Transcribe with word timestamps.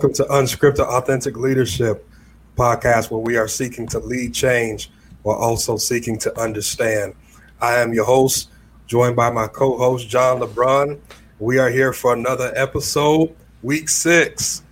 welcome 0.00 0.14
to 0.14 0.32
Unscripted 0.32 0.86
Authentic 0.86 1.36
Leadership 1.36 2.08
podcast, 2.56 3.10
where 3.10 3.20
we 3.20 3.36
are 3.36 3.46
seeking 3.46 3.86
to 3.88 3.98
lead 3.98 4.32
change 4.32 4.90
while 5.24 5.36
also 5.36 5.76
seeking 5.76 6.18
to 6.20 6.40
understand. 6.40 7.12
I 7.60 7.74
am 7.74 7.92
your 7.92 8.06
host, 8.06 8.48
joined 8.86 9.14
by 9.14 9.28
my 9.30 9.46
co 9.46 9.76
host, 9.76 10.08
John 10.08 10.40
LeBron. 10.40 10.98
We 11.38 11.58
are 11.58 11.68
here 11.68 11.92
for 11.92 12.14
another 12.14 12.50
episode, 12.56 13.36
week 13.62 13.90
six. 13.90 14.62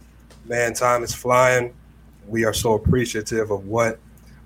Man, 0.47 0.73
time 0.73 1.03
is 1.03 1.15
flying. 1.15 1.75
We 2.27 2.47
are 2.47 2.55
so 2.55 2.73
appreciative 2.73 3.51
of 3.51 3.67
what 3.67 3.99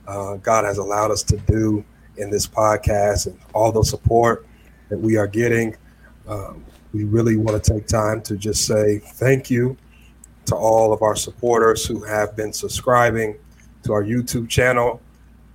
uh, 0.08 0.34
God 0.38 0.64
has 0.64 0.78
allowed 0.78 1.12
us 1.12 1.22
to 1.22 1.36
do 1.36 1.84
in 2.16 2.28
this 2.28 2.48
podcast 2.48 3.28
and 3.28 3.38
all 3.54 3.70
the 3.70 3.84
support 3.84 4.48
that 4.88 4.98
we 4.98 5.16
are 5.16 5.28
getting. 5.28 5.76
Um, 6.26 6.64
we 6.92 7.04
really 7.04 7.36
want 7.36 7.62
to 7.62 7.72
take 7.72 7.86
time 7.86 8.20
to 8.22 8.36
just 8.36 8.66
say 8.66 8.98
thank 8.98 9.48
you 9.48 9.76
to 10.46 10.56
all 10.56 10.92
of 10.92 11.02
our 11.02 11.16
supporters 11.16 11.84
who 11.86 12.02
have 12.04 12.36
been 12.36 12.52
subscribing 12.52 13.36
to 13.84 13.92
our 13.92 14.02
YouTube 14.02 14.48
channel, 14.48 15.00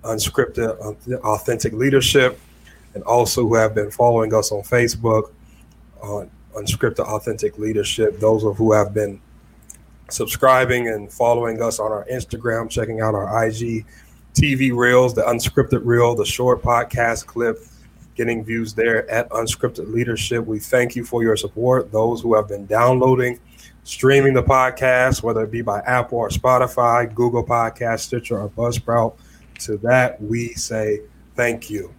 Unscripted 0.03 0.77
Authentic 1.23 1.73
Leadership, 1.73 2.39
and 2.93 3.03
also 3.03 3.41
who 3.41 3.55
have 3.55 3.75
been 3.75 3.91
following 3.91 4.33
us 4.33 4.51
on 4.51 4.61
Facebook 4.61 5.31
on 6.01 6.29
Unscripted 6.55 6.99
Authentic 6.99 7.57
Leadership. 7.57 8.19
Those 8.19 8.43
of 8.43 8.57
who 8.57 8.71
have 8.73 8.93
been 8.93 9.21
subscribing 10.09 10.87
and 10.87 11.11
following 11.11 11.61
us 11.61 11.79
on 11.79 11.91
our 11.91 12.05
Instagram, 12.05 12.69
checking 12.69 13.01
out 13.01 13.13
our 13.13 13.45
IG 13.45 13.85
TV 14.33 14.75
reels, 14.75 15.13
the 15.13 15.23
unscripted 15.23 15.81
reel, 15.83 16.15
the 16.15 16.25
short 16.25 16.61
podcast 16.61 17.25
clip, 17.25 17.59
getting 18.15 18.43
views 18.43 18.73
there 18.73 19.09
at 19.09 19.29
Unscripted 19.29 19.91
Leadership. 19.91 20.45
We 20.45 20.59
thank 20.59 20.95
you 20.95 21.03
for 21.03 21.23
your 21.23 21.35
support. 21.35 21.91
Those 21.91 22.21
who 22.21 22.35
have 22.35 22.47
been 22.47 22.65
downloading 22.65 23.39
streaming 23.87 24.33
the 24.33 24.43
podcast, 24.43 25.23
whether 25.23 25.43
it 25.45 25.51
be 25.51 25.61
by 25.61 25.79
Apple 25.79 26.17
or 26.17 26.27
Spotify, 26.27 27.13
Google 27.15 27.43
Podcast, 27.43 28.01
Stitcher, 28.01 28.37
or 28.37 28.49
Buzzsprout. 28.49 29.15
To 29.59 29.77
that, 29.77 30.21
we 30.21 30.49
say 30.49 31.01
thank 31.35 31.69
you. 31.69 31.93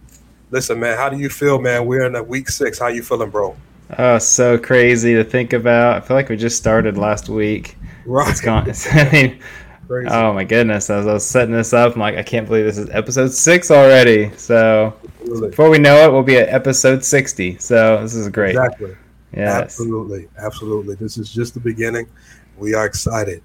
Listen, 0.51 0.79
man, 0.79 0.97
how 0.97 1.09
do 1.09 1.17
you 1.17 1.29
feel, 1.29 1.59
man? 1.59 1.87
We're 1.87 2.05
in 2.05 2.27
week 2.27 2.49
six. 2.49 2.79
How 2.79 2.87
you 2.87 3.01
feeling, 3.01 3.31
bro? 3.31 3.55
Oh, 3.97 4.19
so 4.19 4.57
crazy 4.57 5.15
to 5.15 5.23
think 5.23 5.51
about. 5.51 5.97
I 5.97 5.99
feel 6.05 6.15
like 6.15 6.29
we 6.29 6.37
just 6.37 6.57
started 6.57 6.95
last 6.95 7.27
week. 7.27 7.75
Right. 8.05 8.29
It's 8.29 8.39
gone. 8.39 8.71
I 8.91 9.11
mean, 9.11 9.39
crazy. 9.87 10.09
oh 10.09 10.31
my 10.31 10.43
goodness! 10.43 10.91
As 10.91 11.07
I 11.07 11.13
was 11.13 11.25
setting 11.25 11.53
this 11.53 11.73
up, 11.73 11.95
I'm 11.95 11.99
like, 11.99 12.17
I 12.17 12.23
can't 12.23 12.47
believe 12.47 12.65
this 12.65 12.77
is 12.77 12.89
episode 12.91 13.33
six 13.33 13.71
already. 13.71 14.29
So 14.37 14.93
Absolutely. 15.19 15.49
before 15.49 15.69
we 15.71 15.79
know 15.79 16.07
it, 16.07 16.11
we'll 16.11 16.23
be 16.23 16.37
at 16.37 16.49
episode 16.49 17.03
sixty. 17.03 17.57
So 17.57 17.99
this 18.01 18.13
is 18.13 18.29
great. 18.29 18.51
Exactly. 18.51 18.95
Yes. 19.33 19.63
Absolutely. 19.63 20.27
Absolutely. 20.37 20.95
This 20.95 21.17
is 21.17 21.31
just 21.31 21.53
the 21.53 21.59
beginning. 21.59 22.07
We 22.57 22.73
are 22.73 22.85
excited. 22.85 23.43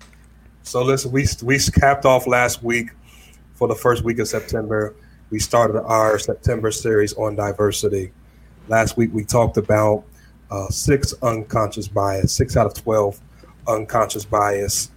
So 0.62 0.82
listen, 0.82 1.12
we 1.12 1.27
we 1.42 1.58
capped 1.58 2.04
off 2.04 2.27
last 2.27 2.62
week 2.62 2.90
for 3.54 3.68
the 3.68 3.74
first 3.74 4.02
week 4.02 4.18
of 4.18 4.28
September. 4.28 4.94
We 5.30 5.38
started 5.38 5.80
our 5.82 6.18
September 6.18 6.70
series 6.70 7.12
on 7.14 7.36
diversity. 7.36 8.12
Last 8.68 8.96
week 8.96 9.10
we 9.12 9.24
talked 9.24 9.56
about 9.56 10.05
uh, 10.50 10.68
six 10.68 11.14
unconscious 11.22 11.88
bias, 11.88 12.32
six 12.32 12.56
out 12.56 12.66
of 12.66 12.74
twelve 12.74 13.20
unconscious 13.68 14.24
bias. 14.24 14.90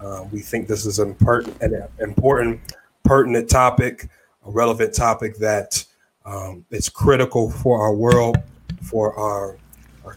Uh, 0.00 0.24
we 0.30 0.40
think 0.40 0.68
this 0.68 0.84
is 0.84 0.98
an 0.98 1.08
important, 1.08 1.60
an 1.62 1.88
important, 2.00 2.60
pertinent 3.02 3.48
topic, 3.48 4.08
a 4.46 4.50
relevant 4.50 4.94
topic 4.94 5.36
that 5.38 5.84
um, 6.26 6.64
is 6.70 6.88
critical 6.88 7.50
for 7.50 7.80
our 7.80 7.94
world, 7.94 8.36
for 8.82 9.14
our 9.18 9.56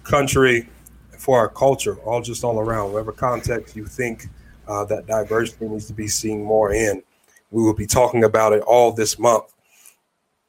country, 0.08 0.68
for 1.18 1.38
our 1.38 1.50
culture, 1.50 1.96
all 2.00 2.22
just 2.22 2.44
all 2.44 2.60
around, 2.60 2.94
whatever 2.94 3.12
context 3.12 3.76
you 3.76 3.86
think 3.86 4.28
uh, 4.68 4.86
that 4.86 5.08
diversity 5.08 5.68
needs 5.68 5.88
to 5.88 5.94
be 5.94 6.08
seen 6.08 6.44
more 6.44 6.72
in. 6.72 7.04
We 7.52 7.64
will 7.64 7.74
be 7.74 7.88
talking 7.88 8.24
about 8.24 8.54
it 8.54 8.62
all 8.64 8.92
this 8.92 9.18
month 9.20 9.54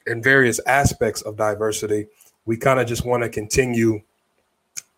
in 0.06 0.22
various 0.22 0.60
aspects 0.66 1.22
of 1.22 1.36
diversity. 1.36 2.06
We 2.46 2.56
kind 2.56 2.80
of 2.80 2.86
just 2.86 3.04
want 3.04 3.22
to 3.22 3.28
continue 3.28 4.00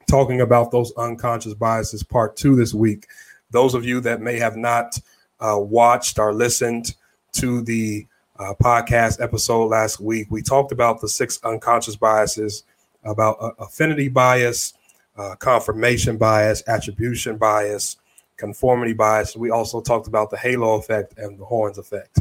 talking 0.08 0.40
about 0.40 0.70
those 0.70 0.92
unconscious 0.96 1.54
biases, 1.54 2.02
part 2.02 2.36
two 2.36 2.56
this 2.56 2.74
week. 2.74 3.06
Those 3.50 3.74
of 3.74 3.84
you 3.84 4.00
that 4.00 4.20
may 4.20 4.38
have 4.38 4.56
not 4.56 4.98
uh, 5.40 5.58
watched 5.58 6.18
or 6.18 6.32
listened 6.32 6.94
to 7.32 7.62
the 7.62 8.06
uh, 8.38 8.54
podcast 8.62 9.22
episode 9.22 9.66
last 9.66 10.00
week, 10.00 10.28
we 10.30 10.42
talked 10.42 10.72
about 10.72 11.00
the 11.00 11.08
six 11.08 11.38
unconscious 11.44 11.96
biases 11.96 12.64
about 13.04 13.36
uh, 13.40 13.50
affinity 13.58 14.08
bias, 14.08 14.74
uh, 15.16 15.34
confirmation 15.36 16.16
bias, 16.16 16.62
attribution 16.66 17.36
bias, 17.36 17.96
conformity 18.36 18.92
bias. 18.92 19.36
We 19.36 19.50
also 19.50 19.80
talked 19.80 20.06
about 20.06 20.30
the 20.30 20.36
halo 20.36 20.76
effect 20.78 21.18
and 21.18 21.38
the 21.38 21.44
horns 21.44 21.78
effect. 21.78 22.20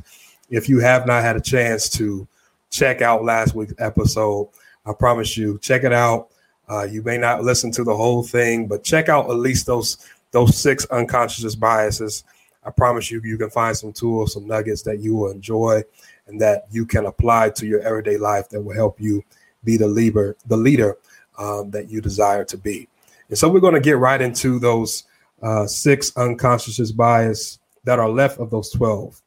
If 0.49 0.67
you 0.67 0.79
have 0.79 1.05
not 1.05 1.23
had 1.23 1.35
a 1.35 1.41
chance 1.41 1.89
to 1.91 2.27
check 2.69 3.01
out 3.01 3.23
last 3.23 3.55
week's 3.55 3.73
episode, 3.79 4.49
I 4.85 4.93
promise 4.93 5.37
you, 5.37 5.59
check 5.59 5.83
it 5.83 5.93
out. 5.93 6.29
Uh, 6.67 6.83
you 6.83 7.01
may 7.01 7.17
not 7.17 7.43
listen 7.43 7.71
to 7.71 7.83
the 7.83 7.95
whole 7.95 8.23
thing, 8.23 8.67
but 8.67 8.83
check 8.83 9.09
out 9.09 9.29
at 9.29 9.37
least 9.37 9.65
those 9.65 9.97
those 10.31 10.57
six 10.57 10.85
unconscious 10.85 11.55
biases. 11.55 12.23
I 12.63 12.69
promise 12.69 13.09
you, 13.09 13.21
you 13.23 13.37
can 13.37 13.49
find 13.49 13.75
some 13.75 13.93
tools, 13.93 14.33
some 14.33 14.45
nuggets 14.45 14.83
that 14.83 14.99
you 14.99 15.15
will 15.15 15.31
enjoy, 15.31 15.81
and 16.27 16.39
that 16.41 16.67
you 16.69 16.85
can 16.85 17.07
apply 17.07 17.49
to 17.51 17.65
your 17.65 17.81
everyday 17.81 18.17
life 18.17 18.49
that 18.49 18.61
will 18.61 18.75
help 18.75 19.01
you 19.01 19.23
be 19.63 19.77
the 19.77 19.87
leader, 19.87 20.35
the 20.47 20.57
leader 20.57 20.97
um, 21.37 21.71
that 21.71 21.89
you 21.89 22.01
desire 22.01 22.43
to 22.45 22.57
be. 22.57 22.87
And 23.29 23.37
so 23.37 23.49
we're 23.49 23.59
going 23.59 23.75
to 23.75 23.79
get 23.79 23.97
right 23.97 24.21
into 24.21 24.59
those 24.59 25.03
uh, 25.41 25.65
six 25.67 26.15
unconscious 26.17 26.91
bias 26.91 27.59
that 27.83 27.99
are 27.99 28.09
left 28.09 28.39
of 28.39 28.49
those 28.49 28.69
12. 28.71 29.21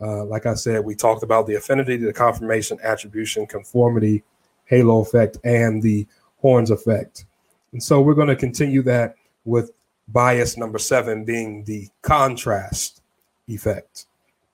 Uh, 0.00 0.24
like 0.24 0.46
I 0.46 0.54
said, 0.54 0.84
we 0.84 0.94
talked 0.94 1.22
about 1.22 1.46
the 1.46 1.54
affinity, 1.54 1.96
the 1.96 2.12
confirmation, 2.12 2.78
attribution, 2.82 3.46
conformity, 3.46 4.24
halo 4.64 5.00
effect, 5.00 5.38
and 5.44 5.80
the 5.82 6.06
horns 6.38 6.70
effect. 6.70 7.26
And 7.72 7.82
so 7.82 8.00
we're 8.00 8.14
going 8.14 8.28
to 8.28 8.36
continue 8.36 8.82
that 8.82 9.14
with 9.44 9.70
bias 10.08 10.56
number 10.56 10.78
seven 10.78 11.24
being 11.24 11.64
the 11.64 11.88
contrast 12.02 13.00
effect. 13.48 14.06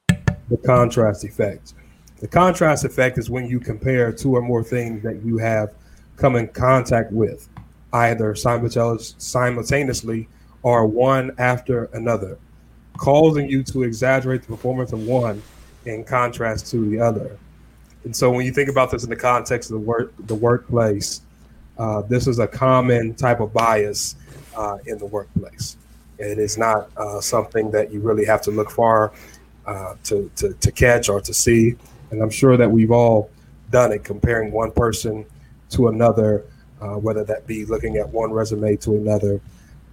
The 0.09 0.56
contrast 0.65 1.25
effect. 1.25 1.75
The 2.21 2.29
contrast 2.29 2.84
effect 2.84 3.17
is 3.17 3.31
when 3.31 3.47
you 3.47 3.61
compare 3.61 4.11
two 4.12 4.34
or 4.34 4.43
more 4.43 4.65
things 4.65 5.05
that 5.05 5.25
you 5.25 5.39
have 5.39 5.73
come 6.17 6.34
in 6.34 6.49
contact 6.49 7.12
with, 7.12 7.49
either 7.93 8.34
simultaneously 8.34 10.29
or 10.62 10.87
one 10.87 11.31
after 11.39 11.84
another, 11.93 12.39
causing 12.97 13.49
you 13.49 13.62
to 13.62 13.84
exaggerate 13.84 14.43
the 14.43 14.49
performance 14.49 14.93
of 14.93 15.06
one 15.06 15.41
in 15.87 16.03
contrast 16.03 16.69
to 16.73 16.91
the 16.91 17.01
other. 17.01 17.39
And 18.03 18.15
so, 18.15 18.31
when 18.31 18.45
you 18.45 18.53
think 18.53 18.69
about 18.69 18.91
this 18.91 19.05
in 19.05 19.11
the 19.11 19.17
context 19.17 19.71
of 19.71 19.75
the 19.75 19.87
work, 19.87 20.12
the 20.27 20.35
workplace, 20.35 21.23
uh, 21.79 22.03
this 22.03 22.27
is 22.27 22.41
a 22.41 22.49
common 22.49 23.15
type 23.15 23.39
of 23.39 23.53
bias 23.53 24.17
uh, 24.56 24.79
in 24.87 24.99
the 24.99 25.06
workplace. 25.06 25.77
It 26.19 26.39
is 26.39 26.59
not 26.59 26.91
uh, 26.97 27.21
something 27.21 27.71
that 27.71 27.93
you 27.93 28.00
really 28.00 28.25
have 28.25 28.43
to 28.43 28.50
look 28.50 28.71
far 28.71 29.12
uh, 29.67 29.95
to, 30.05 30.31
to, 30.37 30.53
to 30.55 30.73
catch 30.73 31.09
or 31.09 31.21
to 31.21 31.33
see. 31.33 31.77
And 32.11 32.23
I'm 32.23 32.31
sure 32.31 32.57
that 32.57 32.71
we've 32.71 32.91
all 32.91 33.31
done 33.71 33.93
it, 33.93 34.05
comparing 34.05 34.51
one 34.51 34.71
person 34.71 35.27
to 35.71 35.89
another, 35.89 36.45
uh, 36.81 36.95
whether 36.95 37.25
that 37.25 37.47
be 37.47 37.65
looking 37.65 37.97
at 37.97 38.09
one 38.09 38.33
resume 38.33 38.77
to 38.77 38.97
another 38.97 39.41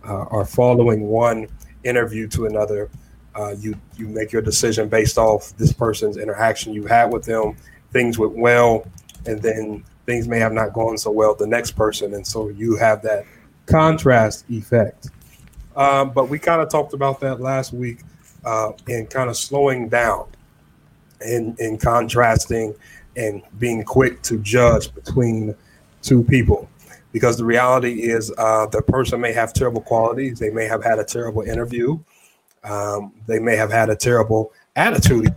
uh, 0.08 0.24
or 0.26 0.46
following 0.46 1.08
one 1.08 1.48
interview 1.84 2.28
to 2.30 2.46
another. 2.46 2.90
Uh, 3.36 3.54
you 3.60 3.76
you 3.98 4.08
make 4.08 4.32
your 4.32 4.42
decision 4.42 4.88
based 4.88 5.18
off 5.18 5.56
this 5.58 5.74
person's 5.74 6.16
interaction 6.16 6.74
you 6.74 6.86
had 6.86 7.12
with 7.12 7.26
them. 7.26 7.56
Things 7.92 8.18
went 8.18 8.34
well, 8.34 8.88
and 9.26 9.42
then 9.42 9.84
things 10.06 10.28
may 10.28 10.40
have 10.40 10.54
not 10.54 10.72
gone 10.72 10.98
so 10.98 11.12
well 11.12 11.36
the 11.36 11.48
next 11.48 11.72
person, 11.72 12.14
and 12.14 12.26
so 12.26 12.50
you 12.50 12.78
have 12.78 13.02
that 13.02 13.26
contrast 13.66 14.46
effect. 14.50 15.10
Um, 15.76 16.12
but 16.12 16.30
we 16.30 16.40
kind 16.40 16.62
of 16.62 16.70
talked 16.70 16.94
about 16.94 17.20
that 17.20 17.42
last 17.42 17.74
week 17.74 18.00
uh, 18.46 18.72
in 18.88 19.08
kind 19.08 19.30
of 19.30 19.36
slowing 19.36 19.90
down 19.90 20.28
in 21.22 21.56
in 21.60 21.78
contrasting 21.78 22.76
and 23.16 23.42
being 23.60 23.84
quick 23.84 24.22
to 24.24 24.40
judge 24.40 24.94
between 24.94 25.56
two 26.02 26.24
people. 26.24 26.70
Because 27.12 27.38
the 27.38 27.46
reality 27.46 28.02
is 28.04 28.34
uh, 28.38 28.66
the 28.68 28.82
person 28.82 29.22
may 29.22 29.32
have 29.32 29.54
terrible 29.54 29.82
qualities 29.82 30.38
they 30.38 30.50
may 30.50 30.66
have 30.66 30.84
had 30.84 31.00
a 31.00 31.04
terrible 31.04 31.44
interview 31.44 31.98
um, 32.64 33.14
they 33.26 33.40
may 33.40 33.56
have 33.56 33.72
had 33.72 33.90
a 33.90 33.96
terrible 33.96 34.52
attitude 34.76 35.34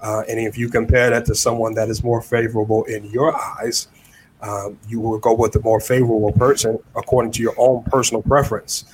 uh, 0.00 0.22
and 0.28 0.38
if 0.38 0.56
you 0.56 0.68
compare 0.68 1.10
that 1.10 1.26
to 1.26 1.34
someone 1.34 1.74
that 1.74 1.88
is 1.88 2.04
more 2.04 2.22
favorable 2.22 2.84
in 2.84 3.04
your 3.06 3.36
eyes 3.36 3.88
um, 4.44 4.78
you 4.88 5.00
will 5.00 5.18
go 5.18 5.32
with 5.32 5.52
the 5.52 5.60
more 5.60 5.80
favorable 5.80 6.32
person 6.32 6.78
according 6.96 7.32
to 7.32 7.42
your 7.42 7.54
own 7.56 7.82
personal 7.84 8.22
preference. 8.22 8.84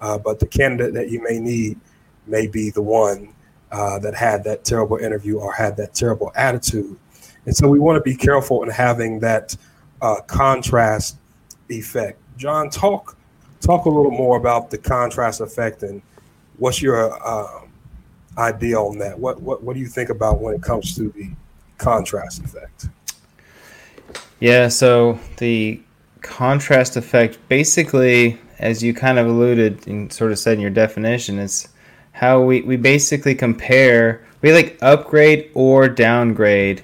Uh, 0.00 0.16
but 0.16 0.38
the 0.38 0.46
candidate 0.46 0.94
that 0.94 1.10
you 1.10 1.22
may 1.22 1.38
need 1.38 1.78
may 2.26 2.46
be 2.46 2.70
the 2.70 2.80
one 2.80 3.34
uh, 3.72 3.98
that 4.00 4.14
had 4.14 4.44
that 4.44 4.64
terrible 4.64 4.96
interview 4.96 5.38
or 5.38 5.52
had 5.52 5.76
that 5.76 5.94
terrible 5.94 6.32
attitude. 6.34 6.98
And 7.46 7.56
so 7.56 7.68
we 7.68 7.78
want 7.78 7.96
to 7.96 8.02
be 8.02 8.16
careful 8.16 8.62
in 8.62 8.68
having 8.68 9.20
that 9.20 9.56
uh, 10.02 10.20
contrast 10.26 11.16
effect. 11.68 12.18
John, 12.36 12.70
talk 12.70 13.16
talk 13.60 13.84
a 13.84 13.88
little 13.90 14.10
more 14.10 14.38
about 14.38 14.70
the 14.70 14.78
contrast 14.78 15.40
effect 15.40 15.82
and 15.82 16.00
what's 16.56 16.80
your 16.80 17.12
uh, 17.26 17.60
idea 18.38 18.78
on 18.78 18.98
that? 18.98 19.18
What, 19.18 19.40
what 19.42 19.62
what 19.62 19.74
do 19.74 19.80
you 19.80 19.86
think 19.86 20.10
about 20.10 20.40
when 20.40 20.54
it 20.54 20.62
comes 20.62 20.94
to 20.96 21.10
the 21.10 21.30
contrast 21.78 22.42
effect? 22.44 22.88
Yeah, 24.40 24.68
so 24.68 25.18
the 25.36 25.80
contrast 26.22 26.96
effect 26.96 27.38
basically, 27.48 28.38
as 28.58 28.82
you 28.82 28.94
kind 28.94 29.18
of 29.18 29.26
alluded 29.26 29.86
and 29.86 30.12
sort 30.12 30.32
of 30.32 30.38
said 30.38 30.54
in 30.54 30.60
your 30.60 30.70
definition, 30.70 31.38
is 31.38 31.68
how 32.12 32.42
we, 32.42 32.62
we 32.62 32.76
basically 32.76 33.34
compare, 33.34 34.24
we 34.42 34.52
like 34.52 34.78
upgrade 34.82 35.50
or 35.54 35.88
downgrade 35.88 36.82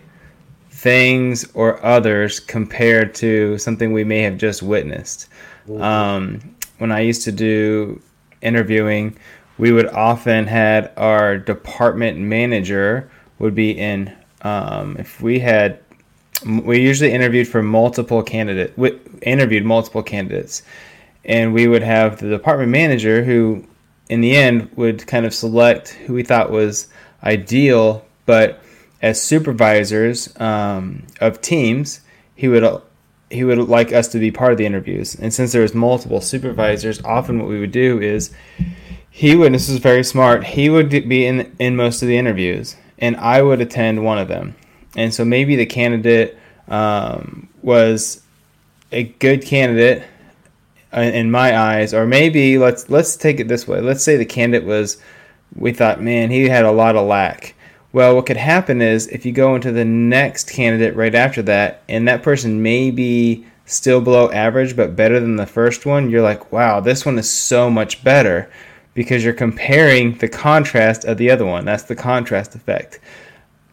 things 0.70 1.50
or 1.54 1.84
others 1.84 2.38
compared 2.38 3.14
to 3.16 3.58
something 3.58 3.92
we 3.92 4.04
may 4.04 4.22
have 4.22 4.38
just 4.38 4.62
witnessed. 4.62 5.28
Um, 5.80 6.54
when 6.78 6.92
I 6.92 7.00
used 7.00 7.24
to 7.24 7.32
do 7.32 8.00
interviewing, 8.42 9.16
we 9.58 9.72
would 9.72 9.88
often 9.88 10.46
had 10.46 10.92
our 10.96 11.38
department 11.38 12.18
manager 12.18 13.10
would 13.38 13.54
be 13.54 13.70
in. 13.70 14.14
Um, 14.42 14.96
if 14.98 15.20
we 15.20 15.38
had, 15.38 15.80
we 16.44 16.80
usually 16.80 17.12
interviewed 17.12 17.48
for 17.48 17.62
multiple 17.62 18.22
candidate. 18.22 18.74
Interviewed 19.22 19.64
multiple 19.64 20.02
candidates, 20.02 20.62
and 21.24 21.52
we 21.54 21.66
would 21.66 21.82
have 21.82 22.18
the 22.18 22.28
department 22.28 22.70
manager 22.70 23.24
who, 23.24 23.64
in 24.08 24.20
the 24.20 24.36
end, 24.36 24.70
would 24.76 25.06
kind 25.06 25.26
of 25.26 25.34
select 25.34 25.90
who 25.90 26.14
we 26.14 26.22
thought 26.22 26.50
was 26.50 26.88
ideal. 27.22 28.04
But 28.24 28.62
as 29.02 29.20
supervisors 29.20 30.38
um, 30.40 31.06
of 31.20 31.40
teams, 31.40 32.00
he 32.34 32.48
would 32.48 32.82
he 33.30 33.42
would 33.42 33.58
like 33.58 33.92
us 33.92 34.08
to 34.08 34.18
be 34.18 34.30
part 34.30 34.52
of 34.52 34.58
the 34.58 34.66
interviews. 34.66 35.16
And 35.16 35.34
since 35.34 35.52
there 35.52 35.62
was 35.62 35.74
multiple 35.74 36.20
supervisors, 36.20 37.02
often 37.02 37.40
what 37.40 37.48
we 37.48 37.58
would 37.58 37.72
do 37.72 38.00
is 38.00 38.32
he 39.16 39.34
would 39.34 39.54
this 39.54 39.70
is 39.70 39.78
very 39.78 40.04
smart 40.04 40.44
he 40.44 40.68
would 40.68 40.90
be 40.90 41.24
in 41.24 41.50
in 41.58 41.74
most 41.74 42.02
of 42.02 42.08
the 42.08 42.18
interviews 42.18 42.76
and 42.98 43.16
i 43.16 43.40
would 43.40 43.62
attend 43.62 44.04
one 44.04 44.18
of 44.18 44.28
them 44.28 44.54
and 44.94 45.14
so 45.14 45.24
maybe 45.24 45.56
the 45.56 45.64
candidate 45.64 46.38
um, 46.68 47.48
was 47.62 48.22
a 48.92 49.04
good 49.04 49.42
candidate 49.42 50.02
Uh, 50.96 51.00
in 51.00 51.30
my 51.30 51.56
eyes 51.56 51.92
or 51.92 52.06
maybe 52.06 52.56
let's 52.58 52.88
let's 52.88 53.16
take 53.16 53.38
it 53.38 53.48
this 53.48 53.68
way 53.68 53.80
let's 53.80 54.02
say 54.02 54.16
the 54.16 54.24
candidate 54.24 54.66
was 54.66 54.96
we 55.54 55.72
thought 55.72 56.00
man 56.00 56.30
he 56.30 56.48
had 56.48 56.64
a 56.64 56.72
lot 56.72 56.96
of 56.96 57.06
lack 57.06 57.54
well 57.92 58.14
what 58.14 58.24
could 58.24 58.36
happen 58.36 58.80
is 58.80 59.06
if 59.08 59.26
you 59.26 59.32
go 59.32 59.54
into 59.54 59.70
the 59.72 59.84
next 59.84 60.50
candidate 60.50 60.96
right 60.96 61.14
after 61.14 61.42
that 61.42 61.82
and 61.88 62.08
that 62.08 62.22
person 62.22 62.62
may 62.62 62.90
be 62.90 63.44
still 63.66 64.00
below 64.00 64.30
average 64.30 64.74
but 64.74 64.96
better 64.96 65.20
than 65.20 65.36
the 65.36 65.46
first 65.46 65.84
one 65.84 66.08
you're 66.08 66.22
like 66.22 66.50
wow 66.50 66.80
this 66.80 67.04
one 67.04 67.18
is 67.18 67.30
so 67.30 67.68
much 67.68 68.02
better 68.02 68.50
because 68.96 69.22
you're 69.22 69.34
comparing 69.34 70.16
the 70.16 70.28
contrast 70.28 71.04
of 71.04 71.18
the 71.18 71.30
other 71.30 71.44
one. 71.44 71.66
That's 71.66 71.84
the 71.84 71.94
contrast 71.94 72.54
effect. 72.56 72.98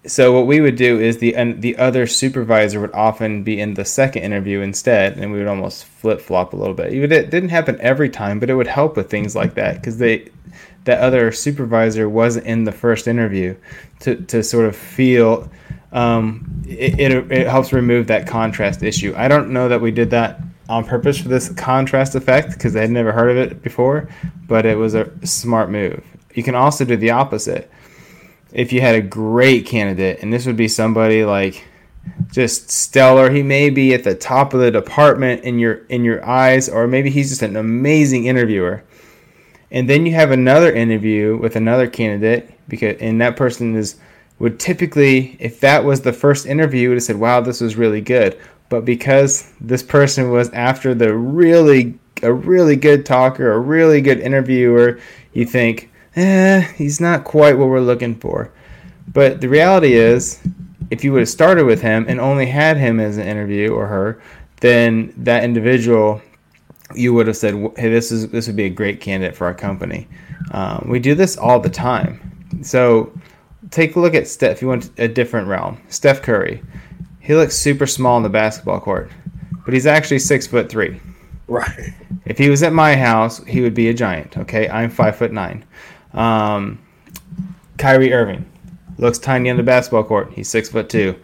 So 0.05 0.33
what 0.33 0.47
we 0.47 0.59
would 0.59 0.75
do 0.75 0.99
is 0.99 1.19
the 1.19 1.33
the 1.57 1.77
other 1.77 2.07
supervisor 2.07 2.81
would 2.81 2.91
often 2.93 3.43
be 3.43 3.59
in 3.59 3.73
the 3.75 3.85
second 3.85 4.23
interview 4.23 4.59
instead, 4.59 5.17
and 5.17 5.31
we 5.31 5.37
would 5.37 5.47
almost 5.47 5.85
flip 5.85 6.19
flop 6.19 6.53
a 6.53 6.57
little 6.57 6.73
bit. 6.73 6.93
It 6.93 7.29
didn't 7.29 7.49
happen 7.49 7.79
every 7.79 8.09
time, 8.09 8.39
but 8.39 8.49
it 8.49 8.55
would 8.55 8.67
help 8.67 8.97
with 8.97 9.09
things 9.09 9.35
like 9.35 9.53
that 9.53 9.75
because 9.75 9.97
they 9.97 10.29
that 10.83 10.99
other 10.99 11.31
supervisor 11.31 12.09
wasn't 12.09 12.45
in 12.45 12.65
the 12.65 12.71
first 12.71 13.07
interview 13.07 13.55
to 14.01 14.15
to 14.15 14.43
sort 14.43 14.65
of 14.65 14.75
feel. 14.75 15.49
Um, 15.93 16.63
it, 16.67 16.99
it, 16.99 17.31
it 17.31 17.47
helps 17.47 17.71
remove 17.71 18.07
that 18.07 18.27
contrast 18.27 18.81
issue. 18.81 19.13
I 19.15 19.27
don't 19.27 19.51
know 19.51 19.69
that 19.69 19.79
we 19.79 19.91
did 19.91 20.09
that 20.09 20.41
on 20.67 20.85
purpose 20.85 21.19
for 21.19 21.27
this 21.27 21.49
contrast 21.49 22.15
effect 22.15 22.53
because 22.53 22.73
they 22.73 22.81
had 22.81 22.89
never 22.89 23.11
heard 23.11 23.29
of 23.29 23.37
it 23.37 23.61
before, 23.61 24.09
but 24.47 24.65
it 24.65 24.75
was 24.75 24.95
a 24.95 25.11
smart 25.25 25.69
move. 25.69 26.03
You 26.33 26.41
can 26.41 26.55
also 26.55 26.83
do 26.83 26.97
the 26.97 27.11
opposite. 27.11 27.69
If 28.53 28.71
you 28.71 28.81
had 28.81 28.95
a 28.95 29.01
great 29.01 29.65
candidate, 29.65 30.19
and 30.21 30.31
this 30.31 30.45
would 30.45 30.55
be 30.55 30.67
somebody 30.67 31.25
like 31.25 31.65
just 32.31 32.69
stellar, 32.69 33.31
he 33.31 33.43
may 33.43 33.69
be 33.69 33.93
at 33.93 34.03
the 34.03 34.15
top 34.15 34.53
of 34.53 34.59
the 34.59 34.71
department 34.71 35.43
in 35.43 35.59
your 35.59 35.85
in 35.89 36.03
your 36.03 36.25
eyes, 36.25 36.69
or 36.69 36.87
maybe 36.87 37.09
he's 37.09 37.29
just 37.29 37.41
an 37.41 37.55
amazing 37.55 38.25
interviewer. 38.25 38.83
And 39.71 39.89
then 39.89 40.05
you 40.05 40.13
have 40.13 40.31
another 40.31 40.71
interview 40.71 41.35
with 41.37 41.55
another 41.55 41.87
candidate 41.87 42.51
because 42.67 42.97
and 42.99 43.19
that 43.21 43.35
person 43.35 43.75
is 43.75 43.95
would 44.39 44.59
typically, 44.59 45.35
if 45.39 45.59
that 45.59 45.83
was 45.83 46.01
the 46.01 46.13
first 46.13 46.45
interview, 46.45 46.89
would 46.89 46.97
have 46.97 47.03
said, 47.03 47.17
"Wow, 47.17 47.41
this 47.41 47.61
was 47.61 47.75
really 47.75 48.01
good." 48.01 48.37
but 48.73 48.85
because 48.85 49.51
this 49.61 49.83
person 49.83 50.31
was 50.31 50.49
after 50.49 50.95
the 50.95 51.15
really 51.15 51.93
a 52.23 52.33
really 52.33 52.75
good 52.75 53.05
talker, 53.05 53.51
a 53.51 53.59
really 53.59 54.01
good 54.01 54.19
interviewer, 54.19 54.99
you 55.33 55.45
think, 55.45 55.91
eh, 56.15 56.61
he's 56.75 56.99
not 56.99 57.23
quite 57.23 57.57
what 57.57 57.69
we're 57.69 57.79
looking 57.79 58.15
for. 58.15 58.51
But 59.11 59.41
the 59.41 59.49
reality 59.49 59.93
is, 59.93 60.39
if 60.89 61.03
you 61.03 61.11
would 61.11 61.19
have 61.19 61.29
started 61.29 61.65
with 61.65 61.81
him 61.81 62.05
and 62.07 62.19
only 62.19 62.45
had 62.45 62.77
him 62.77 62.99
as 62.99 63.17
an 63.17 63.27
interview 63.27 63.73
or 63.73 63.87
her, 63.87 64.21
then 64.61 65.13
that 65.17 65.43
individual, 65.43 66.21
you 66.95 67.13
would 67.13 67.27
have 67.27 67.37
said, 67.37 67.55
hey, 67.77 67.89
this 67.89 68.11
is 68.11 68.29
this 68.29 68.47
would 68.47 68.55
be 68.55 68.65
a 68.65 68.69
great 68.69 69.01
candidate 69.01 69.35
for 69.35 69.45
our 69.45 69.53
company. 69.53 70.07
Um, 70.51 70.87
we 70.89 70.99
do 70.99 71.15
this 71.15 71.37
all 71.37 71.59
the 71.59 71.69
time. 71.69 72.19
So 72.61 73.11
take 73.71 73.95
a 73.95 73.99
look 73.99 74.13
at 74.13 74.27
Steph. 74.27 74.57
If 74.57 74.61
you 74.61 74.67
want 74.67 74.91
a 74.97 75.07
different 75.07 75.47
realm, 75.47 75.81
Steph 75.89 76.21
Curry. 76.21 76.63
He 77.19 77.33
looks 77.35 77.55
super 77.55 77.87
small 77.87 78.17
on 78.17 78.23
the 78.23 78.29
basketball 78.29 78.81
court, 78.81 79.09
but 79.63 79.73
he's 79.73 79.85
actually 79.85 80.19
six 80.19 80.45
foot 80.45 80.69
three. 80.69 80.99
Right. 81.47 81.93
If 82.25 82.37
he 82.37 82.49
was 82.49 82.63
at 82.63 82.73
my 82.73 82.95
house, 82.95 83.43
he 83.45 83.61
would 83.61 83.73
be 83.73 83.89
a 83.89 83.93
giant. 83.93 84.37
Okay, 84.37 84.69
I'm 84.69 84.89
five 84.89 85.15
foot 85.15 85.31
nine. 85.31 85.65
Um, 86.13 86.79
Kyrie 87.77 88.13
Irving 88.13 88.45
looks 88.97 89.17
tiny 89.17 89.49
on 89.49 89.57
the 89.57 89.63
basketball 89.63 90.03
court. 90.03 90.31
He's 90.33 90.49
six 90.49 90.69
foot 90.69 90.89
two. 90.89 91.19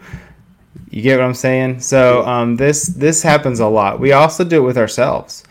You 0.90 1.02
get 1.02 1.18
what 1.18 1.24
I'm 1.24 1.34
saying? 1.34 1.80
So 1.80 2.24
um, 2.26 2.56
this 2.56 2.86
this 2.86 3.22
happens 3.22 3.60
a 3.60 3.66
lot. 3.66 4.00
We 4.00 4.12
also 4.12 4.44
do 4.44 4.62
it 4.62 4.66
with 4.66 4.78
ourselves. 4.78 5.44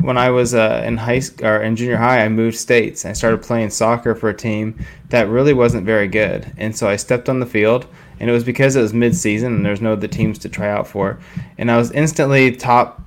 When 0.00 0.18
I 0.18 0.30
was 0.30 0.54
uh, 0.54 0.82
in 0.84 0.96
high 0.96 1.20
or 1.42 1.62
in 1.62 1.76
junior 1.76 1.96
high, 1.96 2.24
I 2.24 2.28
moved 2.28 2.56
states. 2.56 3.04
I 3.04 3.12
started 3.12 3.42
playing 3.42 3.70
soccer 3.70 4.14
for 4.14 4.28
a 4.28 4.34
team 4.34 4.84
that 5.10 5.28
really 5.28 5.52
wasn't 5.52 5.86
very 5.86 6.08
good, 6.08 6.52
and 6.56 6.76
so 6.76 6.88
I 6.88 6.96
stepped 6.96 7.28
on 7.28 7.40
the 7.40 7.46
field 7.46 7.86
and 8.18 8.30
it 8.30 8.32
was 8.32 8.44
because 8.44 8.76
it 8.76 8.82
was 8.82 8.94
mid-season 8.94 9.56
and 9.56 9.66
there's 9.66 9.80
no 9.80 9.92
other 9.92 10.08
teams 10.08 10.38
to 10.38 10.48
try 10.48 10.68
out 10.68 10.86
for, 10.86 11.18
and 11.58 11.70
I 11.70 11.76
was 11.76 11.90
instantly 11.92 12.50
top 12.52 13.02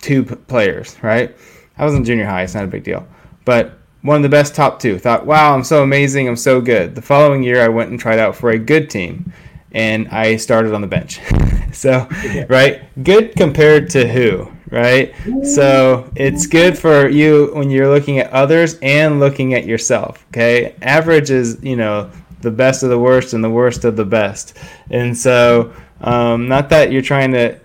two 0.00 0.24
players. 0.24 0.96
Right, 1.02 1.36
I 1.76 1.84
was 1.84 1.94
in 1.94 2.04
junior 2.04 2.26
high; 2.26 2.42
it's 2.42 2.54
not 2.54 2.64
a 2.64 2.68
big 2.68 2.84
deal, 2.84 3.06
but 3.44 3.78
one 4.08 4.16
of 4.16 4.22
the 4.22 4.28
best 4.30 4.54
top 4.54 4.80
two. 4.80 4.98
Thought, 4.98 5.26
wow, 5.26 5.54
I'm 5.54 5.62
so 5.62 5.82
amazing, 5.82 6.26
I'm 6.26 6.36
so 6.36 6.62
good. 6.62 6.94
The 6.94 7.02
following 7.02 7.42
year, 7.42 7.62
I 7.62 7.68
went 7.68 7.90
and 7.90 8.00
tried 8.00 8.18
out 8.18 8.34
for 8.34 8.50
a 8.50 8.58
good 8.58 8.88
team, 8.88 9.34
and 9.72 10.08
I 10.08 10.36
started 10.36 10.72
on 10.72 10.80
the 10.80 10.86
bench. 10.86 11.20
so, 11.72 12.08
right, 12.48 12.82
good 13.04 13.36
compared 13.36 13.90
to 13.90 14.08
who? 14.08 14.50
Right, 14.70 15.14
so 15.44 16.10
it's 16.14 16.46
good 16.46 16.76
for 16.76 17.08
you 17.08 17.50
when 17.54 17.70
you're 17.70 17.88
looking 17.88 18.18
at 18.18 18.30
others 18.32 18.78
and 18.82 19.18
looking 19.18 19.54
at 19.54 19.64
yourself. 19.64 20.26
Okay, 20.28 20.74
average 20.82 21.30
is 21.30 21.58
you 21.62 21.76
know 21.76 22.10
the 22.40 22.50
best 22.50 22.82
of 22.82 22.90
the 22.90 22.98
worst 22.98 23.32
and 23.32 23.42
the 23.42 23.50
worst 23.50 23.84
of 23.86 23.96
the 23.96 24.04
best. 24.04 24.58
And 24.90 25.16
so, 25.16 25.72
um, 26.02 26.48
not 26.48 26.68
that 26.70 26.92
you're 26.92 27.02
trying 27.02 27.32
to. 27.32 27.58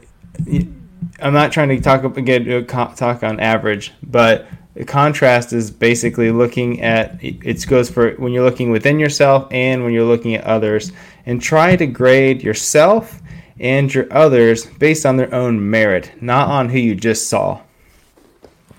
I'm 1.19 1.33
not 1.33 1.51
trying 1.51 1.69
to 1.69 1.81
talk 1.81 2.03
again 2.17 2.65
talk 2.67 3.23
on 3.23 3.39
average, 3.41 3.91
but 4.01 4.47
the 4.75 4.85
contrast 4.85 5.53
is 5.53 5.69
basically 5.69 6.31
looking 6.31 6.81
at 6.81 7.23
it 7.23 7.65
goes 7.67 7.89
for 7.89 8.11
when 8.13 8.33
you're 8.33 8.43
looking 8.43 8.71
within 8.71 8.99
yourself 8.99 9.47
and 9.51 9.83
when 9.83 9.93
you're 9.93 10.03
looking 10.03 10.35
at 10.35 10.43
others, 10.45 10.91
and 11.25 11.41
try 11.41 11.75
to 11.75 11.85
grade 11.85 12.41
yourself 12.43 13.21
and 13.59 13.93
your 13.93 14.11
others 14.11 14.65
based 14.65 15.05
on 15.05 15.15
their 15.15 15.33
own 15.33 15.69
merit, 15.69 16.11
not 16.21 16.47
on 16.47 16.69
who 16.69 16.79
you 16.79 16.95
just 16.95 17.29
saw. 17.29 17.61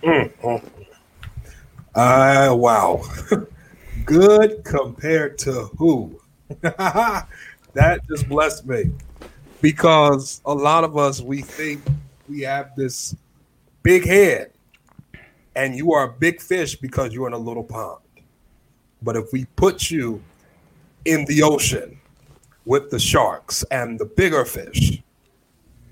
Mm-hmm. 0.03 0.67
Uh, 1.97 2.53
wow. 2.53 3.01
Good 4.05 4.65
compared 4.65 5.39
to 5.39 5.71
who? 5.79 6.21
that 6.61 7.29
just 8.09 8.29
blessed 8.29 8.67
me 8.67 8.91
because 9.63 10.41
a 10.45 10.53
lot 10.53 10.83
of 10.83 10.97
us 10.97 11.21
we 11.21 11.41
think 11.41 11.81
we 12.29 12.41
have 12.41 12.75
this 12.75 13.15
big 13.85 14.05
head 14.05 14.51
and 15.57 15.77
you 15.77 15.93
are 15.93 16.05
a 16.05 16.13
big 16.13 16.41
fish 16.41 16.77
because 16.77 17.13
you're 17.13 17.27
in 17.27 17.33
a 17.33 17.39
little 17.39 17.65
pond. 17.65 18.01
But 19.03 19.17
if 19.17 19.33
we 19.33 19.45
put 19.57 19.91
you 19.91 20.23
in 21.05 21.25
the 21.27 21.43
ocean 21.43 21.99
with 22.65 22.91
the 22.91 22.99
sharks 22.99 23.63
and 23.71 23.99
the 23.99 24.07
bigger 24.07 24.45
fish, 24.45 25.03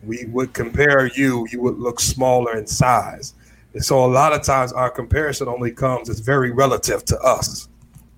we 0.03 0.25
would 0.27 0.53
compare 0.53 1.07
you, 1.15 1.47
you 1.51 1.61
would 1.63 1.79
look 1.79 2.01
smaller 2.01 2.57
in 2.57 2.67
size. 2.67 3.35
And 3.75 3.85
so 3.85 4.05
a 4.05 4.07
lot 4.07 4.33
of 4.33 4.43
times 4.43 4.73
our 4.73 4.91
comparison 4.91 5.49
only 5.49 5.71
comes, 5.71 6.09
it's 6.09 6.21
very 6.21 6.51
relative 6.51 7.05
to 7.07 7.19
us 7.21 7.69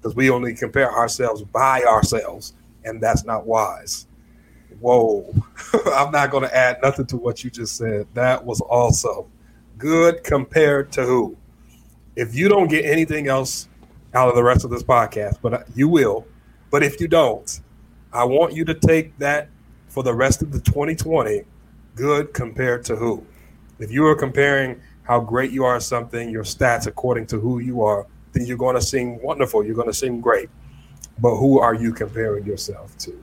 because 0.01 0.17
we 0.17 0.31
only 0.31 0.55
compare 0.55 0.93
ourselves 0.93 1.43
by 1.43 1.83
ourselves, 1.83 2.55
and 2.85 3.01
that's 3.01 3.25
not 3.25 3.47
wise. 3.47 4.07
Whoa, 4.81 5.35
I'm 5.93 6.11
not 6.11 6.31
going 6.31 6.45
to 6.45 6.57
add 6.57 6.79
nothing 6.83 7.07
to 7.07 7.17
what 7.17 7.45
you 7.45 7.51
just 7.51 7.77
said. 7.77 8.07
That 8.15 8.45
was 8.45 8.61
also 8.61 9.29
good 9.85 10.25
compared 10.25 10.91
to 10.91 11.05
who? 11.05 11.37
If 12.17 12.35
you 12.35 12.49
don't 12.49 12.69
get 12.69 12.87
anything 12.87 13.29
else 13.29 13.69
out 14.14 14.31
of 14.31 14.35
the 14.35 14.43
rest 14.43 14.64
of 14.64 14.71
this 14.71 14.83
podcast, 14.83 15.43
but 15.43 15.67
you 15.75 15.88
will. 15.88 16.26
But 16.71 16.83
if 16.83 17.03
you 17.03 17.07
don't, 17.07 17.61
I 18.11 18.25
want 18.25 18.55
you 18.55 18.64
to 18.64 18.73
take 18.73 19.19
that 19.19 19.50
for 19.88 20.03
the 20.03 20.14
rest 20.14 20.41
of 20.41 20.53
the 20.53 20.61
2020 20.61 21.43
good 21.97 22.33
compared 22.33 22.83
to 22.87 22.97
who. 22.97 23.26
If 23.79 23.93
you 23.93 24.07
are 24.07 24.14
comparing 24.14 24.81
how 25.03 25.21
great 25.21 25.50
you 25.50 25.67
are 25.67 25.76
at 25.76 25.83
something, 25.83 26.31
your 26.31 26.45
stats 26.45 26.87
according 26.87 27.26
to 27.26 27.38
who 27.38 27.59
you 27.59 27.83
are, 27.83 28.07
then 28.33 28.47
you're 28.47 28.57
going 28.57 28.76
to 28.76 28.83
seem 28.83 29.21
wonderful. 29.23 29.62
You're 29.67 29.75
going 29.75 29.88
to 29.88 29.93
seem 29.93 30.23
great. 30.23 30.49
But 31.19 31.37
who 31.37 31.59
are 31.61 31.75
you 31.75 31.93
comparing 31.93 32.47
yourself 32.47 32.97
to? 33.00 33.23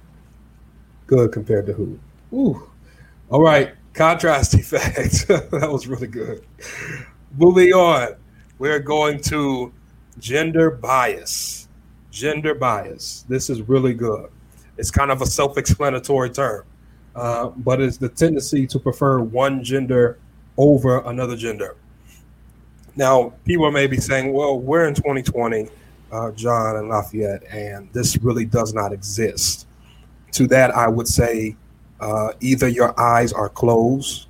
Good 1.07 1.31
compared 1.31 1.65
to 1.65 1.73
who? 1.73 1.99
Ooh. 2.31 2.69
All 3.31 3.41
right. 3.41 3.73
Contrast 4.01 4.53
effect. 4.55 5.27
that 5.27 5.69
was 5.71 5.85
really 5.85 6.07
good. 6.07 6.43
Moving 7.37 7.71
on. 7.73 8.15
We're 8.57 8.79
going 8.79 9.21
to 9.25 9.71
gender 10.17 10.71
bias. 10.71 11.67
Gender 12.09 12.55
bias. 12.55 13.25
This 13.29 13.47
is 13.51 13.61
really 13.61 13.93
good. 13.93 14.31
It's 14.79 14.89
kind 14.89 15.11
of 15.11 15.21
a 15.21 15.27
self 15.27 15.55
explanatory 15.55 16.31
term, 16.31 16.65
uh, 17.15 17.49
but 17.49 17.79
it's 17.79 17.97
the 17.97 18.09
tendency 18.09 18.65
to 18.65 18.79
prefer 18.79 19.19
one 19.19 19.63
gender 19.63 20.17
over 20.57 21.01
another 21.01 21.35
gender. 21.35 21.75
Now, 22.95 23.33
people 23.45 23.69
may 23.69 23.85
be 23.85 23.97
saying, 23.97 24.33
well, 24.33 24.59
we're 24.59 24.87
in 24.87 24.95
2020, 24.95 25.69
uh, 26.11 26.31
John 26.31 26.77
and 26.77 26.89
La'Fayette, 26.89 27.53
and 27.53 27.87
this 27.93 28.17
really 28.17 28.45
does 28.45 28.73
not 28.73 28.93
exist. 28.93 29.67
To 30.31 30.47
that, 30.47 30.75
I 30.75 30.87
would 30.87 31.07
say 31.07 31.55
uh, 32.01 32.33
either 32.41 32.67
your 32.67 32.99
eyes 32.99 33.31
are 33.31 33.49
closed, 33.49 34.27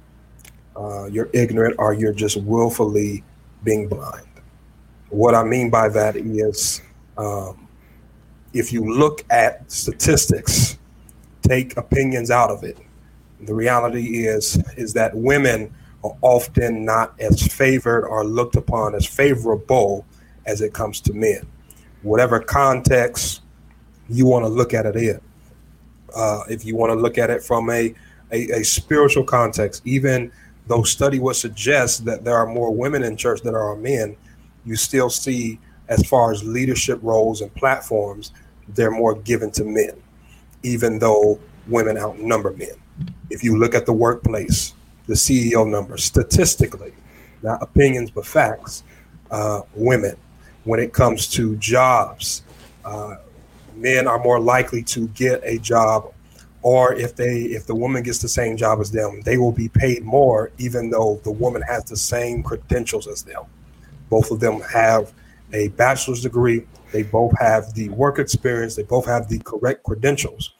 uh, 0.75 1.05
you're 1.05 1.29
ignorant, 1.33 1.75
or 1.79 1.93
you're 1.93 2.13
just 2.13 2.37
willfully 2.41 3.23
being 3.63 3.87
blind. 3.87 4.27
What 5.09 5.35
I 5.35 5.43
mean 5.43 5.69
by 5.69 5.89
that 5.89 6.15
is 6.15 6.81
um, 7.17 7.67
if 8.53 8.71
you 8.71 8.93
look 8.93 9.25
at 9.29 9.69
statistics, 9.71 10.77
take 11.41 11.77
opinions 11.77 12.29
out 12.29 12.51
of 12.51 12.63
it. 12.63 12.77
The 13.41 13.53
reality 13.53 14.25
is 14.25 14.57
is 14.77 14.93
that 14.93 15.15
women 15.15 15.73
are 16.03 16.15
often 16.21 16.85
not 16.85 17.19
as 17.19 17.41
favored 17.41 18.05
or 18.05 18.23
looked 18.23 18.55
upon 18.55 18.95
as 18.95 19.05
favorable 19.05 20.05
as 20.45 20.61
it 20.61 20.73
comes 20.73 20.99
to 21.01 21.13
men. 21.13 21.47
Whatever 22.01 22.39
context 22.39 23.41
you 24.09 24.25
want 24.25 24.43
to 24.43 24.49
look 24.49 24.73
at 24.73 24.85
it 24.85 24.95
in. 24.95 25.21
Uh, 26.15 26.43
if 26.49 26.65
you 26.65 26.75
want 26.75 26.91
to 26.91 26.95
look 26.95 27.17
at 27.17 27.29
it 27.29 27.43
from 27.43 27.69
a, 27.69 27.93
a, 28.31 28.49
a, 28.51 28.63
spiritual 28.63 29.23
context, 29.23 29.81
even 29.85 30.31
though 30.67 30.83
study 30.83 31.19
would 31.19 31.35
suggest 31.35 32.05
that 32.05 32.23
there 32.23 32.35
are 32.35 32.47
more 32.47 32.73
women 32.73 33.03
in 33.03 33.15
church 33.15 33.41
than 33.41 33.53
there 33.53 33.61
are 33.61 33.75
men, 33.75 34.15
you 34.65 34.75
still 34.75 35.09
see, 35.09 35.59
as 35.87 36.05
far 36.07 36.31
as 36.31 36.43
leadership 36.43 36.99
roles 37.01 37.41
and 37.41 37.53
platforms, 37.55 38.31
they're 38.69 38.91
more 38.91 39.15
given 39.15 39.51
to 39.51 39.63
men, 39.63 40.01
even 40.63 40.99
though 40.99 41.39
women 41.67 41.97
outnumber 41.97 42.51
men. 42.51 42.75
If 43.29 43.43
you 43.43 43.57
look 43.57 43.73
at 43.73 43.85
the 43.85 43.93
workplace, 43.93 44.73
the 45.07 45.13
CEO 45.13 45.67
numbers 45.69 46.03
statistically, 46.03 46.93
not 47.41 47.61
opinions 47.61 48.11
but 48.11 48.25
facts. 48.25 48.83
Uh, 49.29 49.61
women, 49.73 50.15
when 50.63 50.79
it 50.79 50.93
comes 50.93 51.27
to 51.27 51.55
jobs, 51.57 52.43
uh, 52.85 53.15
men 53.75 54.07
are 54.07 54.19
more 54.19 54.39
likely 54.39 54.83
to 54.83 55.07
get 55.09 55.41
a 55.43 55.57
job, 55.59 56.13
or 56.61 56.93
if 56.93 57.15
they 57.15 57.41
if 57.41 57.65
the 57.65 57.75
woman 57.75 58.03
gets 58.03 58.19
the 58.19 58.27
same 58.27 58.57
job 58.57 58.79
as 58.79 58.91
them, 58.91 59.21
they 59.21 59.37
will 59.37 59.51
be 59.51 59.69
paid 59.69 60.03
more, 60.03 60.51
even 60.57 60.89
though 60.89 61.19
the 61.23 61.31
woman 61.31 61.61
has 61.63 61.83
the 61.85 61.97
same 61.97 62.43
credentials 62.43 63.07
as 63.07 63.23
them. 63.23 63.43
Both 64.09 64.31
of 64.31 64.39
them 64.39 64.61
have 64.61 65.13
a 65.53 65.69
bachelor's 65.69 66.21
degree. 66.21 66.65
They 66.91 67.03
both 67.03 67.31
have 67.39 67.73
the 67.73 67.89
work 67.89 68.19
experience. 68.19 68.75
They 68.75 68.83
both 68.83 69.05
have 69.05 69.27
the 69.27 69.39
correct 69.39 69.83
credentials. 69.83 70.53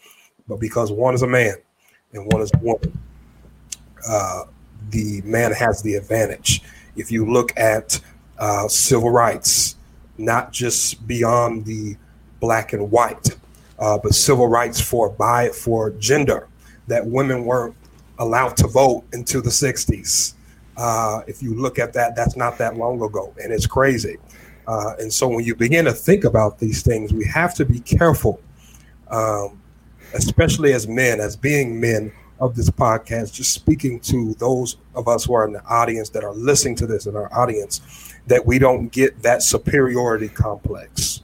But 0.48 0.60
because 0.60 0.92
one 0.92 1.14
is 1.14 1.22
a 1.22 1.28
man 1.28 1.56
and 2.14 2.26
one 2.32 2.42
is 2.42 2.52
a 2.54 2.58
woman, 2.60 2.98
uh, 4.08 4.44
the 4.90 5.22
man 5.24 5.52
has 5.52 5.82
the 5.82 5.96
advantage. 5.96 6.62
If 6.96 7.12
you 7.12 7.26
look 7.26 7.58
at 7.58 8.00
uh, 8.38 8.68
civil 8.68 9.12
rights, 9.12 9.76
not 10.18 10.52
just 10.52 11.06
beyond 11.08 11.66
the 11.66 11.96
black 12.42 12.74
and 12.74 12.92
white, 12.92 13.30
uh, 13.80 13.98
but 13.98 14.14
civil 14.14 14.48
rights 14.48 14.82
for 14.82 15.10
by 15.10 15.48
for 15.50 15.92
gender, 15.92 16.50
that 16.88 17.06
women 17.06 17.46
weren't 17.46 17.76
allowed 18.20 18.58
to 18.58 18.68
vote 18.68 19.06
into 19.14 19.40
the 19.40 19.50
60s. 19.50 20.34
Uh, 20.76 21.22
if 21.28 21.42
you 21.42 21.56
look 21.56 21.80
at 21.80 21.94
that, 21.94 22.16
that's 22.16 22.36
not 22.36 22.58
that 22.58 22.76
long 22.76 23.02
ago, 23.02 23.34
and 23.42 23.54
it's 23.54 23.66
crazy. 23.66 24.18
Uh, 24.68 24.96
and 25.00 25.12
so 25.12 25.28
when 25.28 25.46
you 25.46 25.56
begin 25.56 25.86
to 25.86 25.94
think 25.94 26.26
about 26.26 26.60
these 26.60 26.84
things, 26.84 27.14
we 27.14 27.26
have 27.26 27.54
to 27.56 27.66
be 27.66 27.80
careful, 27.80 28.42
um, 29.10 29.62
especially 30.14 30.74
as 30.74 30.88
men, 30.88 31.22
as 31.22 31.38
being 31.38 31.80
men, 31.80 32.12
of 32.42 32.56
this 32.56 32.72
podcast, 32.72 33.32
just 33.32 33.54
speaking 33.54 34.00
to 34.00 34.34
those 34.34 34.78
of 34.96 35.08
us 35.08 35.24
who 35.24 35.34
are 35.34 35.46
in 35.46 35.54
the 35.54 35.64
audience 35.66 36.10
that 36.10 36.24
are 36.24 36.34
listening 36.34 36.76
to 36.76 36.88
this 36.88 37.06
in 37.06 37.16
our 37.16 37.32
audience, 37.32 38.16
that 38.26 38.44
we 38.44 38.58
don't 38.58 38.92
get 38.92 39.22
that 39.22 39.44
superiority 39.44 40.28
complex, 40.28 41.22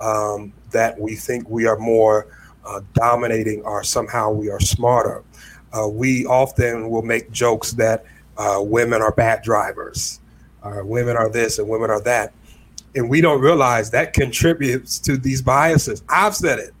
um, 0.00 0.52
that 0.70 0.98
we 0.98 1.14
think 1.14 1.48
we 1.48 1.66
are 1.66 1.78
more 1.78 2.26
uh, 2.64 2.80
dominating 2.94 3.62
or 3.62 3.82
somehow 3.84 4.30
we 4.30 4.50
are 4.50 4.60
smarter. 4.60 5.22
Uh, 5.72 5.88
we 5.88 6.24
often 6.26 6.88
will 6.88 7.02
make 7.02 7.30
jokes 7.30 7.72
that 7.72 8.04
uh, 8.36 8.58
women 8.60 9.02
are 9.02 9.12
bad 9.12 9.42
drivers, 9.42 10.20
women 10.82 11.16
are 11.16 11.28
this 11.28 11.58
and 11.58 11.68
women 11.68 11.90
are 11.90 12.00
that. 12.00 12.32
And 12.96 13.10
we 13.10 13.20
don't 13.20 13.40
realize 13.40 13.90
that 13.90 14.12
contributes 14.12 14.98
to 15.00 15.16
these 15.16 15.42
biases. 15.42 16.02
I've 16.08 16.36
said 16.36 16.60
it. 16.60 16.72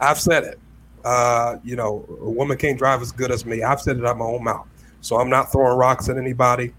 I've 0.00 0.18
said 0.20 0.44
it 0.44 0.58
uh, 1.04 1.56
you 1.64 1.76
know, 1.76 2.04
a 2.20 2.30
woman 2.30 2.56
can't 2.56 2.78
drive 2.78 3.02
as 3.02 3.12
good 3.12 3.30
as 3.30 3.46
me. 3.46 3.62
I've 3.62 3.80
said 3.80 3.98
it 3.98 4.04
out 4.04 4.18
my 4.18 4.24
own 4.24 4.44
mouth. 4.44 4.66
So 5.00 5.16
I'm 5.16 5.30
not 5.30 5.50
throwing 5.50 5.76
rocks 5.76 6.08
at 6.08 6.18
anybody. 6.18 6.74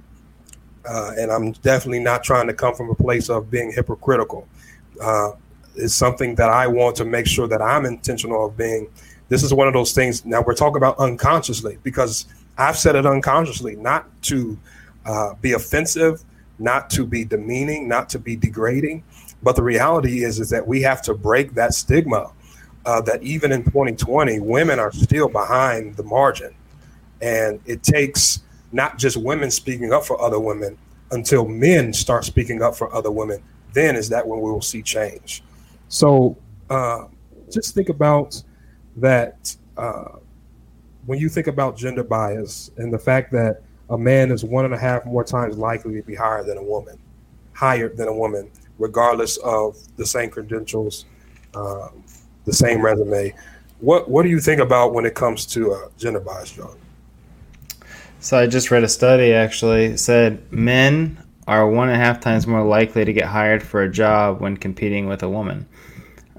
Uh, 0.87 1.13
and 1.17 1.31
I'm 1.31 1.51
definitely 1.51 1.99
not 1.99 2.23
trying 2.23 2.47
to 2.47 2.53
come 2.53 2.73
from 2.73 2.89
a 2.89 2.95
place 2.95 3.29
of 3.29 3.51
being 3.51 3.71
hypocritical. 3.71 4.47
Uh, 4.99 5.31
it's 5.75 5.93
something 5.93 6.35
that 6.35 6.49
I 6.49 6.67
want 6.67 6.95
to 6.97 7.05
make 7.05 7.27
sure 7.27 7.47
that 7.47 7.61
I'm 7.61 7.85
intentional 7.85 8.45
of 8.45 8.57
being. 8.57 8.89
This 9.29 9.43
is 9.43 9.53
one 9.53 9.67
of 9.67 9.73
those 9.73 9.93
things. 9.93 10.25
Now 10.25 10.41
we're 10.41 10.55
talking 10.55 10.77
about 10.77 10.97
unconsciously 10.99 11.77
because 11.83 12.25
I've 12.57 12.77
said 12.77 12.95
it 12.95 13.05
unconsciously, 13.05 13.75
not 13.75 14.07
to 14.23 14.57
uh, 15.05 15.33
be 15.35 15.53
offensive, 15.53 16.23
not 16.59 16.89
to 16.91 17.05
be 17.05 17.23
demeaning, 17.23 17.87
not 17.87 18.09
to 18.09 18.19
be 18.19 18.35
degrading. 18.35 19.03
But 19.43 19.55
the 19.55 19.63
reality 19.63 20.23
is, 20.23 20.39
is 20.39 20.49
that 20.49 20.67
we 20.67 20.81
have 20.81 21.01
to 21.03 21.13
break 21.13 21.55
that 21.55 21.73
stigma 21.73 22.31
uh, 22.85 23.01
that 23.01 23.23
even 23.23 23.51
in 23.51 23.63
2020, 23.63 24.39
women 24.39 24.79
are 24.79 24.91
still 24.91 25.29
behind 25.29 25.95
the 25.95 26.03
margin. 26.03 26.53
And 27.21 27.59
it 27.65 27.83
takes 27.83 28.41
not 28.71 28.97
just 28.97 29.17
women 29.17 29.51
speaking 29.51 29.93
up 29.93 30.05
for 30.05 30.19
other 30.21 30.39
women 30.39 30.77
until 31.11 31.47
men 31.47 31.93
start 31.93 32.25
speaking 32.25 32.61
up 32.61 32.75
for 32.75 32.93
other 32.93 33.11
women. 33.11 33.41
Then 33.73 33.95
is 33.95 34.09
that 34.09 34.27
when 34.27 34.41
we 34.41 34.51
will 34.51 34.61
see 34.61 34.81
change. 34.81 35.43
So 35.91 36.37
uh, 36.69 37.07
just 37.51 37.75
think 37.75 37.89
about 37.89 38.41
that 38.95 39.53
uh, 39.75 40.19
when 41.05 41.19
you 41.19 41.27
think 41.27 41.47
about 41.47 41.75
gender 41.75 42.03
bias 42.03 42.71
and 42.77 42.93
the 42.93 42.97
fact 42.97 43.29
that 43.33 43.61
a 43.89 43.97
man 43.97 44.31
is 44.31 44.45
one 44.45 44.63
and 44.63 44.73
a 44.73 44.77
half 44.77 45.05
more 45.05 45.25
times 45.25 45.57
likely 45.57 45.95
to 45.95 46.01
be 46.01 46.15
higher 46.15 46.45
than 46.45 46.57
a 46.57 46.63
woman, 46.63 46.97
higher 47.51 47.89
than 47.89 48.07
a 48.07 48.13
woman, 48.13 48.49
regardless 48.79 49.35
of 49.37 49.77
the 49.97 50.05
same 50.05 50.29
credentials, 50.29 51.05
um, 51.55 52.01
the 52.45 52.53
same 52.53 52.81
resume. 52.81 53.33
What 53.81 54.09
what 54.09 54.23
do 54.23 54.29
you 54.29 54.39
think 54.39 54.61
about 54.61 54.93
when 54.93 55.05
it 55.05 55.13
comes 55.13 55.45
to 55.47 55.73
uh, 55.73 55.89
gender 55.97 56.21
bias, 56.21 56.51
John? 56.51 56.77
So 58.21 58.37
I 58.37 58.47
just 58.47 58.71
read 58.71 58.85
a 58.85 58.87
study 58.87 59.33
actually 59.33 59.97
said 59.97 60.49
men 60.53 61.21
are 61.47 61.67
one 61.67 61.89
and 61.89 62.01
a 62.01 62.05
half 62.05 62.21
times 62.21 62.47
more 62.47 62.63
likely 62.63 63.03
to 63.03 63.11
get 63.11 63.25
hired 63.25 63.61
for 63.61 63.83
a 63.83 63.91
job 63.91 64.39
when 64.39 64.55
competing 64.55 65.07
with 65.07 65.21
a 65.21 65.29
woman. 65.29 65.67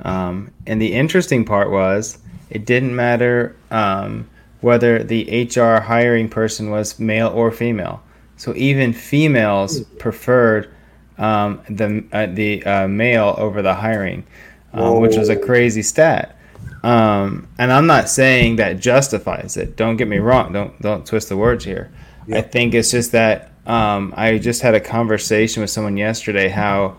Um, 0.02 0.50
and 0.66 0.80
the 0.80 0.92
interesting 0.92 1.44
part 1.44 1.70
was 1.70 2.18
it 2.50 2.64
didn't 2.66 2.94
matter 2.94 3.56
um, 3.70 4.28
whether 4.60 5.02
the 5.02 5.46
HR 5.46 5.80
hiring 5.80 6.28
person 6.28 6.70
was 6.70 6.98
male 6.98 7.28
or 7.28 7.50
female. 7.50 8.02
So 8.36 8.54
even 8.56 8.92
females 8.92 9.80
preferred 9.98 10.72
um, 11.18 11.60
the 11.68 12.04
uh, 12.12 12.26
the 12.26 12.64
uh, 12.64 12.88
male 12.88 13.34
over 13.38 13.62
the 13.62 13.74
hiring 13.74 14.26
um, 14.72 15.00
which 15.00 15.16
was 15.16 15.28
a 15.28 15.36
crazy 15.36 15.82
stat. 15.82 16.36
Um, 16.82 17.48
and 17.58 17.72
I'm 17.72 17.86
not 17.86 18.08
saying 18.08 18.56
that 18.56 18.80
justifies 18.80 19.56
it. 19.56 19.76
Don't 19.76 19.96
get 19.96 20.08
me 20.08 20.18
wrong. 20.18 20.52
Don't 20.52 20.80
don't 20.80 21.06
twist 21.06 21.28
the 21.28 21.36
words 21.36 21.64
here. 21.64 21.92
Yeah. 22.26 22.38
I 22.38 22.42
think 22.42 22.74
it's 22.74 22.90
just 22.90 23.12
that 23.12 23.52
um, 23.66 24.12
I 24.16 24.38
just 24.38 24.62
had 24.62 24.74
a 24.74 24.80
conversation 24.80 25.60
with 25.60 25.70
someone 25.70 25.96
yesterday 25.96 26.48
how 26.48 26.96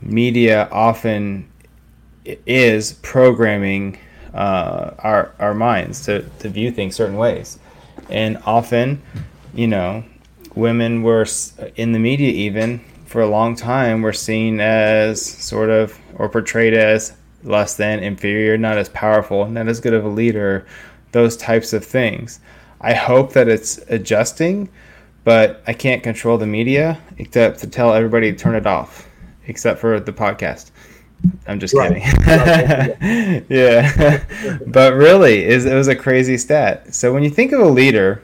media 0.00 0.68
often 0.72 1.49
is 2.46 2.94
programming 3.02 3.98
uh, 4.34 4.92
our 4.98 5.34
our 5.38 5.54
minds 5.54 6.04
to, 6.06 6.22
to 6.38 6.48
view 6.48 6.70
things 6.70 6.96
certain 6.96 7.16
ways, 7.16 7.58
and 8.08 8.38
often, 8.46 9.02
you 9.54 9.66
know, 9.66 10.04
women 10.54 11.02
were 11.02 11.26
in 11.76 11.92
the 11.92 11.98
media 11.98 12.30
even 12.30 12.80
for 13.06 13.22
a 13.22 13.26
long 13.26 13.56
time 13.56 14.02
were 14.02 14.12
seen 14.12 14.60
as 14.60 15.20
sort 15.20 15.68
of 15.68 15.98
or 16.14 16.28
portrayed 16.28 16.74
as 16.74 17.12
less 17.42 17.74
than, 17.76 17.98
inferior, 18.00 18.56
not 18.56 18.78
as 18.78 18.88
powerful, 18.90 19.46
not 19.46 19.66
as 19.66 19.80
good 19.80 19.94
of 19.94 20.04
a 20.04 20.08
leader, 20.08 20.64
those 21.12 21.36
types 21.36 21.72
of 21.72 21.84
things. 21.84 22.38
I 22.80 22.94
hope 22.94 23.32
that 23.32 23.48
it's 23.48 23.78
adjusting, 23.88 24.68
but 25.24 25.62
I 25.66 25.72
can't 25.72 26.02
control 26.02 26.38
the 26.38 26.46
media 26.46 27.00
except 27.18 27.58
to 27.60 27.66
tell 27.66 27.92
everybody 27.92 28.30
to 28.30 28.38
turn 28.38 28.54
it 28.54 28.66
off, 28.66 29.08
except 29.46 29.80
for 29.80 29.98
the 29.98 30.12
podcast. 30.12 30.69
I'm 31.46 31.58
just 31.60 31.74
right. 31.74 32.02
kidding. 32.02 33.46
yeah, 33.48 34.24
but 34.66 34.94
really, 34.94 35.44
is 35.44 35.66
it 35.66 35.74
was 35.74 35.88
a 35.88 35.96
crazy 35.96 36.38
stat. 36.38 36.94
So 36.94 37.12
when 37.12 37.22
you 37.22 37.30
think 37.30 37.52
of 37.52 37.60
a 37.60 37.68
leader, 37.68 38.22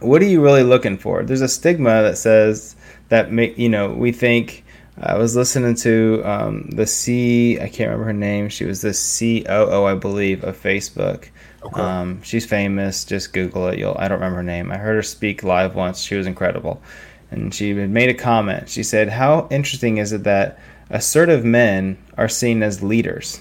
what 0.00 0.22
are 0.22 0.26
you 0.26 0.40
really 0.40 0.62
looking 0.62 0.98
for? 0.98 1.22
There's 1.22 1.40
a 1.40 1.48
stigma 1.48 2.02
that 2.02 2.16
says 2.16 2.76
that 3.08 3.32
make 3.32 3.58
you 3.58 3.68
know 3.68 3.92
we 3.92 4.12
think. 4.12 4.64
I 5.00 5.16
was 5.16 5.36
listening 5.36 5.76
to 5.76 6.22
um, 6.24 6.70
the 6.70 6.84
C. 6.84 7.60
I 7.60 7.68
can't 7.68 7.90
remember 7.90 8.06
her 8.06 8.12
name. 8.12 8.48
She 8.48 8.64
was 8.64 8.82
the 8.82 8.90
COO, 8.90 9.84
I 9.84 9.94
believe, 9.94 10.42
of 10.42 10.60
Facebook. 10.60 11.28
Okay. 11.62 11.80
Um, 11.80 12.20
she's 12.22 12.44
famous. 12.44 13.04
Just 13.04 13.32
Google 13.32 13.68
it. 13.68 13.78
You'll. 13.78 13.96
I 13.96 14.08
don't 14.08 14.18
remember 14.18 14.38
her 14.38 14.42
name. 14.42 14.72
I 14.72 14.76
heard 14.76 14.96
her 14.96 15.02
speak 15.02 15.44
live 15.44 15.76
once. 15.76 16.00
She 16.00 16.16
was 16.16 16.26
incredible, 16.26 16.82
and 17.30 17.54
she 17.54 17.74
made 17.74 18.08
a 18.08 18.14
comment. 18.14 18.68
She 18.68 18.82
said, 18.82 19.08
"How 19.08 19.46
interesting 19.52 19.98
is 19.98 20.12
it 20.12 20.24
that 20.24 20.58
assertive 20.90 21.44
men 21.44 21.98
are 22.16 22.28
seen 22.28 22.62
as 22.62 22.82
leaders, 22.82 23.40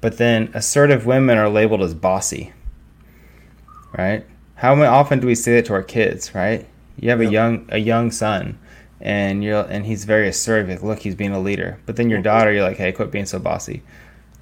but 0.00 0.18
then 0.18 0.50
assertive 0.54 1.06
women 1.06 1.38
are 1.38 1.48
labeled 1.48 1.82
as 1.82 1.94
bossy. 1.94 2.52
Right? 3.96 4.26
How 4.56 4.80
often 4.82 5.20
do 5.20 5.26
we 5.26 5.34
say 5.34 5.54
that 5.54 5.66
to 5.66 5.74
our 5.74 5.82
kids? 5.82 6.34
Right? 6.34 6.66
You 6.98 7.10
have 7.10 7.20
a 7.20 7.26
young 7.26 7.68
a 7.70 7.78
young 7.78 8.10
son, 8.10 8.58
and 9.00 9.44
you're 9.44 9.62
and 9.62 9.84
he's 9.84 10.04
very 10.04 10.28
assertive. 10.28 10.82
Look, 10.82 11.00
he's 11.00 11.14
being 11.14 11.32
a 11.32 11.40
leader. 11.40 11.78
But 11.86 11.96
then 11.96 12.10
your 12.10 12.22
daughter, 12.22 12.52
you're 12.52 12.62
like, 12.62 12.78
hey, 12.78 12.92
quit 12.92 13.10
being 13.10 13.26
so 13.26 13.38
bossy, 13.38 13.82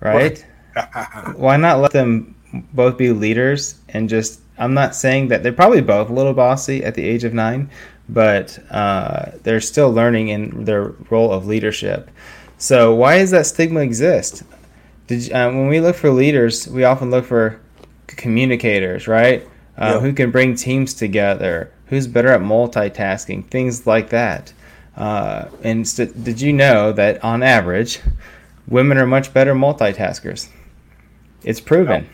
right? 0.00 0.44
Why 1.36 1.56
not 1.56 1.80
let 1.80 1.92
them 1.92 2.34
both 2.72 2.96
be 2.96 3.10
leaders 3.10 3.76
and 3.88 4.08
just? 4.08 4.40
I'm 4.56 4.74
not 4.74 4.94
saying 4.94 5.28
that 5.28 5.42
they're 5.42 5.52
probably 5.52 5.80
both 5.80 6.10
a 6.10 6.12
little 6.12 6.32
bossy 6.32 6.84
at 6.84 6.94
the 6.94 7.04
age 7.04 7.24
of 7.24 7.34
nine, 7.34 7.70
but 8.08 8.58
uh, 8.70 9.32
they're 9.42 9.61
still 9.61 9.92
learning 9.92 10.28
in 10.28 10.64
their 10.64 10.88
role 11.11 11.32
of 11.32 11.46
leadership. 11.46 12.11
So 12.58 12.94
why 12.94 13.18
does 13.18 13.30
that 13.30 13.46
stigma 13.46 13.80
exist? 13.80 14.42
Did 15.06 15.32
uh, 15.32 15.50
when 15.50 15.68
we 15.68 15.80
look 15.80 15.96
for 15.96 16.11
leaders, 16.11 16.66
we 16.68 16.84
often 16.84 17.11
look 17.11 17.25
for 17.25 17.61
communicators, 18.06 19.06
right? 19.06 19.46
Uh, 19.76 19.99
Who 20.00 20.12
can 20.12 20.30
bring 20.30 20.54
teams 20.54 20.94
together? 20.94 21.73
Who's 21.87 22.06
better 22.06 22.28
at 22.28 22.40
multitasking? 22.40 23.46
Things 23.49 23.87
like 23.87 24.11
that. 24.11 24.52
Uh, 24.96 25.46
and 25.62 25.87
st- 25.87 26.23
did 26.23 26.40
you 26.40 26.52
know 26.52 26.92
that 26.92 27.23
on 27.25 27.42
average, 27.42 28.00
women 28.68 28.96
are 28.99 29.06
much 29.06 29.34
better 29.34 29.54
multitaskers? 29.54 30.49
It's 31.42 31.61
proven. 31.61 32.08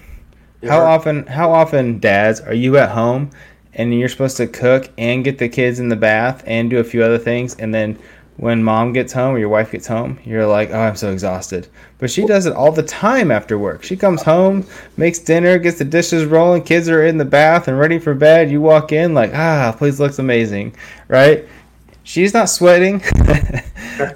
How 0.65 0.81
often? 0.81 1.27
How 1.27 1.53
often, 1.53 2.01
dads, 2.01 2.41
are 2.41 2.55
you 2.55 2.77
at 2.77 2.91
home 2.91 3.31
and 3.75 3.99
you're 3.99 4.09
supposed 4.09 4.37
to 4.39 4.47
cook 4.47 4.91
and 4.99 5.25
get 5.25 5.39
the 5.39 5.49
kids 5.49 5.79
in 5.79 5.89
the 5.89 5.97
bath 5.97 6.43
and 6.47 6.71
do 6.71 6.79
a 6.79 6.85
few 6.85 7.03
other 7.03 7.19
things. 7.19 7.55
And 7.57 7.73
then 7.73 7.99
when 8.41 8.65
mom 8.65 8.91
gets 8.95 9.13
home 9.13 9.35
or 9.35 9.39
your 9.39 9.51
wife 9.51 9.71
gets 9.71 9.87
home 9.87 10.19
you're 10.25 10.47
like 10.47 10.71
oh 10.71 10.81
i'm 10.81 10.97
so 10.97 11.13
exhausted. 11.13 11.69
But 11.99 12.11
she 12.11 12.25
does 12.25 12.47
it 12.47 12.55
all 12.55 12.73
the 12.73 12.83
time 12.83 13.31
after 13.31 13.59
work. 13.59 13.83
She 13.83 13.97
comes 13.97 14.23
home 14.23 14.67
makes 14.97 15.19
dinner 15.19 15.59
gets 15.59 15.79
the 15.79 15.85
dishes 15.85 16.25
rolling 16.25 16.63
kids 16.63 16.89
are 16.89 17.05
in 17.05 17.19
the 17.19 17.25
bath 17.27 17.69
and 17.69 17.79
ready 17.79 17.99
for 17.99 18.15
bed. 18.15 18.51
You 18.51 18.63
walk 18.63 18.93
in 18.93 19.13
like 19.13 19.35
ah 19.35 19.75
please 19.77 20.01
looks 20.01 20.19
amazing 20.19 20.75
right? 21.09 21.47
She's 22.03 22.33
not 22.33 22.49
sweating 22.49 23.03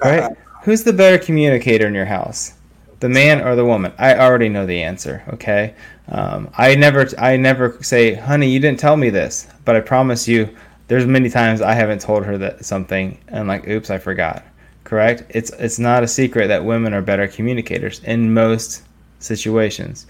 right? 0.03 0.35
Who's 0.63 0.83
the 0.83 0.93
better 0.93 1.23
communicator 1.23 1.85
in 1.85 1.93
your 1.93 2.05
house 2.05 2.53
the 3.01 3.09
man 3.09 3.41
or 3.41 3.55
the 3.55 3.65
woman? 3.65 3.93
I 3.99 4.15
already 4.15 4.49
know 4.49 4.65
the 4.65 4.81
answer 4.81 5.23
okay 5.33 5.75
um, 6.09 6.49
I 6.57 6.75
never, 6.75 7.07
I 7.17 7.37
never 7.37 7.81
say, 7.81 8.13
"Honey, 8.13 8.49
you 8.49 8.59
didn't 8.59 8.79
tell 8.79 8.97
me 8.97 9.09
this," 9.09 9.47
but 9.65 9.75
I 9.75 9.81
promise 9.81 10.27
you, 10.27 10.49
there's 10.87 11.05
many 11.05 11.29
times 11.29 11.61
I 11.61 11.73
haven't 11.73 12.01
told 12.01 12.25
her 12.25 12.37
that 12.37 12.65
something, 12.65 13.17
and 13.27 13.47
like, 13.47 13.67
"Oops, 13.67 13.89
I 13.89 13.97
forgot." 13.97 14.45
Correct? 14.83 15.23
It's 15.29 15.49
it's 15.51 15.79
not 15.79 16.03
a 16.03 16.07
secret 16.07 16.47
that 16.47 16.63
women 16.63 16.93
are 16.93 17.01
better 17.01 17.27
communicators 17.27 17.99
in 18.03 18.33
most 18.33 18.83
situations. 19.19 20.05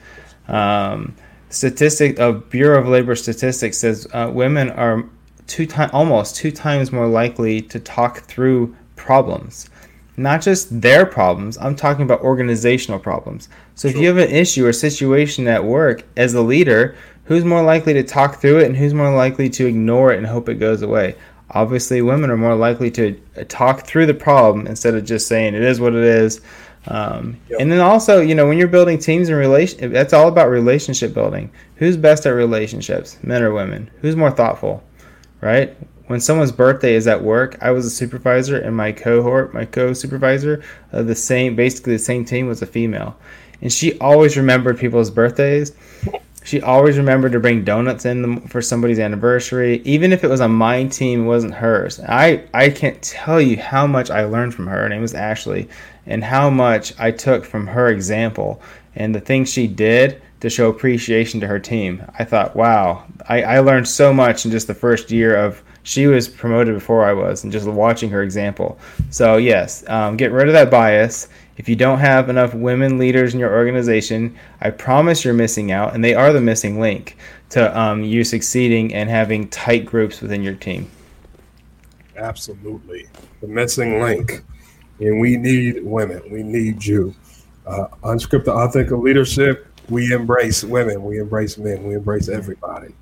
Um, 0.49 1.15
statistic 1.49 2.19
of 2.19 2.49
Bureau 2.49 2.79
of 2.81 2.87
Labor 2.87 3.15
Statistics 3.15 3.77
says 3.77 4.05
uh, 4.13 4.29
women 4.33 4.69
are 4.71 5.05
two 5.47 5.65
times, 5.65 5.91
almost 5.93 6.35
two 6.35 6.51
times 6.51 6.91
more 6.91 7.07
likely 7.07 7.61
to 7.61 7.79
talk 7.79 8.19
through 8.21 8.75
problems 8.97 9.69
not 10.17 10.41
just 10.41 10.81
their 10.81 11.05
problems, 11.05 11.57
I'm 11.57 11.75
talking 11.75 12.03
about 12.03 12.21
organizational 12.21 12.99
problems. 12.99 13.49
So 13.75 13.87
sure. 13.87 13.97
if 13.97 14.01
you 14.01 14.07
have 14.07 14.17
an 14.17 14.33
issue 14.33 14.65
or 14.65 14.73
situation 14.73 15.47
at 15.47 15.63
work 15.63 16.03
as 16.15 16.33
a 16.33 16.41
leader, 16.41 16.95
who's 17.25 17.43
more 17.43 17.63
likely 17.63 17.93
to 17.93 18.03
talk 18.03 18.39
through 18.39 18.59
it 18.59 18.65
and 18.65 18.77
who's 18.77 18.93
more 18.93 19.13
likely 19.13 19.49
to 19.49 19.65
ignore 19.65 20.13
it 20.13 20.17
and 20.17 20.27
hope 20.27 20.49
it 20.49 20.55
goes 20.55 20.81
away? 20.81 21.15
Obviously, 21.51 22.01
women 22.01 22.29
are 22.29 22.37
more 22.37 22.55
likely 22.55 22.89
to 22.91 23.19
uh, 23.37 23.43
talk 23.47 23.85
through 23.85 24.05
the 24.05 24.13
problem 24.13 24.67
instead 24.67 24.95
of 24.95 25.05
just 25.05 25.27
saying 25.27 25.53
it 25.53 25.61
is 25.61 25.79
what 25.79 25.93
it 25.93 26.03
is. 26.03 26.41
Um, 26.87 27.39
yep. 27.49 27.59
And 27.61 27.71
then 27.71 27.79
also, 27.79 28.21
you 28.21 28.35
know, 28.35 28.47
when 28.47 28.57
you're 28.57 28.67
building 28.67 28.99
teams 28.99 29.29
and 29.29 29.37
relation, 29.37 29.91
that's 29.91 30.13
all 30.13 30.27
about 30.27 30.49
relationship 30.49 31.13
building. 31.13 31.51
Who's 31.75 31.97
best 31.97 32.25
at 32.25 32.31
relationships, 32.31 33.17
men 33.23 33.43
or 33.43 33.53
women? 33.53 33.89
Who's 34.01 34.15
more 34.15 34.31
thoughtful, 34.31 34.83
right? 35.41 35.75
When 36.07 36.19
someone's 36.19 36.51
birthday 36.51 36.95
is 36.95 37.07
at 37.07 37.23
work, 37.23 37.57
I 37.61 37.71
was 37.71 37.85
a 37.85 37.89
supervisor, 37.89 38.57
and 38.57 38.75
my 38.75 38.91
cohort, 38.91 39.53
my 39.53 39.65
co-supervisor, 39.65 40.63
uh, 40.93 41.03
the 41.03 41.15
same, 41.15 41.55
basically 41.55 41.93
the 41.93 41.99
same 41.99 42.25
team, 42.25 42.47
was 42.47 42.61
a 42.61 42.67
female, 42.67 43.17
and 43.61 43.71
she 43.71 43.97
always 43.99 44.37
remembered 44.37 44.77
people's 44.77 45.09
birthdays. 45.09 45.73
She 46.43 46.61
always 46.61 46.99
remembered 46.99 47.31
to 47.31 47.39
bring 47.39 47.63
donuts 47.63 48.05
in 48.05 48.41
for 48.41 48.61
somebody's 48.61 48.99
anniversary, 48.99 49.81
even 49.83 50.13
if 50.13 50.23
it 50.23 50.29
was 50.29 50.41
on 50.41 50.51
my 50.51 50.83
team, 50.85 51.23
it 51.23 51.25
wasn't 51.25 51.55
hers. 51.55 51.99
I 52.07 52.43
I 52.53 52.69
can't 52.69 53.01
tell 53.01 53.41
you 53.41 53.57
how 53.57 53.87
much 53.87 54.11
I 54.11 54.25
learned 54.25 54.53
from 54.53 54.67
her. 54.67 54.83
Her 54.83 54.89
name 54.89 55.01
was 55.01 55.15
Ashley, 55.15 55.67
and 56.05 56.23
how 56.23 56.51
much 56.51 56.93
I 56.99 57.09
took 57.09 57.45
from 57.45 57.65
her 57.65 57.87
example 57.87 58.61
and 58.95 59.13
the 59.13 59.19
things 59.19 59.51
she 59.51 59.67
did 59.67 60.21
to 60.41 60.49
show 60.49 60.69
appreciation 60.69 61.39
to 61.39 61.47
her 61.47 61.59
team. 61.59 62.03
I 62.19 62.23
thought, 62.23 62.55
wow, 62.55 63.05
I, 63.27 63.41
I 63.41 63.59
learned 63.59 63.87
so 63.87 64.13
much 64.13 64.45
in 64.45 64.51
just 64.51 64.67
the 64.67 64.73
first 64.75 65.11
year 65.11 65.35
of 65.35 65.63
she 65.85 66.07
was 66.07 66.27
promoted 66.27 66.73
before 66.73 67.05
I 67.05 67.13
was, 67.13 67.43
and 67.43 67.53
just 67.53 67.67
watching 67.67 68.09
her 68.09 68.23
example. 68.23 68.79
So 69.11 69.37
yes, 69.37 69.87
um, 69.87 70.17
get 70.17 70.31
rid 70.31 70.47
of 70.47 70.53
that 70.53 70.71
bias. 70.71 71.29
If 71.57 71.69
you 71.69 71.75
don't 71.75 71.99
have 71.99 72.27
enough 72.27 72.55
women 72.55 72.97
leaders 72.97 73.35
in 73.35 73.39
your 73.39 73.53
organization, 73.53 74.35
I 74.61 74.71
promise 74.71 75.23
you're 75.23 75.35
missing 75.35 75.71
out, 75.71 75.93
and 75.93 76.03
they 76.03 76.15
are 76.15 76.33
the 76.33 76.41
missing 76.41 76.79
link 76.79 77.17
to 77.51 77.79
um, 77.79 78.03
you 78.03 78.23
succeeding 78.23 78.95
and 78.95 79.09
having 79.09 79.47
tight 79.49 79.85
groups 79.85 80.21
within 80.21 80.41
your 80.41 80.55
team. 80.55 80.89
Absolutely, 82.17 83.07
the 83.41 83.47
missing 83.47 84.01
link, 84.01 84.43
and 84.99 85.19
we 85.19 85.37
need 85.37 85.83
women. 85.83 86.21
We 86.31 86.41
need 86.41 86.83
you. 86.83 87.13
Uh, 87.67 87.87
unscripted, 88.03 88.47
authentic 88.47 88.91
leadership. 88.91 89.67
We 89.87 90.13
embrace 90.13 90.63
women. 90.63 91.03
We 91.03 91.19
embrace 91.19 91.59
men. 91.59 91.83
We 91.83 91.93
embrace 91.93 92.27
everybody. 92.27 92.95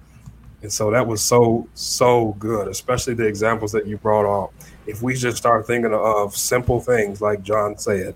And 0.63 0.71
so 0.71 0.89
that 0.91 1.05
was 1.05 1.21
so, 1.21 1.67
so 1.73 2.37
good, 2.39 2.69
especially 2.69 3.13
the 3.13 3.27
examples 3.27 3.73
that 3.73 3.85
you 3.85 3.97
brought 3.97 4.25
up. 4.25 4.53
If 4.87 5.01
we 5.01 5.13
just 5.13 5.35
start 5.35 5.67
thinking 5.67 5.93
of 5.93 6.35
simple 6.35 6.79
things, 6.79 7.21
like 7.21 7.43
John 7.43 7.77
said, 7.77 8.15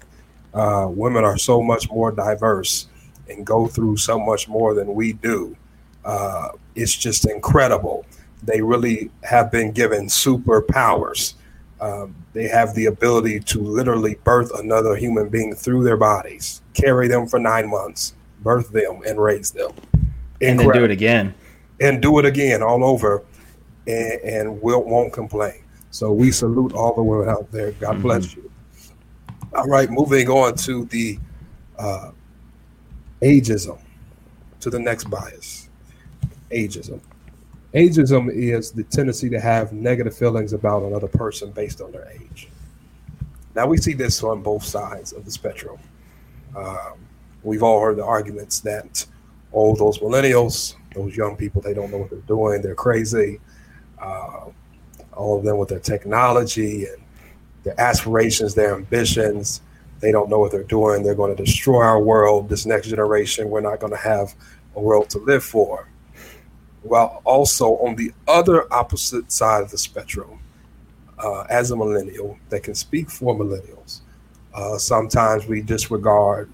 uh, 0.54 0.88
women 0.90 1.26
are 1.26 1.38
so 1.38 1.62
much 1.62 1.90
more 1.92 2.10
diverse 2.10 2.88
and 3.28 3.46
go 3.46 3.68
through 3.68 3.98
so 3.98 4.18
much 4.18 4.48
more 4.48 4.74
than 4.74 4.96
we 4.96 5.12
do. 5.12 5.58
Uh, 6.06 6.50
it's 6.74 6.96
just 6.96 7.30
incredible. 7.30 8.06
They 8.44 8.62
really 8.62 9.12
have 9.24 9.52
been 9.52 9.74
given 9.74 10.06
superpowers. 10.06 11.34
Um, 11.82 12.16
they 12.32 12.48
have 12.48 12.74
the 12.76 12.86
ability 12.86 13.42
to 13.42 13.60
literally 13.60 14.16
birth 14.24 14.58
another 14.58 14.96
human 14.96 15.28
being 15.28 15.54
through 15.54 15.84
their 15.84 15.98
bodies, 15.98 16.62
carry 16.74 17.10
them 17.10 17.28
for 17.28 17.40
nine 17.40 17.70
months, 17.70 18.14
birth 18.40 18.72
them, 18.72 19.02
and 19.06 19.22
raise 19.22 19.52
them. 19.52 19.72
Incredible. 20.40 20.42
And 20.42 20.60
then 20.60 20.72
do 20.72 20.84
it 20.86 20.92
again 20.92 21.36
and 21.80 22.02
do 22.02 22.20
it 22.20 22.26
again 22.26 22.64
all 22.64 22.84
over 22.84 23.24
and, 23.88 24.22
and 24.22 24.62
we'll, 24.62 24.84
won't 24.84 25.14
complain. 25.14 25.64
So 25.92 26.12
we 26.12 26.32
salute 26.32 26.74
all 26.74 26.94
the 26.94 27.04
women 27.04 27.30
out 27.30 27.52
there. 27.52 27.72
God 27.74 27.94
mm-hmm. 27.94 28.02
bless 28.02 28.36
you. 28.36 28.52
All 29.54 29.68
right, 29.68 29.90
moving 29.90 30.28
on 30.30 30.56
to 30.56 30.86
the 30.86 31.18
uh, 31.80 32.12
ageism, 33.22 33.80
to 34.60 34.70
the 34.70 34.80
next 34.80 35.06
bias. 35.06 35.70
Ageism. 36.52 37.00
Ageism 37.74 38.32
is 38.32 38.72
the 38.72 38.84
tendency 38.84 39.30
to 39.30 39.40
have 39.40 39.74
negative 39.74 40.16
feelings 40.16 40.54
about 40.54 40.84
another 40.84 41.08
person 41.08 41.52
based 41.52 41.82
on 41.82 41.92
their 41.92 42.08
age. 42.10 42.50
Now, 43.56 43.66
we 43.68 43.78
see 43.78 43.94
this 43.94 44.24
on 44.24 44.42
both 44.42 44.64
sides 44.64 45.14
of 45.14 45.26
the 45.26 45.32
spectrum. 45.32 45.78
Um, 46.56 46.94
we've 47.44 47.64
all 47.64 47.82
heard 47.82 47.98
the 47.98 48.06
arguments 48.06 48.60
that, 48.62 49.06
oh, 49.54 49.76
those 49.76 49.98
millennials, 50.00 50.76
those 50.98 51.16
young 51.16 51.36
people, 51.36 51.62
they 51.62 51.74
don't 51.74 51.92
know 51.92 51.98
what 51.98 52.10
they're 52.10 52.20
doing. 52.20 52.62
They're 52.62 52.76
crazy. 52.76 53.40
Uh, 54.00 54.50
all 55.14 55.38
of 55.38 55.44
them 55.44 55.58
with 55.58 55.70
their 55.70 55.80
technology 55.80 56.86
and 56.86 56.98
their 57.64 57.80
aspirations, 57.80 58.56
their 58.56 58.76
ambitions. 58.76 59.62
They 60.00 60.12
don't 60.12 60.30
know 60.30 60.40
what 60.40 60.52
they're 60.52 60.64
doing. 60.64 61.04
They're 61.04 61.16
going 61.16 61.36
to 61.36 61.44
destroy 61.44 61.82
our 61.82 62.00
world. 62.00 62.50
This 62.50 62.66
next 62.66 62.88
generation, 62.88 63.50
we're 63.50 63.62
not 63.62 63.80
going 63.80 63.94
to 63.94 63.98
have 63.98 64.36
a 64.76 64.82
world 64.82 65.10
to 65.12 65.20
live 65.20 65.44
for. 65.44 65.90
While 66.84 67.22
also 67.26 67.78
on 67.78 67.96
the 67.96 68.14
other 68.28 68.72
opposite 68.72 69.32
side 69.32 69.64
of 69.64 69.72
the 69.72 69.78
spectrum, 69.78 70.40
uh, 71.18 71.42
as 71.50 71.72
a 71.72 71.76
millennial 71.76 72.38
that 72.50 72.62
can 72.62 72.76
speak 72.76 73.10
for 73.10 73.36
millennials, 73.36 74.02
uh, 74.54 74.78
sometimes 74.78 75.48
we 75.48 75.62
disregard 75.62 76.52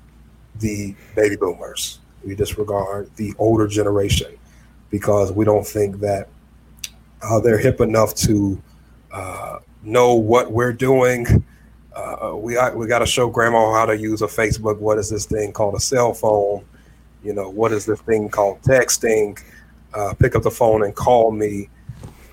the 0.60 0.96
baby 1.16 1.36
boomers. 1.36 2.00
We 2.26 2.36
disregard 2.36 3.10
the 3.16 3.34
older 3.38 3.68
generation 3.68 4.38
because 4.90 5.32
we 5.32 5.46
don't 5.46 5.66
think 5.66 6.00
that 6.00 6.30
uh, 7.22 7.40
they're 7.40 7.58
hip 7.58 7.82
enough 7.82 8.14
to 8.16 8.62
uh, 9.12 9.60
know 9.82 10.16
what 10.16 10.52
we're 10.52 10.74
doing. 10.74 11.44
Uh, 11.96 12.34
we 12.36 12.58
we 12.76 12.88
got 12.88 13.00
to 13.00 13.06
show 13.06 13.30
grandma 13.30 13.74
how 13.74 13.86
to 13.86 13.98
use 13.98 14.22
a 14.22 14.28
Facebook. 14.28 14.80
What 14.80 14.98
is 14.98 15.10
this 15.10 15.26
thing 15.26 15.52
called 15.52 15.76
a 15.76 15.80
cell 15.80 16.14
phone? 16.14 16.66
You 17.24 17.34
know, 17.34 17.50
what 17.50 17.72
is 17.72 17.86
this 17.86 18.02
thing 18.02 18.30
called 18.30 18.62
texting? 18.62 19.40
Uh, 19.94 20.14
pick 20.16 20.36
up 20.36 20.44
the 20.44 20.52
phone 20.52 20.84
and 20.84 20.96
call 20.96 21.32
me. 21.32 21.70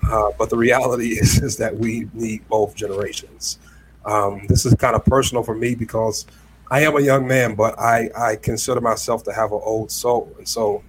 Uh, 0.03 0.31
but 0.37 0.49
the 0.49 0.57
reality 0.57 1.09
is, 1.19 1.41
is 1.41 1.57
that 1.57 1.75
we 1.75 2.07
need 2.13 2.47
both 2.47 2.75
generations. 2.75 3.59
Um, 4.05 4.45
this 4.47 4.65
is 4.65 4.73
kind 4.75 4.95
of 4.95 5.05
personal 5.05 5.43
for 5.43 5.55
me 5.55 5.75
because 5.75 6.25
I 6.71 6.79
am 6.83 6.95
a 6.95 7.01
young 7.01 7.27
man, 7.27 7.55
but 7.55 7.77
I, 7.77 8.09
I 8.17 8.37
consider 8.37 8.79
myself 8.79 9.23
to 9.23 9.33
have 9.33 9.51
an 9.51 9.59
old 9.61 9.91
soul. 9.91 10.33
And 10.37 10.47
so 10.47 10.81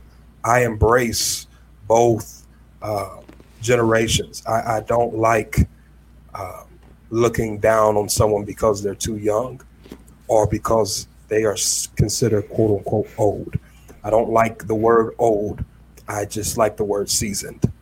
I 0.45 0.65
embrace 0.65 1.49
both 1.89 2.47
uh, 2.81 3.19
generations. 3.61 4.45
I, 4.47 4.77
I, 4.77 4.81
don't 4.83 5.17
like 5.17 5.69
uh, 6.35 6.63
looking 7.11 7.59
down 7.59 7.97
on 7.97 8.09
someone 8.09 8.45
because 8.45 8.81
they're 8.81 8.95
too 8.95 9.17
young 9.17 9.61
or 10.29 10.47
because 10.47 11.09
they 11.27 11.43
are 11.43 11.57
considered 11.97 12.49
quote 12.51 12.79
unquote 12.79 13.09
old. 13.19 13.57
I 14.05 14.11
don't 14.11 14.31
like 14.31 14.69
the 14.69 14.77
word 14.77 15.15
old. 15.19 15.65
I 16.07 16.27
just 16.27 16.57
like 16.59 16.77
the 16.77 16.85
word 16.85 17.11
seasoned 17.11 17.73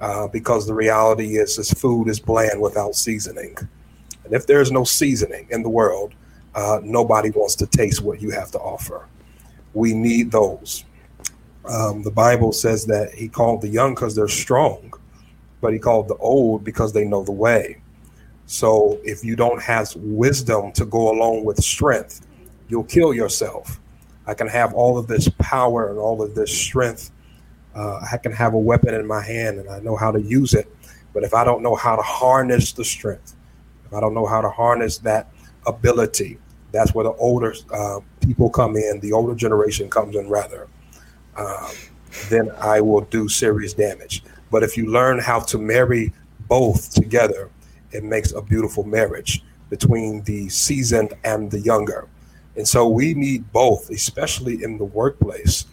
uh, 0.00 0.26
because 0.26 0.66
the 0.66 0.74
reality 0.74 1.36
is 1.36 1.58
this 1.58 1.70
food 1.70 2.08
is 2.08 2.18
bland 2.18 2.62
without 2.62 2.94
seasoning. 2.94 3.56
And 4.24 4.32
if 4.32 4.46
there's 4.46 4.72
no 4.72 4.84
seasoning 4.84 5.48
in 5.50 5.62
the 5.62 5.68
world, 5.68 6.14
uh, 6.54 6.80
nobody 6.82 7.30
wants 7.30 7.54
to 7.56 7.66
taste 7.66 8.02
what 8.02 8.20
you 8.20 8.30
have 8.30 8.50
to 8.52 8.58
offer. 8.58 9.06
We 9.74 9.94
need 9.94 10.30
those. 10.30 10.84
Um, 11.64 12.02
the 12.02 12.10
Bible 12.10 12.52
says 12.52 12.86
that 12.86 13.14
he 13.14 13.28
called 13.28 13.62
the 13.62 13.68
young 13.68 13.94
because 13.94 14.14
they're 14.14 14.28
strong, 14.28 14.92
but 15.60 15.72
he 15.72 15.78
called 15.78 16.08
the 16.08 16.16
old 16.16 16.64
because 16.64 16.92
they 16.92 17.04
know 17.04 17.22
the 17.22 17.32
way. 17.32 17.80
So 18.46 18.98
if 19.04 19.24
you 19.24 19.36
don't 19.36 19.62
have 19.62 19.94
wisdom 19.96 20.72
to 20.72 20.84
go 20.84 21.10
along 21.12 21.44
with 21.44 21.62
strength, 21.62 22.26
you'll 22.68 22.84
kill 22.84 23.14
yourself. 23.14 23.80
I 24.26 24.34
can 24.34 24.48
have 24.48 24.74
all 24.74 24.98
of 24.98 25.06
this 25.06 25.28
power 25.38 25.88
and 25.88 25.98
all 25.98 26.22
of 26.22 26.34
this 26.34 26.56
strength. 26.56 27.10
Uh, 27.74 28.00
I 28.12 28.18
can 28.18 28.32
have 28.32 28.54
a 28.54 28.58
weapon 28.58 28.94
in 28.94 29.06
my 29.06 29.22
hand 29.22 29.58
and 29.58 29.70
I 29.70 29.80
know 29.80 29.96
how 29.96 30.10
to 30.10 30.20
use 30.20 30.52
it. 30.52 30.74
But 31.14 31.22
if 31.22 31.34
I 31.34 31.44
don't 31.44 31.62
know 31.62 31.74
how 31.74 31.96
to 31.96 32.02
harness 32.02 32.72
the 32.72 32.84
strength, 32.84 33.36
if 33.86 33.92
I 33.92 34.00
don't 34.00 34.14
know 34.14 34.26
how 34.26 34.40
to 34.40 34.50
harness 34.50 34.98
that 34.98 35.32
ability, 35.66 36.38
that's 36.72 36.94
where 36.94 37.04
the 37.04 37.12
older 37.14 37.54
uh, 37.72 38.00
people 38.20 38.50
come 38.50 38.76
in, 38.76 39.00
the 39.00 39.12
older 39.12 39.34
generation 39.34 39.90
comes 39.90 40.16
in 40.16 40.28
rather, 40.28 40.68
um, 41.36 41.70
then 42.28 42.50
I 42.58 42.80
will 42.80 43.02
do 43.02 43.28
serious 43.28 43.72
damage. 43.72 44.22
But 44.50 44.62
if 44.62 44.76
you 44.76 44.90
learn 44.90 45.18
how 45.18 45.40
to 45.40 45.58
marry 45.58 46.12
both 46.48 46.92
together, 46.92 47.50
it 47.92 48.04
makes 48.04 48.32
a 48.32 48.42
beautiful 48.42 48.84
marriage 48.84 49.42
between 49.70 50.22
the 50.24 50.48
seasoned 50.48 51.14
and 51.24 51.50
the 51.50 51.60
younger. 51.60 52.08
And 52.56 52.68
so 52.68 52.88
we 52.88 53.14
need 53.14 53.50
both, 53.52 53.88
especially 53.90 54.62
in 54.62 54.76
the 54.76 54.84
workplace, 54.84 55.66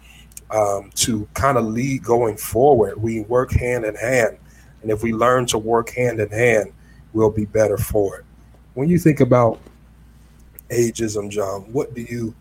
um, 0.51 0.89
to 0.95 1.27
kind 1.33 1.57
of 1.57 1.65
lead 1.65 2.03
going 2.03 2.37
forward. 2.37 3.01
We 3.01 3.21
work 3.21 3.51
hand 3.51 3.85
in 3.85 3.95
hand. 3.95 4.37
And 4.81 4.89
if 4.89 5.03
we 5.03 5.13
learn 5.13 5.45
to 5.47 5.57
work 5.57 5.89
hand 5.89 6.19
in 6.19 6.29
hand, 6.29 6.71
we'll 7.11 7.31
be 7.31 7.45
better 7.45 7.77
for 7.77 8.19
it. 8.19 8.25
When 8.75 8.87
you 8.87 8.97
think 8.97 9.19
about 9.19 9.59
ageism, 10.69 11.29
John, 11.29 11.61
what 11.71 11.93
do 11.93 12.01
you 12.01 12.35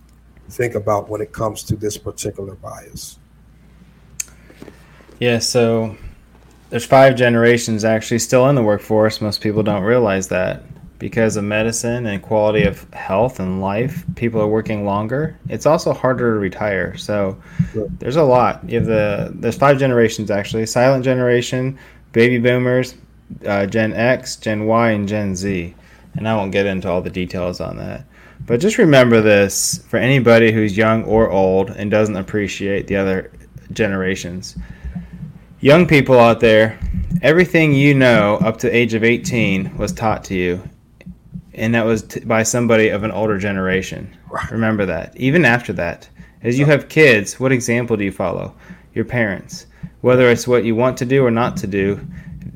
think 0.50 0.74
about 0.74 1.08
when 1.08 1.20
it 1.20 1.32
comes 1.32 1.62
to 1.64 1.76
this 1.76 1.96
particular 1.96 2.54
bias? 2.54 3.18
Yeah, 5.18 5.38
so 5.38 5.96
there's 6.70 6.84
five 6.84 7.16
generations 7.16 7.84
actually 7.84 8.20
still 8.20 8.48
in 8.48 8.54
the 8.54 8.62
workforce. 8.62 9.20
Most 9.20 9.40
people 9.40 9.62
don't 9.62 9.82
realize 9.82 10.28
that 10.28 10.62
because 10.98 11.36
of 11.36 11.44
medicine 11.44 12.06
and 12.06 12.22
quality 12.22 12.64
of 12.64 12.92
health 12.92 13.40
and 13.40 13.60
life, 13.60 14.04
people 14.16 14.40
are 14.40 14.48
working 14.48 14.84
longer. 14.84 15.38
It's 15.48 15.66
also 15.66 15.92
harder 15.92 16.34
to 16.34 16.38
retire. 16.38 16.96
So 16.96 17.40
there's 17.74 18.16
a 18.16 18.22
lot. 18.22 18.68
You 18.68 18.78
have 18.78 18.86
the 18.86 19.32
there's 19.34 19.56
five 19.56 19.78
generations 19.78 20.30
actually: 20.30 20.66
silent 20.66 21.04
generation, 21.04 21.78
baby 22.12 22.38
boomers, 22.38 22.94
uh, 23.46 23.66
Gen 23.66 23.92
X, 23.92 24.36
Gen 24.36 24.66
Y, 24.66 24.90
and 24.90 25.08
Gen 25.08 25.36
Z. 25.36 25.74
And 26.16 26.28
I 26.28 26.34
won't 26.34 26.52
get 26.52 26.66
into 26.66 26.88
all 26.88 27.00
the 27.00 27.10
details 27.10 27.60
on 27.60 27.76
that. 27.76 28.04
But 28.46 28.60
just 28.60 28.78
remember 28.78 29.20
this 29.20 29.84
for 29.88 29.98
anybody 29.98 30.52
who's 30.52 30.76
young 30.76 31.04
or 31.04 31.30
old 31.30 31.70
and 31.70 31.90
doesn't 31.90 32.16
appreciate 32.16 32.86
the 32.86 32.96
other 32.96 33.30
generations. 33.72 34.56
Young 35.60 35.86
people 35.86 36.18
out 36.18 36.40
there, 36.40 36.78
everything 37.20 37.74
you 37.74 37.94
know 37.94 38.36
up 38.36 38.58
to 38.58 38.68
the 38.68 38.76
age 38.76 38.94
of 38.94 39.04
18 39.04 39.76
was 39.76 39.92
taught 39.92 40.24
to 40.24 40.34
you. 40.34 40.62
And 41.54 41.74
that 41.74 41.84
was 41.84 42.02
t- 42.02 42.20
by 42.20 42.44
somebody 42.44 42.88
of 42.88 43.02
an 43.02 43.10
older 43.10 43.38
generation. 43.38 44.16
Remember 44.50 44.86
that. 44.86 45.16
Even 45.16 45.44
after 45.44 45.72
that, 45.74 46.08
as 46.42 46.58
you 46.58 46.66
have 46.66 46.88
kids, 46.88 47.40
what 47.40 47.50
example 47.50 47.96
do 47.96 48.04
you 48.04 48.12
follow? 48.12 48.54
Your 48.94 49.04
parents. 49.04 49.66
Whether 50.00 50.30
it's 50.30 50.46
what 50.46 50.64
you 50.64 50.76
want 50.76 50.96
to 50.98 51.04
do 51.04 51.26
or 51.26 51.32
not 51.32 51.56
to 51.58 51.66
do, 51.66 52.00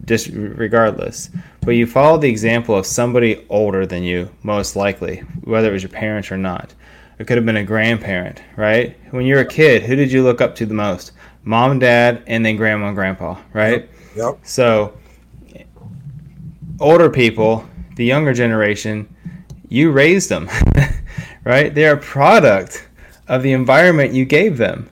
just 0.05 0.29
regardless. 0.33 1.31
But 1.61 1.73
you 1.73 1.87
follow 1.87 2.19
the 2.19 2.29
example 2.29 2.77
of 2.77 2.87
somebody 2.87 3.47
older 3.49 3.87
than 3.87 4.03
you, 4.03 4.31
most 4.43 4.77
likely, 4.77 5.19
whether 5.45 5.69
it 5.71 5.73
was 5.73 5.83
your 5.83 5.91
parents 5.91 6.31
or 6.31 6.39
not. 6.39 6.75
It 7.19 7.27
could 7.27 7.37
have 7.37 7.47
been 7.47 7.57
a 7.57 7.65
grandparent, 7.65 8.43
right? 8.57 8.97
When 9.11 9.27
you 9.27 9.37
were 9.37 9.43
a 9.43 9.47
kid, 9.47 9.83
who 9.83 9.95
did 9.95 10.11
you 10.11 10.25
look 10.25 10.41
up 10.41 10.55
to 10.57 10.67
the 10.67 10.75
most? 10.75 11.13
Mom, 11.45 11.79
dad, 11.79 12.23
and 12.27 12.45
then 12.45 12.57
grandma 12.57 12.89
and 12.89 12.97
grandpa, 12.97 13.37
right? 13.53 13.89
Yep. 14.17 14.17
yep. 14.17 14.39
So, 14.43 14.99
older 16.81 17.11
people, 17.11 17.69
the 17.97 18.05
younger 18.05 18.33
generation, 18.33 19.15
you 19.69 19.91
raised 19.91 20.29
them, 20.29 20.51
right? 21.45 21.75
They're 21.75 21.95
a 21.95 22.01
product 22.01 22.89
of 23.29 23.43
the 23.43 23.53
environment 23.53 24.13
you 24.13 24.25
gave 24.25 24.57
them. 24.59 24.91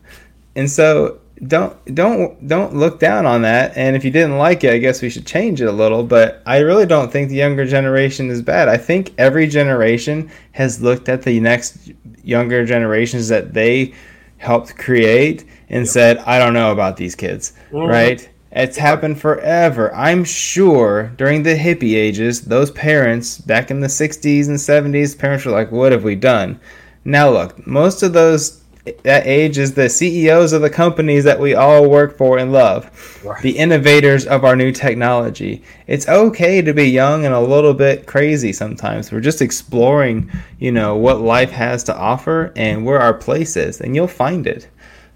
And 0.56 0.70
so 0.70 1.19
don't 1.46 1.94
don't 1.94 2.46
don't 2.46 2.74
look 2.74 3.00
down 3.00 3.24
on 3.24 3.42
that. 3.42 3.76
And 3.76 3.96
if 3.96 4.04
you 4.04 4.10
didn't 4.10 4.36
like 4.36 4.62
it 4.64 4.72
i 4.74 4.78
guess 4.78 5.00
we 5.00 5.08
should 5.08 5.26
change 5.26 5.60
it 5.60 5.66
a 5.66 5.72
little 5.72 6.02
but 6.02 6.42
i 6.46 6.58
really 6.58 6.86
don't 6.86 7.10
think 7.10 7.28
the 7.28 7.36
younger 7.36 7.64
generation 7.64 8.30
is 8.30 8.42
bad. 8.42 8.68
I 8.68 8.76
think 8.76 9.14
every 9.18 9.46
generation 9.46 10.30
has 10.52 10.82
looked 10.82 11.08
at 11.08 11.22
the 11.22 11.40
next 11.40 11.92
younger 12.22 12.66
generations 12.66 13.28
that 13.28 13.54
they 13.54 13.94
helped 14.36 14.76
create 14.76 15.44
and 15.68 15.86
yeah. 15.86 15.92
said 15.92 16.18
i 16.18 16.38
don't 16.38 16.54
know 16.54 16.72
about 16.72 16.96
these 16.96 17.14
kids 17.14 17.52
mm-hmm. 17.70 17.88
right? 17.88 18.28
It's 18.52 18.76
happened 18.76 19.20
forever. 19.20 19.94
I'm 19.94 20.24
sure 20.24 21.12
during 21.16 21.44
the 21.44 21.54
hippie 21.54 21.94
ages 21.94 22.42
those 22.42 22.72
parents 22.72 23.38
back 23.38 23.70
in 23.70 23.78
the 23.78 23.86
60s 23.86 24.48
and 24.48 24.56
70s 24.56 25.16
parents 25.16 25.44
were 25.44 25.52
like 25.52 25.70
what 25.70 25.92
have 25.92 26.04
we 26.04 26.16
done? 26.16 26.60
Now 27.04 27.30
look 27.30 27.66
most 27.66 28.02
of 28.02 28.12
those 28.12 28.59
that 29.02 29.26
age 29.26 29.58
is 29.58 29.74
the 29.74 29.88
CEOs 29.88 30.52
of 30.52 30.62
the 30.62 30.70
companies 30.70 31.24
that 31.24 31.38
we 31.38 31.54
all 31.54 31.88
work 31.88 32.16
for 32.16 32.38
and 32.38 32.52
love, 32.52 33.20
right. 33.24 33.42
the 33.42 33.56
innovators 33.58 34.26
of 34.26 34.44
our 34.44 34.56
new 34.56 34.72
technology. 34.72 35.62
It's 35.86 36.08
okay 36.08 36.62
to 36.62 36.72
be 36.72 36.88
young 36.88 37.24
and 37.24 37.34
a 37.34 37.40
little 37.40 37.74
bit 37.74 38.06
crazy 38.06 38.52
sometimes. 38.52 39.12
We're 39.12 39.20
just 39.20 39.42
exploring, 39.42 40.30
you 40.58 40.72
know, 40.72 40.96
what 40.96 41.20
life 41.20 41.50
has 41.50 41.84
to 41.84 41.96
offer 41.96 42.52
and 42.56 42.84
where 42.84 43.00
our 43.00 43.14
place 43.14 43.56
is, 43.56 43.80
and 43.80 43.94
you'll 43.94 44.08
find 44.08 44.46
it. 44.46 44.68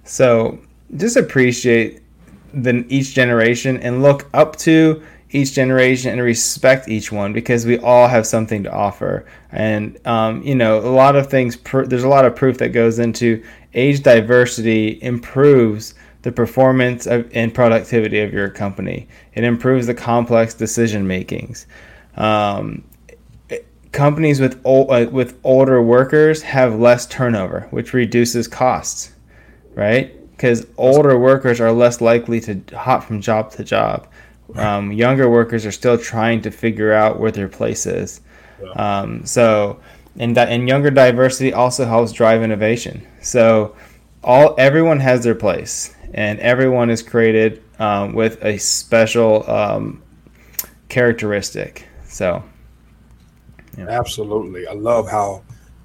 So 0.05 0.59
just 0.97 1.17
appreciate 1.17 2.03
the 2.53 2.85
each 2.89 3.15
generation 3.15 3.79
and 3.79 4.03
look 4.03 4.29
up 4.35 4.57
to 4.57 5.03
each 5.35 5.53
generation 5.53 6.13
and 6.13 6.23
respect 6.23 6.89
each 6.89 7.11
one 7.11 7.33
because 7.33 7.67
we 7.67 7.79
all 7.81 8.07
have 8.07 8.27
something 8.27 8.63
to 8.63 8.73
offer. 8.73 9.27
And 9.51 9.99
um, 10.07 10.43
you 10.43 10.55
know, 10.55 10.79
a 10.79 10.89
lot 10.89 11.17
of 11.17 11.29
things. 11.29 11.57
Pr- 11.57 11.85
there's 11.85 12.05
a 12.05 12.09
lot 12.09 12.25
of 12.25 12.37
proof 12.37 12.59
that 12.59 12.69
goes 12.69 12.99
into 12.99 13.43
age 13.75 14.03
diversity 14.03 15.03
improves 15.03 15.95
the 16.23 16.31
performance 16.33 17.07
of, 17.07 17.29
and 17.35 17.53
productivity 17.53 18.21
of 18.21 18.33
your 18.33 18.49
company. 18.49 19.09
It 19.35 19.45
improves 19.45 19.87
the 19.89 19.95
complex 19.95 20.55
decision 20.55 21.07
makings. 21.07 21.67
Um, 22.17 22.85
companies 23.91 24.41
with 24.41 24.61
uh, 24.65 25.07
with 25.11 25.39
older 25.43 25.83
workers 25.83 26.43
have 26.43 26.79
less 26.79 27.07
turnover, 27.07 27.67
which 27.71 27.93
reduces 27.93 28.47
costs, 28.47 29.13
right? 29.75 30.13
Because 30.31 30.67
older 30.77 31.19
workers 31.19 31.61
are 31.61 31.73
less 31.73 32.01
likely 32.01 32.41
to 32.41 32.61
hop 32.77 33.03
from 33.05 33.21
job 33.21 33.51
to 33.53 33.65
job. 33.65 34.09
Um, 34.55 34.93
younger 34.93 35.29
workers 35.29 35.65
are 35.65 35.73
still 35.73 35.99
trying 35.99 36.43
to 36.43 36.51
figure 36.51 36.93
out 36.93 37.19
where 37.19 37.31
their 37.31 37.49
place 37.49 37.87
is. 37.87 38.21
Um, 38.77 39.25
so, 39.25 39.81
and 40.19 40.37
that 40.37 40.49
and 40.49 40.69
younger 40.69 40.91
diversity 40.91 41.53
also 41.53 41.85
helps 41.85 42.13
drive 42.13 42.43
innovation. 42.43 43.07
So, 43.21 43.75
all 44.23 44.55
everyone 44.59 45.01
has 45.01 45.25
their 45.25 45.35
place, 45.35 45.95
and 46.13 46.39
everyone 46.41 46.91
is 46.91 47.03
created 47.03 47.63
um, 47.79 48.15
with 48.15 48.43
a 48.45 48.59
special 48.59 49.49
um, 49.51 50.03
characteristic. 50.89 51.87
So, 52.05 52.43
yeah. 53.77 53.89
absolutely, 53.89 54.67
I 54.67 54.73
love 54.75 55.09
how 55.11 55.43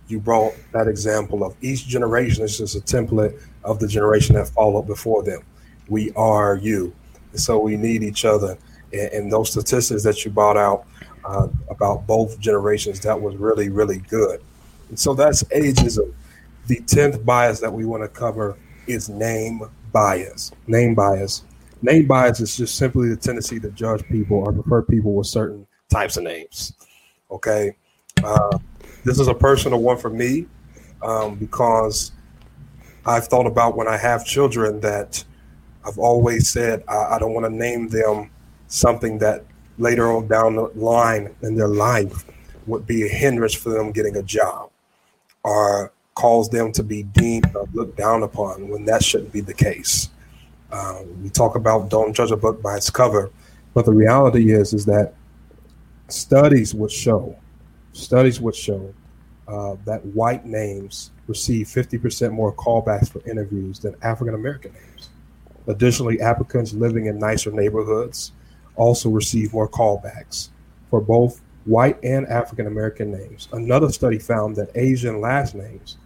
you 0.07 0.19
brought 0.19 0.53
that 0.73 0.87
example 0.87 1.43
of 1.43 1.55
each 1.61 1.87
generation 1.87 2.43
is 2.43 2.57
just 2.57 2.75
a 2.75 2.81
template 2.81 3.39
of 3.63 3.79
the 3.79 3.87
generation 3.87 4.35
that 4.35 4.49
followed 4.49 4.87
before 4.87 5.23
them. 5.23 5.41
We 5.87 6.11
are 6.11 6.55
you, 6.55 6.93
so 7.35 7.59
we 7.59 7.77
need 7.77 8.03
each 8.03 8.25
other. 8.25 8.57
And, 8.93 9.11
and 9.13 9.31
those 9.31 9.51
statistics 9.51 10.03
that 10.03 10.23
you 10.25 10.31
brought 10.31 10.57
out 10.57 10.85
uh, 11.25 11.47
about 11.69 12.07
both 12.07 12.39
generations, 12.39 12.99
that 13.01 13.19
was 13.19 13.35
really, 13.35 13.69
really 13.69 13.99
good. 13.99 14.41
And 14.89 14.99
so 14.99 15.13
that's 15.13 15.43
ageism. 15.43 16.13
The 16.67 16.81
tenth 16.81 17.23
bias 17.25 17.59
that 17.59 17.71
we 17.71 17.85
want 17.85 18.03
to 18.03 18.09
cover 18.09 18.57
is 18.87 19.09
name 19.09 19.61
bias. 19.91 20.51
Name 20.67 20.95
bias. 20.95 21.43
Name 21.81 22.07
bias 22.07 22.39
is 22.39 22.57
just 22.57 22.75
simply 22.75 23.09
the 23.09 23.15
tendency 23.15 23.59
to 23.59 23.69
judge 23.71 24.03
people 24.07 24.37
or 24.37 24.51
prefer 24.51 24.81
people 24.81 25.13
with 25.13 25.27
certain 25.27 25.65
types 25.89 26.17
of 26.17 26.23
names. 26.23 26.73
Okay. 27.31 27.75
Uh, 28.23 28.57
this 29.05 29.19
is 29.19 29.27
a 29.27 29.33
personal 29.33 29.81
one 29.81 29.97
for 29.97 30.09
me 30.09 30.45
um, 31.01 31.35
because 31.35 32.11
I've 33.05 33.27
thought 33.27 33.47
about 33.47 33.77
when 33.77 33.87
I 33.87 33.97
have 33.97 34.25
children 34.25 34.79
that 34.81 35.23
I've 35.85 35.97
always 35.97 36.49
said 36.49 36.83
I, 36.87 37.15
I 37.15 37.19
don't 37.19 37.33
want 37.33 37.45
to 37.45 37.53
name 37.53 37.87
them 37.87 38.29
something 38.67 39.17
that 39.19 39.45
later 39.77 40.11
on 40.11 40.27
down 40.27 40.55
the 40.55 40.71
line 40.75 41.33
in 41.41 41.55
their 41.55 41.67
life 41.67 42.25
would 42.67 42.85
be 42.85 43.03
a 43.03 43.07
hindrance 43.07 43.53
for 43.53 43.69
them 43.69 43.91
getting 43.91 44.17
a 44.17 44.23
job 44.23 44.69
or 45.43 45.91
cause 46.15 46.49
them 46.49 46.71
to 46.73 46.83
be 46.83 47.03
deemed 47.03 47.55
or 47.55 47.67
looked 47.73 47.97
down 47.97 48.23
upon 48.23 48.67
when 48.67 48.85
that 48.85 49.03
shouldn't 49.03 49.31
be 49.31 49.41
the 49.41 49.53
case. 49.53 50.09
Um, 50.71 51.23
we 51.23 51.29
talk 51.29 51.55
about 51.55 51.89
don't 51.89 52.13
judge 52.13 52.31
a 52.31 52.37
book 52.37 52.61
by 52.61 52.75
its 52.75 52.89
cover, 52.89 53.31
but 53.73 53.85
the 53.85 53.93
reality 53.93 54.51
is 54.51 54.73
is 54.73 54.85
that 54.85 55.13
studies 56.09 56.75
would 56.75 56.91
show 56.91 57.37
studies 57.93 58.39
would 58.39 58.55
show 58.55 58.93
uh, 59.47 59.75
that 59.85 60.05
white 60.07 60.45
names 60.45 61.11
receive 61.27 61.67
50% 61.67 62.31
more 62.31 62.53
callbacks 62.53 63.09
for 63.11 63.27
interviews 63.27 63.79
than 63.79 63.95
African 64.03 64.35
American 64.35 64.73
names. 64.73 65.08
Additionally, 65.69 66.19
applicants 66.19 66.73
living 66.73 67.05
in 67.05 67.17
nicer 67.17 67.51
neighborhoods 67.51 68.33
also 68.75 69.09
receive 69.09 69.53
more 69.53 69.69
callbacks 69.69 70.49
for 70.89 70.99
both 70.99 71.41
white 71.65 71.97
and 72.03 72.27
African 72.27 72.67
American 72.67 73.11
names. 73.11 73.47
Another 73.53 73.89
study 73.89 74.17
found 74.17 74.55
that 74.55 74.71
Asian 74.75 75.21
last 75.21 75.55
names 75.55 75.97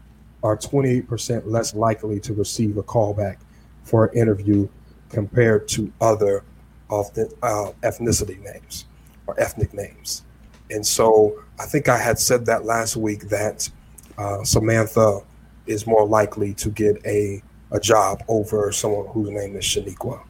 are 0.43 0.57
28% 0.57 1.43
less 1.45 1.73
likely 1.73 2.19
to 2.19 2.33
receive 2.33 2.77
a 2.77 2.83
callback 2.83 3.37
for 3.83 4.07
an 4.07 4.17
interview 4.17 4.67
compared 5.09 5.67
to 5.69 5.91
other 6.01 6.43
uh, 6.91 7.71
ethnicity 7.81 8.39
names 8.43 8.85
or 9.27 9.39
ethnic 9.39 9.73
names. 9.73 10.23
And 10.69 10.85
so 10.85 11.41
I 11.59 11.65
think 11.65 11.87
I 11.87 11.97
had 11.97 12.19
said 12.19 12.45
that 12.47 12.65
last 12.65 12.97
week 12.97 13.29
that 13.29 13.69
uh, 14.17 14.43
Samantha 14.43 15.21
is 15.65 15.87
more 15.87 16.05
likely 16.05 16.53
to 16.55 16.69
get 16.69 16.97
a, 17.05 17.41
a 17.73 17.79
job 17.79 18.23
over 18.27 18.71
someone 18.71 19.07
whose 19.07 19.29
name 19.29 19.55
is 19.55 19.65
Shaniqua, 19.65 20.21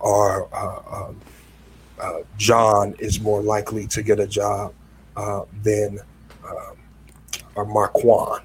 or 0.00 0.48
uh, 0.54 1.06
um, 1.08 1.20
uh, 2.00 2.20
John 2.36 2.94
is 2.98 3.20
more 3.20 3.42
likely 3.42 3.86
to 3.88 4.02
get 4.02 4.20
a 4.20 4.26
job 4.26 4.72
uh, 5.16 5.42
than 5.62 6.00
um, 6.48 6.76
or 7.56 7.66
Marquand. 7.66 8.42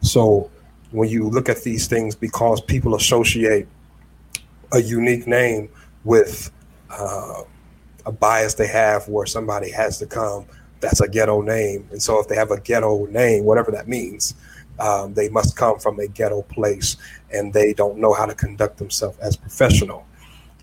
So 0.00 0.50
when 0.92 1.08
you 1.08 1.28
look 1.28 1.48
at 1.48 1.62
these 1.62 1.86
things, 1.88 2.14
because 2.14 2.60
people 2.60 2.94
associate 2.94 3.66
a 4.72 4.80
unique 4.80 5.26
name 5.26 5.68
with 6.04 6.50
uh, 6.90 7.42
a 8.06 8.12
bias 8.12 8.54
they 8.54 8.66
have 8.68 9.08
where 9.08 9.26
somebody 9.26 9.70
has 9.70 9.98
to 9.98 10.06
come 10.06 10.46
that's 10.82 11.00
a 11.00 11.08
ghetto 11.08 11.40
name. 11.40 11.88
And 11.92 12.02
so 12.02 12.20
if 12.20 12.28
they 12.28 12.34
have 12.34 12.50
a 12.50 12.60
ghetto 12.60 13.06
name, 13.06 13.44
whatever 13.44 13.70
that 13.70 13.88
means, 13.88 14.34
um, 14.78 15.14
they 15.14 15.28
must 15.28 15.56
come 15.56 15.78
from 15.78 15.98
a 15.98 16.08
ghetto 16.08 16.42
place 16.42 16.96
and 17.32 17.52
they 17.52 17.72
don't 17.72 17.98
know 17.98 18.12
how 18.12 18.26
to 18.26 18.34
conduct 18.34 18.78
themselves 18.78 19.18
as 19.18 19.36
professional. 19.36 20.06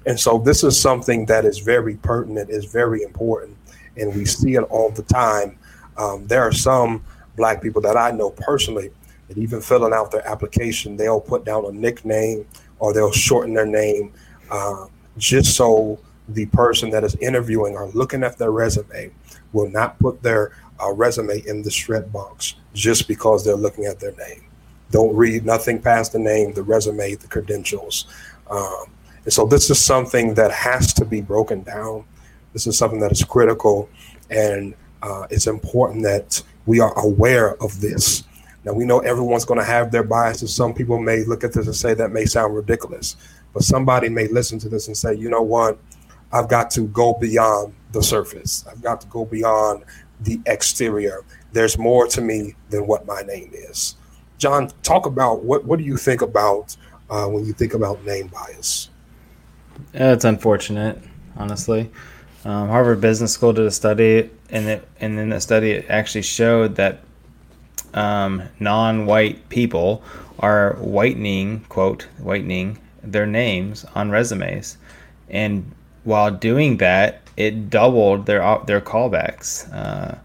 And 0.06 0.20
so 0.20 0.38
this 0.40 0.64
is 0.64 0.80
something 0.80 1.26
that 1.26 1.46
is 1.46 1.60
very 1.60 1.96
pertinent, 1.98 2.50
is 2.50 2.66
very 2.66 3.04
important, 3.04 3.58
and 3.98 4.16
we 4.16 4.26
see 4.26 4.56
it 4.56 4.64
all 4.64 4.90
the 4.90 5.04
time. 5.04 5.58
Um, 5.98 6.26
there 6.28 6.44
are 6.44 6.54
some 6.54 7.04
black 7.36 7.62
people 7.62 7.82
that 7.82 7.98
I 7.98 8.12
know 8.12 8.32
personally 8.32 8.92
that 9.28 9.38
even 9.38 9.62
filling 9.62 9.94
out 9.94 10.12
their 10.12 10.28
application, 10.28 10.98
they'll 10.98 11.22
put 11.22 11.46
down 11.46 11.66
a 11.66 11.72
nickname 11.72 12.46
or 12.80 12.94
they'll 12.94 13.12
shorten 13.12 13.54
their 13.54 13.66
name 13.66 14.14
uh, 14.50 14.86
just 15.18 15.56
so 15.56 16.00
the 16.30 16.46
person 16.48 16.90
that 16.92 17.04
is 17.04 17.16
interviewing 17.16 17.76
or 17.76 17.90
looking 17.90 18.24
at 18.24 18.38
their 18.38 18.52
resume 18.52 19.12
will 19.54 19.70
not 19.70 19.98
put 20.00 20.22
their 20.22 20.52
uh, 20.82 20.92
resume 20.92 21.42
in 21.46 21.62
the 21.62 21.72
shred 21.72 22.12
box 22.12 22.56
just 22.74 23.08
because 23.08 23.44
they're 23.44 23.56
looking 23.56 23.86
at 23.86 24.00
their 24.00 24.14
name. 24.14 24.46
Don't 24.92 25.16
read 25.16 25.46
nothing 25.46 25.82
past 25.82 26.14
the 26.14 26.20
name, 26.20 26.54
the 26.54 26.64
resume, 26.64 27.16
the 27.16 27.28
credentials. 27.28 28.08
Um, 28.50 28.86
and 29.24 29.34
so 29.34 29.46
this 29.46 29.70
is 29.70 29.84
something 29.84 30.34
that 30.36 30.52
has 30.52 30.94
to 30.96 31.06
be 31.06 31.22
broken 31.22 31.62
down. 31.62 32.06
This 32.54 32.66
is 32.66 32.78
something 32.78 33.00
that 33.02 33.12
is 33.12 33.24
critical, 33.24 33.90
and 34.32 34.74
uh, 35.04 35.28
it's 35.30 35.46
important 35.46 36.04
that 36.04 36.42
we 36.66 36.80
are 36.80 36.98
aware 37.00 37.62
of 37.62 37.80
this. 37.80 38.24
Now, 38.66 38.74
we 38.74 38.86
know 38.86 39.00
everyone's 39.00 39.46
going 39.46 39.60
to 39.60 39.66
have 39.66 39.92
their 39.92 40.04
biases. 40.04 40.54
Some 40.54 40.74
people 40.74 41.00
may 41.00 41.24
look 41.24 41.44
at 41.44 41.54
this 41.54 41.68
and 41.68 41.76
say 41.76 41.94
that 41.94 42.12
may 42.12 42.26
sound 42.26 42.56
ridiculous, 42.56 43.16
but 43.54 43.64
somebody 43.64 44.10
may 44.10 44.28
listen 44.28 44.60
to 44.60 44.70
this 44.70 44.88
and 44.88 44.98
say, 44.98 45.14
you 45.14 45.30
know 45.30 45.42
what? 45.42 45.78
I've 46.32 46.50
got 46.50 46.70
to 46.72 46.88
go 46.88 47.14
beyond 47.14 47.74
the 47.92 48.04
surface. 48.04 48.66
I've 48.70 48.82
got 48.82 49.02
to 49.02 49.08
go 49.08 49.26
beyond 49.26 49.84
the 50.22 50.40
exterior. 50.46 51.24
There's 51.52 51.78
more 51.78 52.08
to 52.08 52.22
me 52.22 52.56
than 52.70 52.88
what 52.88 53.06
my 53.06 53.22
name 53.22 53.52
is. 53.54 53.96
John, 54.38 54.72
talk 54.84 55.06
about 55.06 55.44
what 55.44 55.66
what 55.66 55.80
do 55.80 55.86
you 55.86 55.98
think 55.98 56.22
about 56.22 56.76
uh, 57.10 57.28
when 57.28 57.46
you 57.46 57.54
think 57.54 57.74
about 57.74 58.04
name 58.06 58.28
bias? 58.28 58.90
Yeah, 59.94 60.14
It's 60.14 60.26
unfortunate, 60.26 61.02
honestly. 61.38 61.90
Um, 62.46 62.70
Harvard 62.70 63.02
Business 63.02 63.34
School 63.34 63.52
did 63.52 63.66
a 63.66 63.72
study, 63.72 64.30
and 64.50 64.68
it 64.68 64.88
and 65.00 65.20
in 65.20 65.30
the 65.30 65.42
study 65.42 65.72
it 65.72 65.86
actually 65.90 66.22
showed 66.22 66.76
that 66.76 67.02
um, 67.94 68.44
non-white 68.60 69.50
people 69.50 70.04
are 70.40 70.76
whitening 70.80 71.62
quote 71.68 72.04
whitening 72.20 72.78
their 73.04 73.26
names 73.26 73.86
on 73.96 74.10
resumes, 74.10 74.78
and 75.30 75.70
while 76.06 76.32
doing 76.32 76.78
that, 76.78 77.22
it 77.40 77.70
doubled 77.70 78.26
their 78.26 78.42
their 78.68 78.82
callbacks. 78.82 79.74
Uh, 79.74 80.16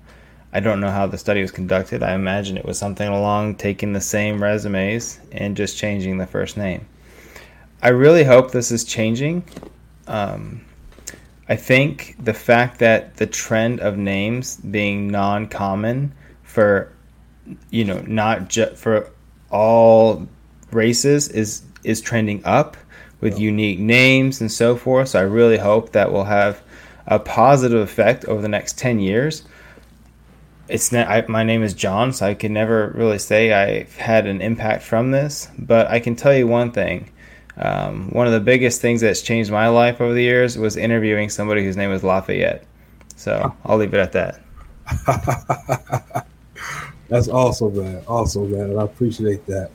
I 0.53 0.61
don't 0.61 0.81
know 0.81 0.91
how 0.91 1.07
the 1.07 1.17
study 1.17 1.41
was 1.41 1.53
conducted. 1.53 2.03
I 2.03 2.15
imagine 2.15 2.57
it 2.57 2.65
was 2.65 2.77
something 2.79 3.09
along 3.09 3.55
taking 3.57 3.93
the 3.93 4.01
same 4.01 4.43
resumes 4.43 5.21
and 5.33 5.57
just 5.57 5.79
changing 5.79 6.19
the 6.19 6.27
first 6.27 6.57
name. 6.57 6.87
I 7.83 7.89
really 7.89 8.25
hope 8.25 8.51
this 8.51 8.71
is 8.71 8.85
changing. 8.85 9.45
Um, 10.07 10.65
I 11.49 11.57
think 11.57 12.17
the 12.23 12.35
fact 12.35 12.79
that 12.81 13.17
the 13.17 13.27
trend 13.27 13.81
of 13.81 13.97
names 13.97 14.57
being 14.57 15.09
non-common 15.09 16.13
for, 16.43 16.93
you 17.71 17.85
know, 17.85 18.01
not 18.07 18.49
just 18.49 18.77
for 18.77 19.11
all 19.51 20.27
races 20.73 21.29
is 21.29 21.63
is 21.85 22.01
trending 22.01 22.45
up 22.45 22.77
with 23.21 23.39
unique 23.39 23.79
names 23.79 24.41
and 24.41 24.51
so 24.51 24.77
forth. 24.77 25.11
So 25.11 25.21
I 25.21 25.23
really 25.23 25.59
hope 25.59 25.93
that 25.93 26.13
we'll 26.13 26.25
have 26.25 26.61
a 27.07 27.19
positive 27.19 27.81
effect 27.81 28.25
over 28.25 28.41
the 28.41 28.49
next 28.49 28.79
10 28.79 28.99
years. 28.99 29.45
It's 30.69 30.93
not, 30.93 31.09
I, 31.09 31.25
my 31.29 31.45
name 31.45 31.63
is 31.63 31.75
John, 31.75 32.13
so 32.13 32.27
I 32.27 32.35
can 32.35 32.53
never 32.53 32.93
really 32.95 33.19
say 33.19 33.53
I've 33.53 33.95
had 33.97 34.27
an 34.27 34.41
impact 34.41 34.83
from 34.83 35.11
this, 35.11 35.49
but 35.59 35.89
I 35.89 36.01
can 36.01 36.17
tell 36.17 36.35
you 36.35 36.47
one 36.47 36.73
thing. 36.73 37.11
Um, 37.57 38.11
one 38.11 38.27
of 38.27 38.33
the 38.33 38.41
biggest 38.41 38.81
things 38.81 39.03
that's 39.03 39.23
changed 39.23 39.51
my 39.51 39.69
life 39.69 40.01
over 40.01 40.13
the 40.13 40.23
years 40.23 40.59
was 40.59 40.77
interviewing 40.77 41.29
somebody 41.29 41.63
whose 41.63 41.77
name 41.77 41.91
was 41.91 42.03
La'Fayette. 42.03 42.65
So 43.17 43.55
I'll 43.65 43.77
leave 43.77 43.95
it 43.95 44.01
at 44.01 44.13
that. 44.13 44.41
that's 47.09 47.29
awesome, 47.29 47.77
man. 47.77 48.03
Awesome, 48.09 48.51
man. 48.51 48.71
And 48.71 48.81
I 48.81 48.85
appreciate 48.85 49.47
that. 49.47 49.71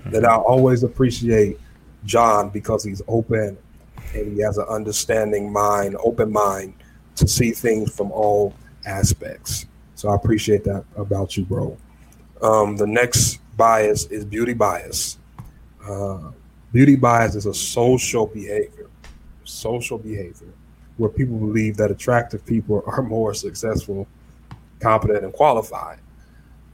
Mm-hmm. 0.00 0.26
I 0.26 0.34
always 0.36 0.82
appreciate 0.82 1.58
John 2.04 2.50
because 2.50 2.84
he's 2.84 3.00
open 3.08 3.56
and 4.14 4.34
he 4.34 4.42
has 4.42 4.58
an 4.58 4.66
understanding 4.68 5.52
mind, 5.52 5.96
open 6.02 6.32
mind 6.32 6.74
to 7.16 7.28
see 7.28 7.52
things 7.52 7.94
from 7.94 8.10
all 8.12 8.54
aspects. 8.86 9.66
So 9.94 10.08
I 10.08 10.14
appreciate 10.14 10.64
that 10.64 10.84
about 10.96 11.36
you, 11.36 11.44
bro. 11.44 11.76
Um, 12.40 12.76
the 12.76 12.86
next 12.86 13.40
bias 13.56 14.06
is 14.06 14.24
beauty 14.24 14.54
bias. 14.54 15.18
Uh, 15.86 16.30
beauty 16.72 16.96
bias 16.96 17.34
is 17.34 17.46
a 17.46 17.54
social 17.54 18.26
behavior, 18.26 18.88
social 19.44 19.98
behavior 19.98 20.52
where 20.96 21.10
people 21.10 21.38
believe 21.38 21.76
that 21.76 21.90
attractive 21.90 22.44
people 22.44 22.82
are 22.86 23.02
more 23.02 23.34
successful 23.34 24.06
competent, 24.82 25.24
and 25.24 25.32
qualified. 25.32 25.98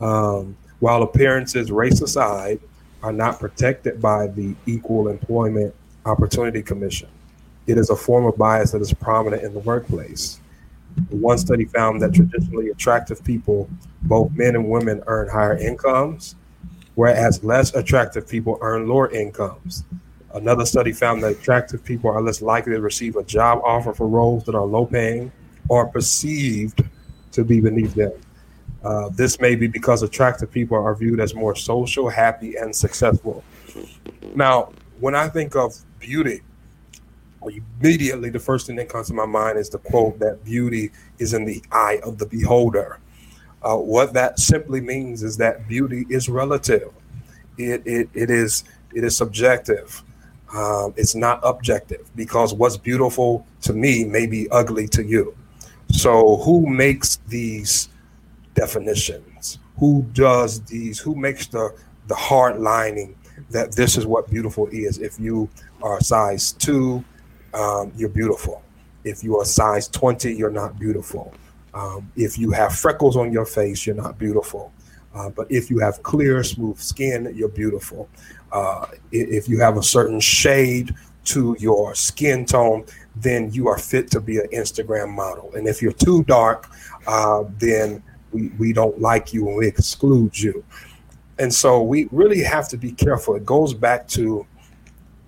Um, 0.00 0.56
while 0.80 1.02
appearances, 1.02 1.70
race 1.70 2.00
aside, 2.00 2.60
are 3.02 3.12
not 3.12 3.38
protected 3.38 4.00
by 4.00 4.28
the 4.28 4.56
Equal 4.66 5.08
Employment 5.08 5.74
Opportunity 6.04 6.62
Commission, 6.62 7.08
it 7.68 7.76
is 7.76 7.90
a 7.90 7.96
form 7.96 8.24
of 8.24 8.36
bias 8.36 8.72
that 8.72 8.80
is 8.80 8.92
prominent 8.94 9.42
in 9.42 9.52
the 9.52 9.60
workplace. 9.60 10.40
One 11.10 11.36
study 11.36 11.66
found 11.66 12.00
that 12.00 12.14
traditionally 12.14 12.70
attractive 12.70 13.22
people, 13.22 13.68
both 14.02 14.32
men 14.32 14.56
and 14.56 14.68
women, 14.68 15.02
earn 15.06 15.28
higher 15.28 15.56
incomes, 15.58 16.34
whereas 16.94 17.44
less 17.44 17.74
attractive 17.74 18.26
people 18.26 18.58
earn 18.62 18.88
lower 18.88 19.10
incomes. 19.10 19.84
Another 20.34 20.64
study 20.64 20.92
found 20.92 21.22
that 21.22 21.32
attractive 21.32 21.84
people 21.84 22.10
are 22.10 22.22
less 22.22 22.40
likely 22.40 22.72
to 22.72 22.80
receive 22.80 23.16
a 23.16 23.22
job 23.22 23.60
offer 23.62 23.92
for 23.92 24.08
roles 24.08 24.44
that 24.44 24.54
are 24.54 24.64
low 24.64 24.86
paying 24.86 25.30
or 25.68 25.86
perceived 25.86 26.82
to 27.32 27.44
be 27.44 27.60
beneath 27.60 27.94
them. 27.94 28.12
Uh, 28.82 29.10
this 29.10 29.40
may 29.40 29.54
be 29.54 29.66
because 29.66 30.02
attractive 30.02 30.50
people 30.50 30.76
are 30.76 30.94
viewed 30.94 31.20
as 31.20 31.34
more 31.34 31.54
social, 31.54 32.08
happy, 32.08 32.56
and 32.56 32.74
successful. 32.74 33.44
Now, 34.34 34.72
when 35.00 35.14
I 35.14 35.28
think 35.28 35.54
of 35.54 35.76
beauty, 35.98 36.40
immediately 37.46 38.30
the 38.30 38.38
first 38.38 38.66
thing 38.66 38.76
that 38.76 38.88
comes 38.88 39.08
to 39.08 39.14
my 39.14 39.26
mind 39.26 39.58
is 39.58 39.68
the 39.68 39.78
quote 39.78 40.18
that 40.18 40.44
beauty 40.44 40.90
is 41.18 41.34
in 41.34 41.44
the 41.44 41.62
eye 41.70 42.00
of 42.04 42.18
the 42.18 42.26
beholder. 42.26 42.98
Uh, 43.62 43.76
what 43.76 44.12
that 44.12 44.38
simply 44.38 44.80
means 44.80 45.22
is 45.22 45.36
that 45.36 45.66
beauty 45.68 46.06
is 46.08 46.28
relative. 46.28 46.92
It, 47.56 47.82
it, 47.86 48.08
it 48.14 48.30
is 48.30 48.64
it 48.94 49.04
is 49.04 49.16
subjective. 49.16 50.02
Um, 50.54 50.94
it's 50.96 51.14
not 51.14 51.40
objective 51.42 52.10
because 52.16 52.54
what's 52.54 52.76
beautiful 52.76 53.46
to 53.62 53.72
me 53.72 54.04
may 54.04 54.26
be 54.26 54.48
ugly 54.50 54.88
to 54.88 55.04
you. 55.04 55.36
So 55.90 56.36
who 56.38 56.66
makes 56.66 57.16
these 57.28 57.88
definitions? 58.54 59.58
Who 59.78 60.02
does 60.12 60.60
these? 60.62 60.98
Who 60.98 61.14
makes 61.14 61.46
the 61.46 61.76
the 62.06 62.14
hard 62.14 62.58
lining 62.60 63.16
that 63.50 63.72
this 63.72 63.96
is 63.96 64.06
what 64.06 64.30
beautiful 64.30 64.68
is? 64.68 64.98
If 64.98 65.20
you 65.20 65.48
are 65.82 66.00
size 66.00 66.52
two, 66.52 67.04
um, 67.54 67.92
you're 67.96 68.08
beautiful. 68.08 68.62
If 69.04 69.22
you 69.24 69.38
are 69.38 69.44
size 69.44 69.88
20, 69.88 70.32
you're 70.34 70.50
not 70.50 70.78
beautiful. 70.78 71.32
Um, 71.74 72.10
if 72.16 72.38
you 72.38 72.50
have 72.50 72.74
freckles 72.74 73.16
on 73.16 73.32
your 73.32 73.46
face, 73.46 73.86
you're 73.86 73.96
not 73.96 74.18
beautiful. 74.18 74.72
Uh, 75.14 75.30
but 75.30 75.50
if 75.50 75.70
you 75.70 75.78
have 75.78 76.02
clear, 76.02 76.42
smooth 76.42 76.78
skin, 76.78 77.32
you're 77.34 77.48
beautiful. 77.48 78.08
Uh, 78.52 78.86
if 79.12 79.48
you 79.48 79.58
have 79.60 79.76
a 79.76 79.82
certain 79.82 80.20
shade 80.20 80.94
to 81.24 81.56
your 81.58 81.94
skin 81.94 82.44
tone, 82.44 82.84
then 83.16 83.52
you 83.52 83.68
are 83.68 83.78
fit 83.78 84.10
to 84.10 84.20
be 84.20 84.38
an 84.38 84.48
Instagram 84.52 85.10
model. 85.10 85.52
And 85.54 85.66
if 85.66 85.82
you're 85.82 85.92
too 85.92 86.24
dark, 86.24 86.70
uh, 87.06 87.44
then 87.58 88.02
we, 88.32 88.48
we 88.58 88.72
don't 88.72 89.00
like 89.00 89.32
you 89.32 89.48
and 89.48 89.56
we 89.56 89.66
exclude 89.66 90.38
you. 90.38 90.64
And 91.38 91.52
so 91.52 91.82
we 91.82 92.08
really 92.10 92.42
have 92.42 92.68
to 92.68 92.76
be 92.76 92.92
careful. 92.92 93.34
It 93.36 93.44
goes 93.44 93.74
back 93.74 94.08
to 94.08 94.46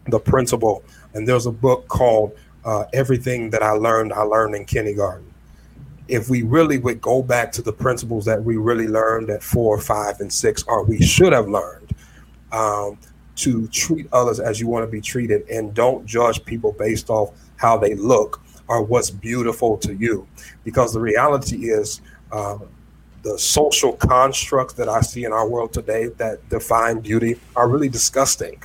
the 0.07 0.19
principle 0.19 0.83
and 1.15 1.27
there's 1.27 1.47
a 1.47 1.53
book 1.53 1.89
called 1.89 2.37
uh, 2.65 2.85
Everything 2.93 3.51
That 3.51 3.63
I 3.63 3.73
Learned, 3.73 4.13
I 4.13 4.23
Learned 4.23 4.55
in 4.55 4.65
Kindergarten. 4.65 5.27
If 6.09 6.29
we 6.29 6.43
really 6.43 6.79
would 6.79 7.01
go 7.01 7.23
back 7.23 7.53
to 7.53 7.63
the 7.63 7.73
principles 7.73 8.25
that 8.25 8.43
we 8.43 8.57
really 8.57 8.89
learned 8.89 9.31
at 9.31 9.43
four, 9.43 9.79
five, 9.79 10.21
and 10.21 10.33
six, 10.33 10.65
or 10.65 10.85
we 10.85 11.01
should 11.01 11.33
have 11.33 11.49
learned, 11.49 11.95
um, 12.53 12.99
to 13.37 13.69
treat 13.69 14.07
others 14.13 14.41
as 14.41 14.61
you 14.61 14.67
want 14.67 14.85
to 14.85 14.91
be 14.91 15.01
treated 15.01 15.49
and 15.49 15.73
don't 15.73 16.05
judge 16.05 16.45
people 16.45 16.73
based 16.73 17.09
off 17.11 17.31
how 17.57 17.79
they 17.79 17.95
look 17.95 18.41
or 18.69 18.83
what's 18.83 19.11
beautiful 19.11 19.77
to 19.79 19.95
you. 19.95 20.27
Because 20.65 20.93
the 20.93 21.01
reality 21.01 21.71
is, 21.71 22.01
uh, 22.33 22.59
the 23.23 23.39
social 23.39 23.93
constructs 23.95 24.75
that 24.75 24.89
I 24.89 25.01
see 25.01 25.25
in 25.25 25.33
our 25.33 25.47
world 25.47 25.73
today 25.73 26.09
that 26.17 26.49
define 26.49 27.01
beauty 27.01 27.39
are 27.55 27.69
really 27.69 27.89
disgusting. 27.89 28.63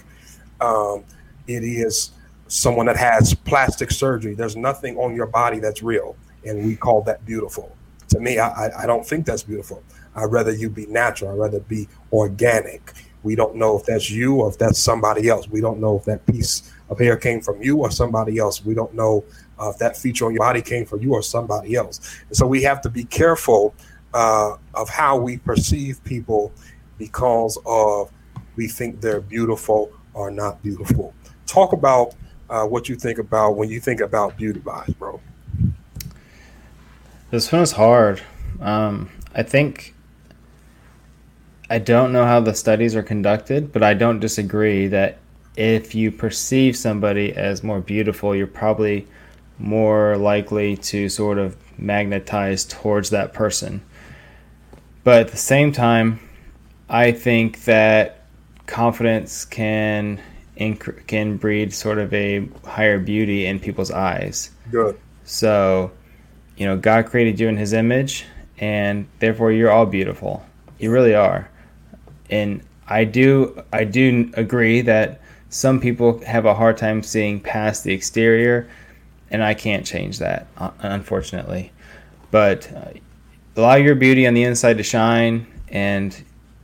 Um, 0.62 1.03
it 1.47 1.63
is 1.63 2.12
someone 2.47 2.86
that 2.86 2.97
has 2.97 3.34
plastic 3.34 3.91
surgery. 3.91 4.36
There's 4.36 4.55
nothing 4.55 4.97
on 4.97 5.15
your 5.15 5.27
body 5.27 5.60
that's 5.60 5.81
real, 5.81 6.15
and 6.45 6.65
we 6.65 6.75
call 6.75 7.01
that 7.03 7.25
beautiful. 7.25 7.75
To 8.10 8.19
me, 8.19 8.38
I, 8.38 8.84
I 8.84 8.86
don't 8.86 9.05
think 9.05 9.25
that's 9.25 9.43
beautiful. 9.43 9.84
I'd 10.15 10.25
rather 10.25 10.51
you 10.51 10.69
be 10.69 10.86
natural. 10.86 11.31
I'd 11.31 11.38
rather 11.38 11.60
be 11.60 11.88
organic. 12.13 12.93
We 13.23 13.36
don't 13.36 13.55
know 13.55 13.77
if 13.77 13.86
that's 13.86 14.10
you 14.10 14.36
or 14.36 14.49
if 14.49 14.58
that's 14.58 14.79
somebody 14.79 15.27
else. 15.27 15.49
We 15.49 15.60
don't 15.60 15.79
know 15.79 15.97
if 15.97 16.05
that 16.05 16.25
piece 16.27 16.71
of 16.89 16.99
hair 16.99 17.17
came 17.17 17.41
from 17.41 17.62
you 17.62 17.77
or 17.77 17.89
somebody 17.89 18.38
else. 18.38 18.63
We 18.63 18.75
don't 18.75 18.93
know 18.93 19.25
uh, 19.60 19.69
if 19.69 19.79
that 19.79 19.97
feature 19.97 20.27
on 20.27 20.34
your 20.34 20.41
body 20.41 20.62
came 20.62 20.86
from 20.86 21.01
you 21.01 21.13
or 21.13 21.23
somebody 21.23 21.75
else. 21.75 22.21
And 22.27 22.38
so 22.38 22.45
we 22.45 22.62
have 22.62 22.81
to 22.81 22.89
be 22.89 23.03
careful 23.05 23.73
uh, 24.13 24.58
of 24.75 24.89
how 24.89 25.17
we 25.17 25.38
perceive 25.38 26.03
people 26.03 26.53
because 26.97 27.58
of 27.65 28.12
we 28.55 28.67
think 28.67 29.01
they're 29.01 29.21
beautiful 29.21 29.91
or 30.13 30.29
not 30.29 30.62
beautiful. 30.62 31.13
Talk 31.47 31.73
about 31.73 32.13
uh, 32.49 32.65
what 32.65 32.89
you 32.89 32.95
think 32.95 33.17
about 33.17 33.55
when 33.55 33.69
you 33.69 33.79
think 33.79 34.01
about 34.01 34.38
beauty 34.38 34.60
bias, 34.60 34.91
bro. 34.91 35.19
This 37.31 37.51
one 37.51 37.62
is 37.62 37.73
hard. 37.73 38.21
Um, 38.62 39.10
I 39.34 39.43
think 39.43 39.95
I 41.69 41.79
don't 41.79 42.13
know 42.13 42.25
how 42.25 42.39
the 42.39 42.53
studies 42.53 42.95
are 42.95 43.03
conducted, 43.03 43.71
but 43.71 43.81
I 43.81 43.95
don't 43.95 44.19
disagree 44.19 44.88
that 44.88 45.17
if 45.58 45.95
you 45.95 46.12
perceive 46.12 46.77
somebody 46.77 47.34
as 47.34 47.63
more 47.63 47.81
beautiful, 47.81 48.36
you're 48.36 48.45
probably 48.45 49.08
more 49.58 50.17
likely 50.17 50.77
to 50.77 51.10
sort 51.10 51.38
of 51.38 51.58
magnetize 51.79 52.65
towards 52.65 53.10
that 53.10 53.34
person. 53.34 53.81
But 55.03 55.21
at 55.21 55.27
the 55.29 55.38
same 55.38 55.71
time, 55.71 56.19
I 56.88 57.12
think 57.12 57.63
that 57.65 58.25
confidence 58.67 59.45
can 59.45 60.21
inc- 60.59 61.05
can 61.07 61.37
breed 61.37 61.73
sort 61.73 61.97
of 61.97 62.13
a 62.13 62.47
higher 62.65 62.99
beauty 62.99 63.45
in 63.45 63.59
people's 63.59 63.91
eyes. 63.91 64.51
Good. 64.71 64.99
So, 65.23 65.91
you 66.57 66.65
know, 66.65 66.77
God 66.77 67.07
created 67.07 67.39
you 67.39 67.47
in 67.47 67.57
His 67.57 67.73
image, 67.73 68.25
and 68.57 69.07
therefore 69.19 69.51
you're 69.51 69.71
all 69.71 69.85
beautiful. 69.85 70.45
You 70.79 70.91
really 70.91 71.15
are. 71.15 71.49
And 72.29 72.61
I 72.87 73.03
do, 73.03 73.61
I 73.73 73.83
do 73.83 74.31
agree 74.35 74.81
that 74.81 75.21
some 75.49 75.79
people 75.79 76.19
have 76.25 76.45
a 76.45 76.53
hard 76.53 76.77
time 76.77 77.01
seeing 77.01 77.39
past 77.39 77.83
the 77.83 77.93
exterior, 77.93 78.69
and 79.31 79.43
I 79.43 79.53
can't 79.53 79.85
change 79.85 80.19
that, 80.19 80.47
unfortunately. 80.79 81.71
But 82.31 82.71
uh, 82.73 82.99
allow 83.55 83.75
your 83.75 83.95
beauty 83.95 84.27
on 84.27 84.33
the 84.33 84.43
inside 84.43 84.77
to 84.77 84.83
shine, 84.83 85.47
and 85.69 86.15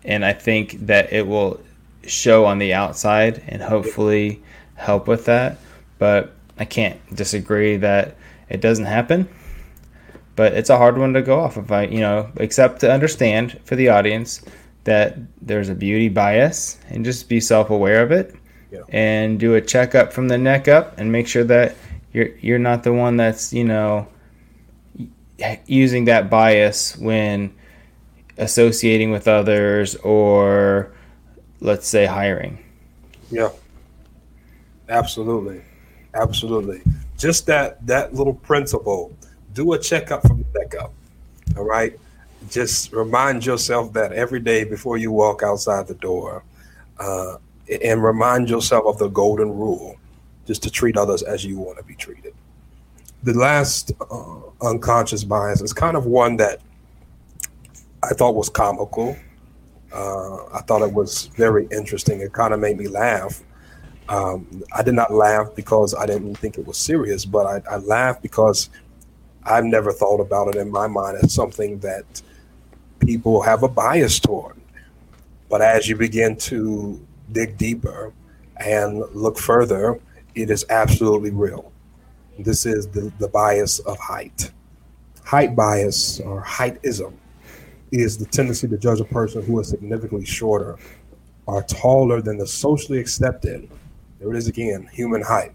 and 0.03 0.25
I 0.25 0.33
think 0.33 0.87
that 0.87 1.13
it 1.13 1.27
will 1.27 1.61
show 2.05 2.45
on 2.45 2.59
the 2.59 2.73
outside 2.73 3.43
and 3.47 3.61
hopefully 3.61 4.41
help 4.75 5.07
with 5.07 5.25
that. 5.25 5.57
But 5.97 6.33
I 6.57 6.65
can't 6.65 6.99
disagree 7.15 7.77
that 7.77 8.15
it 8.49 8.61
doesn't 8.61 8.85
happen. 8.85 9.27
But 10.35 10.53
it's 10.53 10.69
a 10.69 10.77
hard 10.77 10.97
one 10.97 11.13
to 11.13 11.21
go 11.21 11.39
off 11.39 11.57
of. 11.57 11.71
I, 11.71 11.83
you 11.85 11.99
know, 11.99 12.29
except 12.37 12.79
to 12.81 12.91
understand 12.91 13.59
for 13.65 13.75
the 13.75 13.89
audience 13.89 14.41
that 14.83 15.17
there's 15.41 15.69
a 15.69 15.75
beauty 15.75 16.09
bias 16.09 16.79
and 16.89 17.05
just 17.05 17.29
be 17.29 17.39
self-aware 17.39 18.01
of 18.01 18.11
it 18.11 18.35
yeah. 18.71 18.81
and 18.89 19.39
do 19.39 19.55
a 19.55 19.61
checkup 19.61 20.11
from 20.13 20.27
the 20.27 20.37
neck 20.37 20.67
up 20.67 20.97
and 20.97 21.11
make 21.11 21.27
sure 21.27 21.43
that 21.43 21.75
you're 22.13 22.29
you're 22.39 22.59
not 22.59 22.83
the 22.83 22.93
one 22.93 23.17
that's 23.17 23.53
you 23.53 23.63
know 23.63 24.07
using 25.65 26.05
that 26.05 26.29
bias 26.29 26.97
when 26.97 27.53
associating 28.37 29.11
with 29.11 29.27
others 29.27 29.95
or 29.97 30.91
let's 31.61 31.87
say 31.87 32.05
hiring. 32.05 32.57
Yeah. 33.29 33.49
Absolutely. 34.89 35.61
Absolutely. 36.13 36.81
Just 37.17 37.45
that 37.45 37.85
that 37.87 38.13
little 38.13 38.33
principle. 38.33 39.15
Do 39.53 39.73
a 39.73 39.79
checkup 39.79 40.21
from 40.27 40.39
the 40.39 40.59
checkup. 40.59 40.93
All 41.57 41.63
right. 41.63 41.97
Just 42.49 42.91
remind 42.91 43.45
yourself 43.45 43.93
that 43.93 44.11
every 44.11 44.39
day 44.39 44.63
before 44.63 44.97
you 44.97 45.11
walk 45.11 45.43
outside 45.43 45.87
the 45.87 45.93
door, 45.95 46.43
uh, 46.99 47.37
and 47.83 48.03
remind 48.03 48.49
yourself 48.49 48.85
of 48.85 48.97
the 48.97 49.07
golden 49.09 49.49
rule, 49.49 49.95
just 50.45 50.63
to 50.63 50.71
treat 50.71 50.97
others 50.97 51.21
as 51.21 51.45
you 51.45 51.57
want 51.57 51.77
to 51.77 51.83
be 51.83 51.95
treated. 51.95 52.33
The 53.23 53.33
last 53.33 53.91
uh, 54.09 54.39
unconscious 54.61 55.23
bias 55.23 55.61
is 55.61 55.71
kind 55.71 55.95
of 55.95 56.05
one 56.05 56.37
that 56.37 56.59
I 58.03 58.09
thought 58.15 58.33
was 58.33 58.49
comical 58.49 59.15
uh, 59.93 60.45
I 60.53 60.61
thought 60.61 60.81
it 60.81 60.93
was 60.93 61.27
very 61.27 61.67
interesting. 61.71 62.21
It 62.21 62.33
kind 62.33 62.53
of 62.53 62.59
made 62.59 62.77
me 62.77 62.87
laugh. 62.87 63.43
Um, 64.09 64.63
I 64.73 64.83
did 64.83 64.93
not 64.93 65.13
laugh 65.13 65.49
because 65.55 65.93
I 65.95 66.05
didn't 66.05 66.35
think 66.35 66.57
it 66.57 66.65
was 66.65 66.77
serious, 66.77 67.25
but 67.25 67.45
I, 67.45 67.75
I 67.75 67.77
laughed 67.77 68.21
because 68.21 68.69
I've 69.43 69.65
never 69.65 69.91
thought 69.91 70.19
about 70.19 70.49
it 70.49 70.55
in 70.55 70.71
my 70.71 70.87
mind 70.87 71.17
as 71.21 71.33
something 71.33 71.79
that 71.79 72.21
people 72.99 73.41
have 73.41 73.63
a 73.63 73.67
bias 73.67 74.19
toward. 74.19 74.57
But 75.49 75.61
as 75.61 75.89
you 75.89 75.95
begin 75.95 76.35
to 76.37 77.05
dig 77.31 77.57
deeper 77.57 78.13
and 78.57 79.03
look 79.13 79.37
further, 79.37 79.99
it 80.35 80.49
is 80.49 80.65
absolutely 80.69 81.31
real. 81.31 81.71
This 82.39 82.65
is 82.65 82.87
the, 82.87 83.11
the 83.19 83.27
bias 83.27 83.79
of 83.79 83.99
height. 83.99 84.51
Height 85.25 85.55
bias 85.55 86.19
or 86.21 86.41
heightism 86.41 87.13
is 87.91 88.17
the 88.17 88.25
tendency 88.25 88.67
to 88.67 88.77
judge 88.77 88.99
a 88.99 89.05
person 89.05 89.43
who 89.43 89.59
is 89.59 89.69
significantly 89.69 90.25
shorter 90.25 90.77
or 91.45 91.63
taller 91.63 92.21
than 92.21 92.37
the 92.37 92.47
socially 92.47 92.99
accepted, 92.99 93.69
there 94.19 94.31
it 94.31 94.37
is 94.37 94.47
again, 94.47 94.87
human 94.91 95.21
height. 95.21 95.51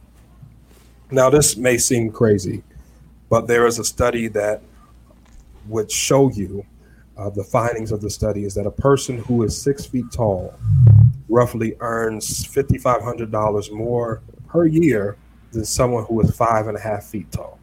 Now, 1.10 1.30
this 1.30 1.56
may 1.56 1.78
seem 1.78 2.10
crazy, 2.10 2.62
but 3.30 3.46
there 3.46 3.66
is 3.66 3.78
a 3.78 3.84
study 3.84 4.28
that 4.28 4.60
would 5.68 5.90
show 5.90 6.30
you 6.30 6.64
uh, 7.16 7.30
the 7.30 7.44
findings 7.44 7.92
of 7.92 8.00
the 8.00 8.10
study 8.10 8.44
is 8.44 8.54
that 8.54 8.66
a 8.66 8.70
person 8.70 9.18
who 9.18 9.42
is 9.42 9.60
six 9.60 9.86
feet 9.86 10.04
tall 10.12 10.54
roughly 11.28 11.74
earns 11.80 12.46
$5,500 12.46 13.72
more 13.72 14.20
per 14.48 14.66
year 14.66 15.16
than 15.52 15.64
someone 15.64 16.04
who 16.04 16.20
is 16.20 16.30
five 16.36 16.66
and 16.68 16.76
a 16.76 16.80
half 16.80 17.04
feet 17.04 17.30
tall, 17.32 17.58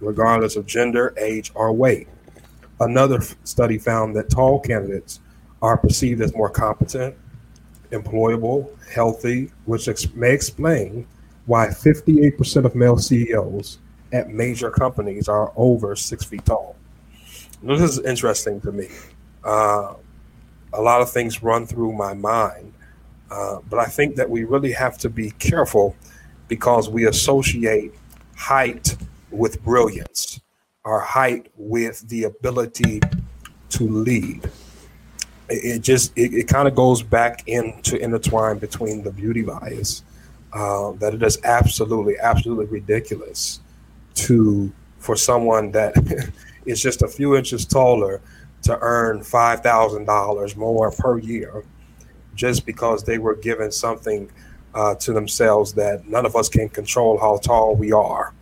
regardless 0.00 0.56
of 0.56 0.66
gender, 0.66 1.14
age, 1.18 1.52
or 1.54 1.72
weight. 1.72 2.08
Another 2.80 3.20
study 3.44 3.78
found 3.78 4.16
that 4.16 4.30
tall 4.30 4.60
candidates 4.60 5.20
are 5.62 5.76
perceived 5.76 6.20
as 6.20 6.34
more 6.34 6.50
competent, 6.50 7.14
employable, 7.90 8.68
healthy, 8.92 9.50
which 9.64 9.88
ex- 9.88 10.12
may 10.14 10.32
explain 10.32 11.06
why 11.46 11.68
58% 11.68 12.64
of 12.64 12.74
male 12.74 12.98
CEOs 12.98 13.78
at 14.12 14.30
major 14.30 14.70
companies 14.70 15.28
are 15.28 15.52
over 15.56 15.94
six 15.96 16.24
feet 16.24 16.44
tall. 16.44 16.76
This 17.62 17.80
is 17.80 17.98
interesting 18.00 18.60
to 18.62 18.72
me. 18.72 18.88
Uh, 19.42 19.94
a 20.72 20.80
lot 20.80 21.00
of 21.00 21.10
things 21.10 21.42
run 21.42 21.66
through 21.66 21.92
my 21.92 22.14
mind, 22.14 22.72
uh, 23.30 23.58
but 23.68 23.78
I 23.78 23.86
think 23.86 24.16
that 24.16 24.28
we 24.28 24.44
really 24.44 24.72
have 24.72 24.98
to 24.98 25.08
be 25.08 25.30
careful 25.32 25.96
because 26.48 26.88
we 26.88 27.06
associate 27.06 27.94
height 28.36 28.96
with 29.30 29.62
brilliance, 29.62 30.40
or 30.84 31.00
height 31.00 31.50
with 31.56 32.06
the 32.08 32.24
ability 32.24 33.00
to 33.70 33.88
lead. 33.88 34.44
It, 35.48 35.76
it 35.76 35.82
just 35.82 36.12
it, 36.16 36.34
it 36.34 36.48
kind 36.48 36.68
of 36.68 36.74
goes 36.74 37.02
back 37.02 37.46
into 37.48 37.96
intertwine 37.98 38.58
between 38.58 39.02
the 39.02 39.10
beauty 39.10 39.42
bias 39.42 40.02
uh, 40.52 40.92
that 40.92 41.14
it 41.14 41.22
is 41.22 41.38
absolutely 41.44 42.18
absolutely 42.18 42.66
ridiculous 42.66 43.60
to 44.14 44.72
for 44.98 45.16
someone 45.16 45.70
that 45.72 45.94
is 46.66 46.80
just 46.80 47.02
a 47.02 47.08
few 47.08 47.36
inches 47.36 47.66
taller 47.66 48.20
to 48.62 48.78
earn 48.80 49.22
five 49.22 49.60
thousand 49.60 50.04
dollars 50.04 50.56
more 50.56 50.90
per 50.90 51.18
year 51.18 51.64
just 52.34 52.66
because 52.66 53.04
they 53.04 53.18
were 53.18 53.36
given 53.36 53.70
something 53.70 54.30
uh, 54.74 54.94
to 54.96 55.12
themselves 55.12 55.72
that 55.74 56.06
none 56.08 56.26
of 56.26 56.34
us 56.34 56.48
can 56.48 56.68
control 56.68 57.18
how 57.18 57.36
tall 57.38 57.76
we 57.76 57.92
are. 57.92 58.32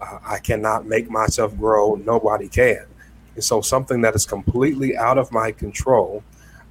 I 0.00 0.38
cannot 0.38 0.86
make 0.86 1.10
myself 1.10 1.56
grow. 1.56 1.94
Nobody 1.94 2.48
can. 2.48 2.86
And 3.34 3.44
so 3.44 3.60
something 3.60 4.00
that 4.02 4.14
is 4.14 4.26
completely 4.26 4.96
out 4.96 5.18
of 5.18 5.30
my 5.32 5.52
control 5.52 6.22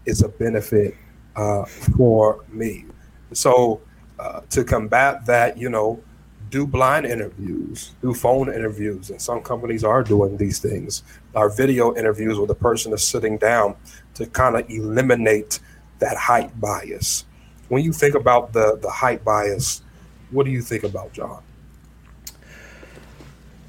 is 0.05 0.23
a 0.23 0.29
benefit 0.29 0.95
uh, 1.35 1.65
for 1.65 2.43
me. 2.49 2.85
So 3.33 3.81
uh, 4.17 4.41
to 4.49 4.63
combat 4.63 5.25
that, 5.25 5.57
you 5.57 5.69
know, 5.69 6.01
do 6.49 6.65
blind 6.65 7.05
interviews, 7.05 7.91
do 8.01 8.13
phone 8.13 8.51
interviews, 8.51 9.11
and 9.11 9.21
some 9.21 9.41
companies 9.41 9.83
are 9.83 10.03
doing 10.03 10.35
these 10.37 10.59
things. 10.59 11.03
Our 11.35 11.49
video 11.49 11.95
interviews 11.95 12.37
where 12.37 12.47
the 12.47 12.55
person 12.55 12.91
is 12.91 13.07
sitting 13.07 13.37
down 13.37 13.75
to 14.15 14.25
kind 14.25 14.55
of 14.55 14.69
eliminate 14.69 15.59
that 15.99 16.17
height 16.17 16.59
bias. 16.59 17.25
When 17.67 17.83
you 17.83 17.93
think 17.93 18.15
about 18.15 18.51
the 18.51 18.79
the 18.81 18.89
height 18.89 19.23
bias, 19.23 19.83
what 20.31 20.45
do 20.45 20.51
you 20.51 20.61
think 20.61 20.83
about, 20.83 21.13
John? 21.13 21.43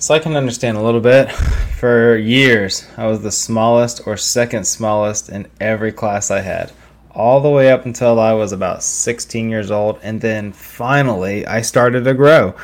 So 0.01 0.14
I 0.14 0.18
can 0.18 0.34
understand 0.34 0.78
a 0.78 0.82
little 0.82 1.01
bit. 1.01 1.30
For 1.80 2.16
years, 2.16 2.86
I 2.96 3.07
was 3.07 3.22
the 3.22 3.30
smallest 3.30 4.07
or 4.07 4.16
second 4.16 4.64
smallest 4.64 5.28
in 5.28 5.46
every 5.61 5.92
class 5.92 6.30
I 6.30 6.40
had 6.40 6.72
all 7.12 7.40
the 7.40 7.51
way 7.51 7.70
up 7.70 7.84
until 7.84 8.18
I 8.18 8.32
was 8.32 8.53
about 8.53 8.82
16 8.82 9.51
years 9.51 9.70
old, 9.70 9.98
and 10.03 10.20
then 10.20 10.53
finally 10.53 11.46
I 11.46 11.61
started 11.61 12.05
to 12.05 12.14
grow. 12.14 12.55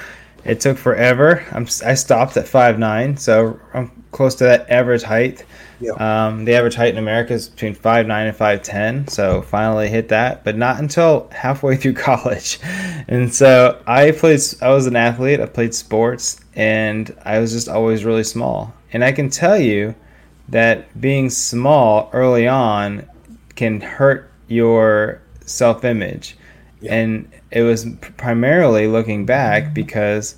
It 0.45 0.61
took 0.61 0.79
forever. 0.79 1.45
I'm, 1.53 1.67
I 1.85 1.95
stopped 1.95 2.37
at 2.37 2.47
five 2.47 2.79
nine, 2.79 3.17
so 3.17 3.59
I'm 3.75 4.05
close 4.13 4.35
to 4.37 4.45
that 4.45 4.71
average 4.71 5.03
height. 5.03 5.45
Yeah. 5.81 5.93
Um, 5.93 6.45
the 6.45 6.55
average 6.55 6.75
height 6.75 6.95
in 6.95 6.99
America 6.99 7.35
is 7.35 7.49
between 7.49 7.75
five 7.75 8.07
nine 8.07 8.29
and 8.29 8.37
five 8.37 8.63
ten, 8.63 9.09
so 9.09 9.43
finally 9.43 9.89
hit 9.89 10.09
that, 10.09 10.45
but 10.45 10.57
not 10.57 10.79
until 10.79 11.29
halfway 11.33 11.77
through 11.77 11.95
college. 12.11 12.61
And 13.09 13.35
so 13.35 13.83
I 13.87 14.13
played. 14.13 14.41
I 14.63 14.71
was 14.71 14.87
an 14.87 14.97
athlete. 14.97 15.41
I 15.41 15.47
played 15.47 15.75
sports, 15.75 16.41
and 16.57 17.15
I 17.25 17.39
was 17.39 17.53
just 17.53 17.69
always 17.69 18.05
really 18.05 18.25
small. 18.25 18.75
And 18.93 19.05
I 19.05 19.13
can 19.13 19.29
tell 19.29 19.59
you 19.59 19.95
that 20.49 20.99
being 21.01 21.29
small 21.29 22.09
early 22.13 22.49
on 22.49 23.07
can 23.55 23.81
hurt 23.81 24.31
your 24.49 25.21
self 25.45 25.85
image. 25.85 26.37
Yeah. 26.81 26.95
And 26.95 27.31
it 27.51 27.63
was 27.63 27.87
primarily 28.17 28.87
looking 28.87 29.27
back 29.27 29.65
mm-hmm. 29.65 29.75
because 29.75 30.37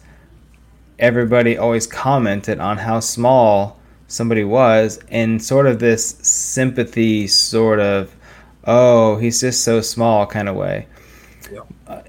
everybody 0.99 1.57
always 1.57 1.87
commented 1.87 2.59
on 2.59 2.79
how 2.79 3.01
small 3.01 3.79
somebody 4.09 4.43
was 4.43 4.99
and 5.11 5.43
sort 5.43 5.67
of 5.67 5.79
this 5.79 6.17
sympathy 6.23 7.27
sort 7.27 7.79
of 7.79 8.17
oh 8.65 9.17
he's 9.19 9.41
just 9.41 9.63
so 9.63 9.81
small 9.83 10.27
kind 10.27 10.49
of 10.49 10.57
way 10.57 10.87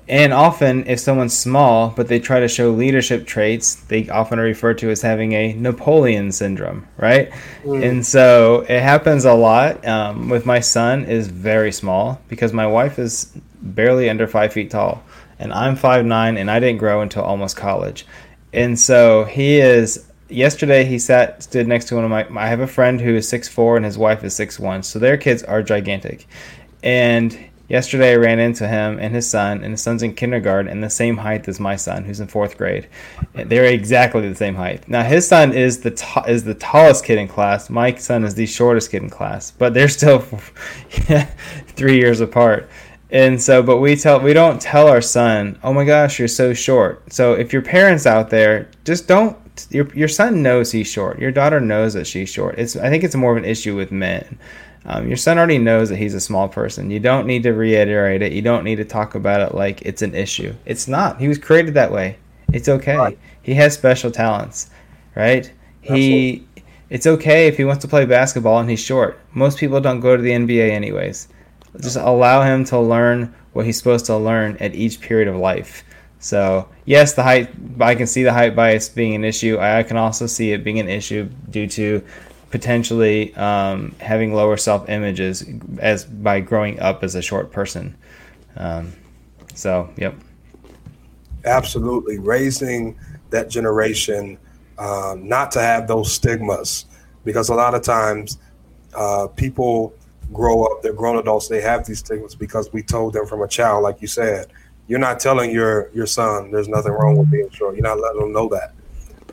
and 0.08 0.34
often, 0.34 0.88
if 0.88 1.00
someone's 1.00 1.38
small 1.38 1.90
but 1.96 2.08
they 2.08 2.20
try 2.20 2.40
to 2.40 2.48
show 2.48 2.72
leadership 2.72 3.26
traits, 3.26 3.76
they 3.76 4.10
often 4.10 4.40
are 4.40 4.44
referred 4.44 4.78
to 4.80 4.90
as 4.90 5.02
having 5.02 5.34
a 5.34 5.54
Napoleon 5.54 6.32
syndrome, 6.32 6.88
right? 6.98 7.32
Mm. 7.64 7.90
And 7.90 8.06
so 8.06 8.66
it 8.68 8.82
happens 8.82 9.26
a 9.26 9.34
lot. 9.34 9.86
Um, 9.88 10.30
with 10.30 10.46
my 10.46 10.60
son, 10.60 11.06
is 11.06 11.28
very 11.28 11.72
small 11.72 12.20
because 12.28 12.52
my 12.54 12.68
wife 12.68 13.00
is 13.00 13.32
barely 13.62 14.10
under 14.10 14.28
five 14.28 14.52
feet 14.52 14.72
tall, 14.72 15.04
and 15.38 15.54
I'm 15.54 15.76
five 15.76 16.06
nine, 16.06 16.38
and 16.38 16.52
I 16.52 16.60
didn't 16.60 16.80
grow 16.80 17.02
until 17.02 17.24
almost 17.24 17.56
college. 17.56 18.06
And 18.52 18.80
so 18.80 19.24
he 19.26 19.60
is. 19.60 20.06
Yesterday, 20.32 20.86
he 20.86 21.00
sat 21.00 21.42
stood 21.42 21.68
next 21.68 21.86
to 21.86 21.96
one 21.96 22.04
of 22.04 22.12
my. 22.12 22.28
I 22.40 22.48
have 22.48 22.60
a 22.60 22.68
friend 22.68 23.02
who 23.02 23.16
is 23.16 23.28
six 23.28 23.48
four, 23.48 23.78
and 23.78 23.86
his 23.86 23.98
wife 23.98 24.24
is 24.24 24.36
six 24.36 24.60
one. 24.60 24.84
So 24.84 25.00
their 25.00 25.18
kids 25.18 25.42
are 25.44 25.64
gigantic, 25.64 26.28
and 26.84 27.49
Yesterday, 27.70 28.14
I 28.14 28.16
ran 28.16 28.40
into 28.40 28.68
him 28.68 28.98
and 29.00 29.14
his 29.14 29.30
son, 29.30 29.64
and 29.64 29.72
his 29.72 29.82
son's 29.82 30.02
in 30.02 30.16
kindergarten 30.16 30.72
and 30.72 30.84
the 30.84 30.90
same 30.90 31.18
height 31.18 31.48
as 31.48 31.60
my 31.60 31.76
son, 31.76 32.04
who's 32.04 32.20
in 32.20 32.28
fourth 32.28 32.58
grade. 32.58 32.88
They're 33.34 33.66
exactly 33.66 34.28
the 34.28 34.36
same 34.36 34.56
height. 34.56 34.90
Now, 34.90 35.04
his 35.04 35.28
son 35.28 35.54
is 35.54 35.82
the 35.82 35.92
t- 35.92 36.22
is 36.28 36.44
the 36.44 36.56
tallest 36.56 37.06
kid 37.06 37.20
in 37.20 37.28
class. 37.28 37.70
My 37.70 37.94
son 37.94 38.24
is 38.24 38.34
the 38.34 38.48
shortest 38.48 38.90
kid 38.90 39.04
in 39.04 39.10
class, 39.12 39.52
but 39.52 39.76
they're 39.76 39.88
still 39.88 40.20
three 41.68 41.98
years 41.98 42.22
apart. 42.22 42.68
And 43.12 43.40
so, 43.40 43.62
but 43.62 43.78
we 43.78 43.96
tell 43.96 44.20
we 44.20 44.34
don't 44.34 44.60
tell 44.60 44.88
our 44.88 45.02
son, 45.02 45.60
"Oh 45.64 45.72
my 45.72 45.86
gosh, 45.86 46.18
you're 46.18 46.28
so 46.28 46.56
short." 46.56 47.14
So, 47.14 47.34
if 47.34 47.54
your 47.54 47.62
parents 47.62 48.08
out 48.08 48.32
there, 48.32 48.70
just 48.84 49.08
don't. 49.08 49.38
Your 49.70 49.88
your 49.94 50.08
son 50.08 50.42
knows 50.42 50.72
he's 50.72 50.88
short. 50.88 51.20
Your 51.20 51.32
daughter 51.32 51.60
knows 51.60 51.94
that 51.94 52.08
she's 52.08 52.30
short. 52.30 52.58
It's 52.58 52.76
I 52.76 52.90
think 52.90 53.04
it's 53.04 53.16
more 53.16 53.32
of 53.32 53.38
an 53.38 53.46
issue 53.46 53.76
with 53.76 53.92
men 53.92 54.40
um, 54.90 55.08
your 55.08 55.18
son 55.18 55.38
already 55.38 55.60
knows 55.60 55.90
that 55.90 55.98
he's 55.98 56.16
a 56.16 56.20
small 56.20 56.50
person. 56.50 56.90
You 56.90 57.00
don't 57.00 57.28
need 57.28 57.44
to 57.44 57.52
reiterate 57.52 58.24
it. 58.24 58.32
You 58.32 58.42
don't 58.42 58.64
need 58.64 58.78
to 58.78 58.86
talk 58.86 59.14
about 59.14 59.40
it 59.40 59.54
like 59.54 59.84
it's 59.84 60.02
an 60.02 60.16
issue. 60.16 60.56
It's 60.66 60.88
not. 60.88 61.20
He 61.20 61.28
was 61.28 61.38
created 61.38 61.76
that 61.76 61.92
way. 61.92 62.18
It's 62.52 62.68
okay. 62.68 62.98
Right. 62.98 63.20
He 63.44 63.54
has 63.54 63.76
special 63.76 64.10
talents, 64.10 64.72
right? 65.16 65.52
He. 65.82 66.46
It's 66.90 67.06
okay 67.06 67.48
if 67.48 67.56
he 67.56 67.66
wants 67.66 67.84
to 67.84 67.88
play 67.88 68.06
basketball 68.06 68.58
and 68.58 68.68
he's 68.68 68.80
short. 68.80 69.20
Most 69.34 69.60
people 69.60 69.80
don't 69.80 70.00
go 70.00 70.18
to 70.18 70.24
the 70.24 70.32
NBA 70.32 70.72
anyways. 70.72 71.28
Just 71.80 71.98
allow 71.98 72.42
him 72.42 72.66
to 72.66 72.80
learn 72.80 73.32
what 73.54 73.68
he's 73.68 73.78
supposed 73.78 74.08
to 74.08 74.18
learn 74.18 74.58
at 74.58 74.74
each 74.74 75.00
period 75.00 75.28
of 75.28 75.36
life. 75.36 75.84
So 76.18 76.68
yes, 76.86 77.14
the 77.14 77.22
height. 77.22 77.52
I 77.80 77.94
can 77.94 78.08
see 78.08 78.24
the 78.24 78.34
height 78.34 78.56
bias 78.56 78.90
being 78.90 79.14
an 79.14 79.24
issue. 79.24 79.60
I 79.60 79.84
can 79.84 79.98
also 79.98 80.26
see 80.26 80.52
it 80.52 80.64
being 80.64 80.80
an 80.80 80.90
issue 80.90 81.30
due 81.52 81.68
to 81.68 82.04
potentially 82.52 83.34
um, 83.36 83.96
having 84.00 84.34
lower 84.34 84.58
self 84.58 84.90
images 84.90 85.46
as 85.80 86.06
by 86.06 86.40
growing 86.40 86.80
up 86.80 87.04
as 87.04 87.16
a 87.16 87.22
short 87.22 87.52
person. 87.52 87.96
Um, 88.58 88.94
so, 89.54 89.90
yep. 89.98 90.16
Absolutely, 91.46 92.20
raising 92.20 92.98
that 93.30 93.50
generation 93.50 94.38
um, 94.78 95.28
not 95.28 95.52
to 95.52 95.62
have 95.62 95.88
those 95.88 96.12
stigmas, 96.12 96.86
because 97.24 97.50
a 97.50 97.56
lot 97.56 97.76
of 97.76 97.82
times 97.82 98.40
uh, 98.96 99.28
people 99.28 99.94
grow 100.34 100.64
up, 100.64 100.82
they're 100.82 100.94
grown 100.94 101.18
adults, 101.18 101.48
they 101.48 101.62
have 101.62 101.86
these 101.86 102.00
stigmas 102.00 102.36
because 102.36 102.72
we 102.72 102.82
told 102.82 103.14
them 103.14 103.26
from 103.26 103.42
a 103.42 103.48
child, 103.48 103.84
like 103.84 104.02
you 104.02 104.08
said, 104.08 104.48
you're 104.88 105.00
not 105.00 105.20
telling 105.20 105.52
your 105.52 105.90
your 105.94 106.08
son 106.08 106.52
there's 106.52 106.68
nothing 106.68 106.92
wrong 106.92 107.16
with 107.18 107.30
being 107.30 107.50
short. 107.52 107.76
You're 107.76 107.84
not 107.84 108.00
letting 108.00 108.22
them 108.22 108.34
know 108.34 108.50
that, 108.50 108.74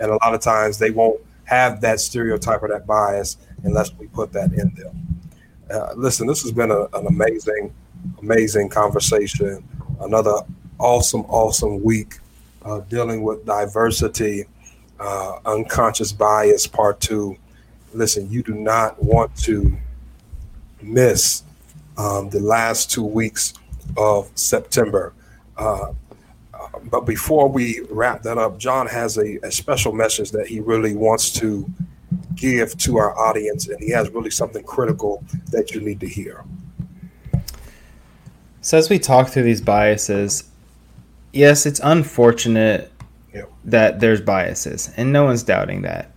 and 0.00 0.10
a 0.10 0.14
lot 0.16 0.34
of 0.34 0.40
times 0.40 0.78
they 0.78 0.90
won't 0.90 1.20
have 1.46 1.80
that 1.80 2.00
stereotype 2.00 2.62
or 2.62 2.68
that 2.68 2.86
bias 2.86 3.38
unless 3.64 3.92
we 3.94 4.06
put 4.08 4.32
that 4.32 4.52
in 4.52 4.72
them. 4.74 5.06
Uh, 5.70 5.94
listen, 5.96 6.26
this 6.26 6.42
has 6.42 6.52
been 6.52 6.70
a, 6.70 6.82
an 6.94 7.06
amazing, 7.06 7.72
amazing 8.20 8.68
conversation. 8.68 9.66
Another 10.00 10.34
awesome, 10.78 11.22
awesome 11.22 11.82
week 11.82 12.18
uh, 12.64 12.80
dealing 12.80 13.22
with 13.22 13.44
diversity, 13.46 14.44
uh, 15.00 15.38
unconscious 15.46 16.12
bias, 16.12 16.66
part 16.66 17.00
two. 17.00 17.36
Listen, 17.94 18.30
you 18.30 18.42
do 18.42 18.54
not 18.54 19.02
want 19.02 19.34
to 19.38 19.76
miss 20.82 21.42
um, 21.96 22.28
the 22.30 22.40
last 22.40 22.90
two 22.90 23.04
weeks 23.04 23.54
of 23.96 24.30
September. 24.34 25.12
But 26.90 27.06
before 27.06 27.48
we 27.48 27.80
wrap 27.90 28.22
that 28.22 28.38
up, 28.38 28.58
John 28.58 28.86
has 28.86 29.18
a, 29.18 29.38
a 29.44 29.50
special 29.50 29.92
message 29.92 30.30
that 30.32 30.46
he 30.46 30.60
really 30.60 30.94
wants 30.94 31.30
to 31.40 31.68
give 32.34 32.76
to 32.78 32.98
our 32.98 33.16
audience, 33.18 33.68
and 33.68 33.80
he 33.80 33.90
has 33.90 34.10
really 34.10 34.30
something 34.30 34.64
critical 34.64 35.24
that 35.50 35.72
you 35.72 35.80
need 35.80 36.00
to 36.00 36.08
hear. 36.08 36.44
So, 38.60 38.78
as 38.78 38.90
we 38.90 38.98
talk 38.98 39.28
through 39.28 39.44
these 39.44 39.60
biases, 39.60 40.44
yes, 41.32 41.66
it's 41.66 41.80
unfortunate 41.82 42.92
that 43.66 43.98
there's 44.00 44.20
biases, 44.20 44.92
and 44.96 45.12
no 45.12 45.24
one's 45.24 45.42
doubting 45.42 45.82
that. 45.82 46.12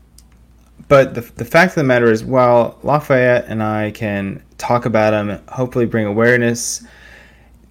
But 0.87 1.15
the, 1.15 1.21
the 1.21 1.45
fact 1.45 1.71
of 1.71 1.75
the 1.75 1.83
matter 1.83 2.11
is, 2.11 2.23
while 2.23 2.79
La'Fayette 2.83 3.45
and 3.47 3.61
I 3.61 3.91
can 3.91 4.41
talk 4.57 4.85
about 4.85 5.11
them, 5.11 5.41
hopefully 5.49 5.85
bring 5.85 6.05
awareness 6.05 6.83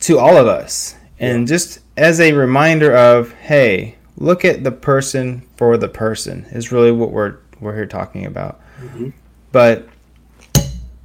to 0.00 0.18
all 0.18 0.36
of 0.36 0.46
us, 0.46 0.94
and 1.20 1.46
just 1.46 1.80
as 1.96 2.20
a 2.20 2.32
reminder 2.32 2.94
of, 2.94 3.32
hey, 3.34 3.96
look 4.16 4.44
at 4.44 4.64
the 4.64 4.72
person 4.72 5.46
for 5.56 5.76
the 5.76 5.88
person 5.88 6.46
is 6.50 6.72
really 6.72 6.92
what 6.92 7.10
we're 7.10 7.38
we're 7.60 7.74
here 7.74 7.86
talking 7.86 8.26
about. 8.26 8.60
Mm-hmm. 8.80 9.10
But 9.52 9.88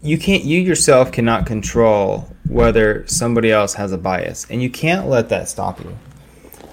you 0.02 0.18
can't 0.18 0.44
you 0.44 0.60
yourself 0.60 1.12
cannot 1.12 1.46
control 1.46 2.30
whether 2.48 3.08
somebody 3.08 3.52
else 3.52 3.74
has 3.76 3.92
a 3.92 3.98
bias, 3.98 4.46
and 4.50 4.62
you 4.62 4.70
can't 4.70 5.08
let 5.08 5.30
that 5.30 5.50
stop 5.50 5.80
you. 5.80 5.98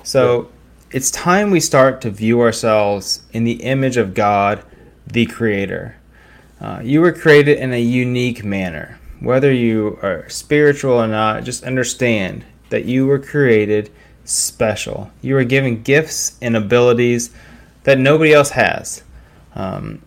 So. 0.03 0.43
Yeah 0.43 0.49
it's 0.93 1.11
time 1.13 1.51
we 1.53 1.61
start 1.61 2.01
to 2.01 2.11
view 2.11 2.41
ourselves 2.41 3.23
in 3.33 3.45
the 3.45 3.63
image 3.63 3.97
of 3.97 4.13
God, 4.13 4.65
the 5.07 5.27
Creator. 5.27 5.97
Uh, 6.61 6.81
you 6.83 7.01
were 7.01 7.13
created 7.13 7.59
in 7.59 7.73
a 7.73 7.81
unique 7.81 8.43
manner. 8.43 8.99
Whether 9.21 9.53
you 9.53 9.99
are 10.03 10.29
spiritual 10.29 10.95
or 10.95 11.07
not, 11.07 11.45
just 11.45 11.63
understand 11.63 12.45
that 12.71 12.87
you 12.87 13.07
were 13.07 13.19
created 13.19 13.91
special. 14.25 15.11
You 15.23 15.35
were 15.35 15.45
given 15.45 15.83
gifts 15.83 16.39
and 16.41 16.57
abilities 16.57 17.31
that 17.85 17.99
nobody 17.99 18.33
else 18.33 18.51
has. 18.51 19.03
Um, 19.55 20.03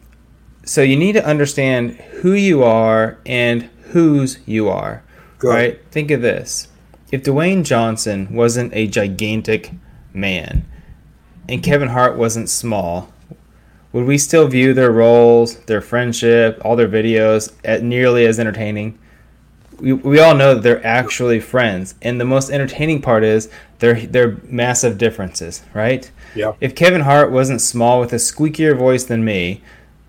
so 0.66 0.82
you 0.82 0.96
need 0.96 1.14
to 1.14 1.26
understand 1.26 1.96
who 1.96 2.34
you 2.34 2.64
are 2.64 3.18
and 3.26 3.64
whose 3.92 4.40
you 4.46 4.70
are. 4.70 5.04
Good. 5.40 5.50
Right? 5.50 5.86
Think 5.92 6.12
of 6.12 6.22
this. 6.22 6.70
If 7.12 7.24
Dwayne 7.24 7.64
Johnson 7.64 8.34
wasn't 8.34 8.74
a 8.74 8.88
gigantic 8.88 9.72
man, 10.14 10.66
and 11.50 11.62
Kevin 11.62 11.90
Hart 11.90 12.18
wasn't 12.18 12.50
small, 12.50 13.12
would 13.92 14.06
we 14.06 14.18
still 14.18 14.48
view 14.48 14.74
their 14.74 14.92
roles, 14.92 15.58
their 15.66 15.82
friendship, 15.82 16.60
all 16.64 16.76
their 16.76 16.88
videos 16.88 17.54
at 17.64 17.84
nearly 17.84 18.26
as 18.26 18.40
entertaining? 18.40 18.98
We, 19.80 19.94
we 19.94 20.20
all 20.20 20.36
know 20.36 20.56
that 20.56 20.64
they're 20.64 20.86
actually 20.86 21.40
friends, 21.40 21.96
and 22.02 22.20
the 22.20 22.26
most 22.26 22.50
entertaining 22.50 23.02
part 23.02 23.24
is 23.24 23.50
their 23.80 23.96
their 23.96 24.38
massive 24.44 24.98
differences, 24.98 25.64
right? 25.74 26.10
Yeah. 26.36 26.54
If 26.62 26.76
Kevin 26.76 27.02
Hart 27.02 27.32
wasn't 27.32 27.62
small 27.62 28.00
with 28.00 28.14
a 28.14 28.18
squeakier 28.18 28.78
voice 28.78 29.04
than 29.04 29.24
me, 29.26 29.62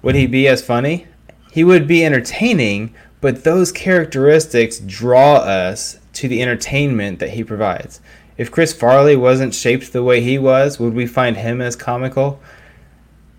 would 0.02 0.14
he 0.14 0.26
be 0.26 0.46
as 0.48 0.64
funny? 0.64 1.06
He 1.50 1.64
would 1.64 1.86
be 1.86 2.04
entertaining, 2.04 2.94
but 3.20 3.44
those 3.44 3.72
characteristics 3.72 4.80
draw 4.80 5.36
us 5.36 5.98
to 6.14 6.28
the 6.28 6.42
entertainment 6.42 7.18
that 7.18 7.30
he 7.30 7.44
provides. 7.44 8.00
If 8.36 8.50
Chris 8.50 8.72
Farley 8.72 9.16
wasn't 9.16 9.54
shaped 9.54 9.92
the 9.92 10.02
way 10.02 10.20
he 10.20 10.38
was, 10.38 10.80
would 10.80 10.94
we 10.94 11.06
find 11.06 11.36
him 11.36 11.60
as 11.60 11.76
comical? 11.76 12.40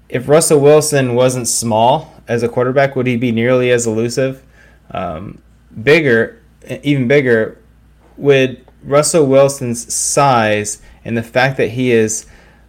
If 0.08 0.30
Russell 0.30 0.60
Wilson 0.60 1.16
wasn't 1.16 1.48
small 1.48 2.16
as 2.28 2.44
a 2.44 2.50
quarterback, 2.50 2.96
would 2.96 3.08
he 3.08 3.18
be 3.18 3.32
nearly 3.32 3.72
as 3.72 3.86
elusive? 3.86 4.44
Um, 4.92 5.42
bigger, 5.82 6.42
even 6.84 7.08
bigger, 7.08 7.58
with 8.18 8.60
Russell 8.84 9.26
Wilson's 9.26 9.94
size 9.94 10.82
and 11.04 11.18
the 11.18 11.24
fact 11.24 11.58
that 11.58 11.70
he 11.70 11.92
is 11.92 12.26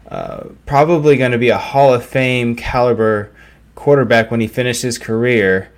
uh, 0.08 0.48
probably 0.66 1.16
going 1.16 1.32
to 1.32 1.38
be 1.38 1.48
a 1.48 1.58
Hall 1.58 1.92
of 1.92 2.04
Fame 2.04 2.54
caliber 2.54 3.30
quarterback 3.74 4.30
when 4.30 4.40
he 4.40 4.46
finishes 4.46 4.82
his 4.82 4.98
career, 4.98 5.70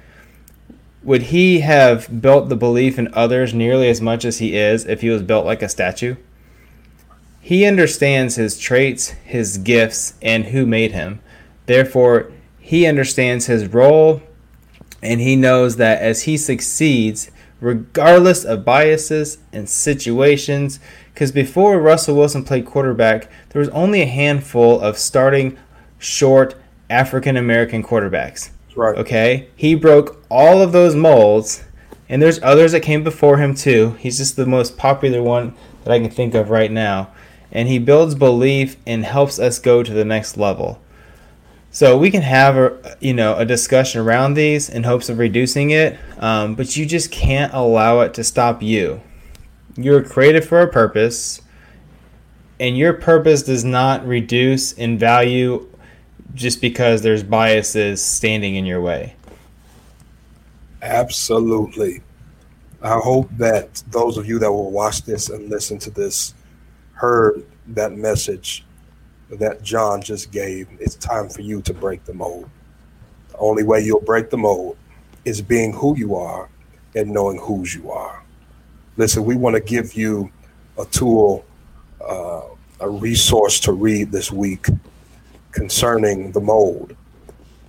would 1.03 1.23
he 1.25 1.61
have 1.61 2.21
built 2.21 2.49
the 2.49 2.57
belief 2.57 2.99
in 2.99 3.13
others 3.15 3.55
nearly 3.55 3.89
as 3.89 4.01
much 4.01 4.25
as 4.25 4.39
he 4.39 4.57
is 4.57 4.85
if 4.85 5.01
he 5.01 5.09
was 5.09 5.23
built 5.23 5.47
like 5.47 5.63
a 5.63 5.69
statue? 5.69 6.17
He 7.41 7.65
understands 7.65 8.37
his 8.37 8.59
traits, 8.59 9.09
his 9.25 9.59
gifts, 9.59 10.15
and 10.21 10.47
who 10.47 10.67
made 10.67 10.93
him. 10.93 11.21
Therefore, 11.67 12.31
he 12.61 12.87
understands 12.87 13.47
his 13.47 13.67
role 13.69 14.23
and 15.03 15.21
he 15.21 15.37
knows 15.37 15.77
that 15.77 16.01
as 16.01 16.23
he 16.23 16.37
succeeds, 16.37 17.31
regardless 17.61 18.45
of 18.45 18.65
biases 18.65 19.39
and 19.53 19.69
situations, 19.69 20.81
because 21.13 21.33
before 21.33 21.81
Russell 21.81 22.17
Wilson 22.17 22.45
played 22.45 22.67
quarterback, 22.67 23.31
there 23.51 23.61
was 23.61 23.69
only 23.71 24.03
a 24.03 24.07
handful 24.07 24.81
of 24.81 24.99
starting 24.99 25.59
short 25.99 26.55
African 26.91 27.37
American 27.37 27.83
quarterbacks. 27.83 28.51
Right. 28.77 28.97
Okay? 28.97 29.49
He 29.57 29.75
broke 29.75 30.25
all 30.31 30.63
of 30.63 30.73
those 30.73 30.95
molds, 30.95 31.65
and 32.09 32.23
there's 32.23 32.43
others 32.43 32.73
that 32.73 32.81
came 32.81 33.03
before 33.03 33.39
him 33.39 33.55
too. 33.55 33.97
He's 33.99 34.19
just 34.19 34.37
the 34.37 34.47
most 34.47 34.77
popular 34.77 35.23
one 35.23 35.55
that 35.85 35.93
I 35.93 35.99
can 35.99 36.11
think 36.11 36.35
of 36.35 36.51
right 36.51 36.71
now 36.71 37.13
and 37.51 37.69
he 37.69 37.79
builds 37.79 38.15
belief 38.15 38.77
and 38.87 39.05
helps 39.05 39.39
us 39.39 39.59
go 39.59 39.83
to 39.83 39.93
the 39.93 40.05
next 40.05 40.37
level. 40.37 40.81
So 41.71 41.99
we 41.99 42.11
can 42.11 42.23
have 42.23 42.57
a 42.57 42.97
you 43.01 43.13
know 43.13 43.37
a 43.37 43.45
discussion 43.45 44.01
around 44.01 44.35
these 44.35 44.69
in 44.69 44.85
hopes 44.85 45.09
of 45.09 45.19
reducing 45.19 45.71
it, 45.71 45.99
um, 46.19 46.55
but 46.55 46.77
you 46.77 46.87
just 46.87 47.11
can't 47.11 47.53
allow 47.53 48.01
it 48.01 48.15
to 48.15 48.25
stop 48.25 48.63
you. 48.63 49.01
You're 49.77 50.03
created 50.03 50.45
for 50.45 50.61
a 50.61 50.69
purpose, 50.69 51.43
and 52.59 52.77
your 52.77 52.95
purpose 52.95 53.43
does 53.43 53.65
not 53.65 54.07
reduce 54.07 54.73
in 54.73 54.99
value 54.99 55.69
just 56.35 56.61
because 56.61 57.03
there's 57.03 57.23
biases 57.23 58.03
standing 58.03 58.57
in 58.57 58.65
your 58.65 58.81
way. 58.81 59.15
Absolutely. 60.81 62.03
I 62.81 62.99
hope 62.99 63.29
that 63.39 63.83
those 63.89 64.17
of 64.17 64.27
you 64.27 64.39
that 64.39 64.51
will 64.51 64.71
watch 64.71 65.03
this 65.03 65.29
and 65.29 65.51
listen 65.51 65.79
to 65.81 65.91
this 65.91 66.35
heard 66.93 67.45
that 67.69 67.93
message 67.93 68.65
that 69.31 69.63
John 69.63 70.01
just 70.03 70.31
gave, 70.31 70.69
it's 70.81 70.95
time 70.95 71.29
for 71.29 71.43
you 71.43 71.61
to 71.63 71.75
break 71.75 72.05
the 72.05 72.15
mold. 72.15 72.49
The 73.31 73.39
only 73.39 73.63
way 73.63 73.81
you'll 73.81 74.01
break 74.01 74.31
the 74.31 74.39
mold 74.39 74.77
is 75.25 75.43
being 75.43 75.73
who 75.73 75.97
you 75.97 76.17
are 76.17 76.49
and 76.95 77.11
knowing 77.11 77.39
whose 77.39 77.75
you 77.75 77.91
are. 77.91 78.23
Listen, 78.97 79.25
we 79.25 79.37
want 79.37 79.55
to 79.55 79.61
give 79.61 79.95
you 79.95 80.31
a 80.79 80.85
tool, 80.87 81.45
uh, 82.01 82.43
a 82.81 82.89
resource 82.89 83.61
to 83.61 83.73
read 83.73 84.11
this 84.11 84.33
week 84.33 84.67
concerning 85.53 86.33
the 86.33 86.41
mold. 86.41 86.97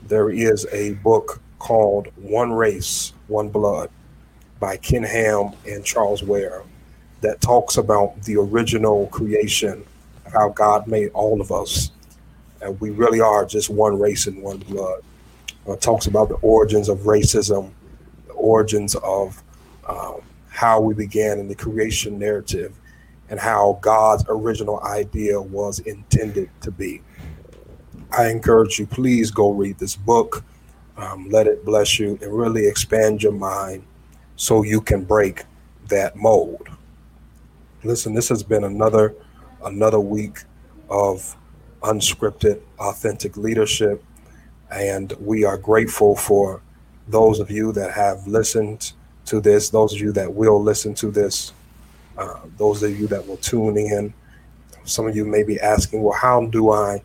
There 0.08 0.30
is 0.30 0.66
a 0.72 0.94
book 0.96 1.42
called 1.60 2.08
One 2.16 2.52
Race, 2.52 3.14
One 3.28 3.50
Blood 3.50 3.90
by 4.60 4.78
Ken 4.78 5.04
Ham 5.04 5.52
and 5.68 5.84
Charles 5.86 6.24
Ware 6.24 6.64
that 7.22 7.42
talks 7.42 7.78
about 7.78 8.22
the 8.24 8.38
original 8.38 9.08
creation, 9.08 9.84
how 10.32 10.50
God 10.50 10.88
made 10.88 11.10
all 11.14 11.42
of 11.42 11.52
us. 11.52 11.92
And 12.62 12.80
we 12.82 12.90
really 12.90 13.22
are 13.22 13.46
just 13.46 13.70
one 13.70 13.98
race 13.98 14.28
and 14.28 14.42
one 14.42 14.58
blood. 14.60 15.02
Uh, 15.68 15.76
talks 15.76 16.08
about 16.08 16.30
the 16.30 16.36
origins 16.36 16.90
of 16.90 17.00
racism, 17.00 17.72
the 18.28 18.34
origins 18.34 18.96
of 18.96 19.42
um, 19.88 20.22
how 20.50 20.80
we 20.80 20.94
began 20.94 21.40
in 21.40 21.48
the 21.48 21.56
creation 21.56 22.18
narrative, 22.18 22.74
and 23.30 23.40
how 23.40 23.80
God's 23.82 24.26
original 24.28 24.82
idea 24.84 25.40
was 25.40 25.80
intended 25.80 26.50
to 26.62 26.72
be. 26.72 27.02
I 28.12 28.30
encourage 28.30 28.80
you, 28.80 28.88
please 28.88 29.30
go 29.30 29.52
read 29.52 29.78
this 29.78 29.96
book. 29.96 30.44
Um, 30.98 31.30
let 31.30 31.48
it 31.48 31.64
bless 31.64 32.00
you 32.00 32.20
and 32.22 32.34
really 32.34 32.68
expand 32.68 33.24
your 33.24 33.32
mind 33.32 33.84
so 34.36 34.64
you 34.64 34.82
can 34.82 35.04
break 35.04 35.44
that 35.88 36.16
mold. 36.16 36.68
Listen, 37.84 38.14
this 38.14 38.28
has 38.30 38.44
been 38.44 38.66
another 38.66 39.16
another 39.64 40.00
week 40.00 40.44
of 40.90 41.36
unscripted, 41.82 42.62
authentic 42.80 43.38
leadership, 43.38 44.04
and 44.72 45.14
we 45.20 45.44
are 45.44 45.58
grateful 45.58 46.16
for 46.16 46.62
those 47.08 47.40
of 47.40 47.50
you 47.50 47.72
that 47.74 47.92
have 47.92 48.28
listened 48.28 48.94
to 49.26 49.40
this, 49.40 49.70
those 49.70 49.94
of 49.94 50.00
you 50.00 50.12
that 50.12 50.34
will 50.34 50.62
listen 50.62 50.94
to 50.96 51.12
this, 51.12 51.54
uh, 52.18 52.40
those 52.58 52.84
of 52.84 53.00
you 53.00 53.08
that 53.08 53.26
will 53.28 53.38
tune 53.38 53.78
in. 53.78 54.14
Some 54.84 55.08
of 55.08 55.16
you 55.16 55.26
may 55.26 55.44
be 55.44 55.60
asking, 55.60 56.02
well, 56.02 56.18
how 56.18 56.46
do 56.48 56.72
I 56.72 57.02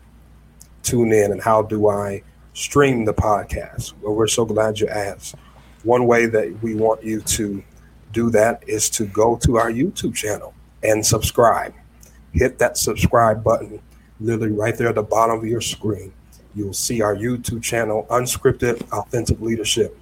tune 0.83 1.11
in 1.11 1.31
and 1.31 1.41
how 1.41 1.61
do 1.61 1.89
I 1.89 2.23
stream 2.53 3.05
the 3.05 3.13
podcast? 3.13 3.93
Well, 4.01 4.13
we're 4.13 4.27
so 4.27 4.45
glad 4.45 4.79
you 4.79 4.87
asked. 4.87 5.35
One 5.83 6.07
way 6.07 6.25
that 6.25 6.61
we 6.61 6.75
want 6.75 7.03
you 7.03 7.21
to 7.21 7.63
do 8.11 8.29
that 8.31 8.63
is 8.67 8.89
to 8.91 9.05
go 9.05 9.35
to 9.37 9.57
our 9.57 9.71
YouTube 9.71 10.15
channel 10.15 10.53
and 10.83 11.05
subscribe. 11.05 11.73
Hit 12.35 12.59
that 12.59 12.77
subscribe 12.77 13.43
button 13.43 13.81
literally 14.19 14.51
right 14.51 14.77
there 14.77 14.89
at 14.89 14.95
the 14.95 15.03
bottom 15.03 15.39
of 15.39 15.45
your 15.45 15.61
screen. 15.61 16.13
You'll 16.53 16.73
see 16.73 17.01
our 17.01 17.15
YouTube 17.15 17.63
channel, 17.63 18.05
Unscripted 18.09 18.81
Authentic 18.91 19.39
Leadership. 19.41 19.97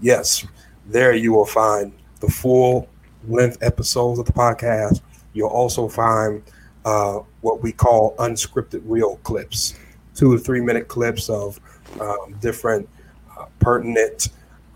Yes, 0.00 0.46
There 0.86 1.14
you 1.14 1.32
will 1.32 1.44
find 1.44 1.92
the 2.20 2.28
full 2.28 2.88
length 3.28 3.58
episodes 3.60 4.18
of 4.18 4.26
the 4.26 4.32
podcast. 4.32 5.02
You'll 5.34 5.48
also 5.48 5.88
find 5.88 6.42
uh, 6.84 7.20
what 7.42 7.62
we 7.62 7.72
call 7.72 8.16
unscripted 8.16 8.82
real 8.84 9.16
clips, 9.18 9.74
two 10.14 10.32
or 10.32 10.38
three 10.38 10.60
minute 10.60 10.88
clips 10.88 11.28
of 11.28 11.60
um, 12.00 12.34
different 12.40 12.88
uh, 13.38 13.46
pertinent 13.60 14.30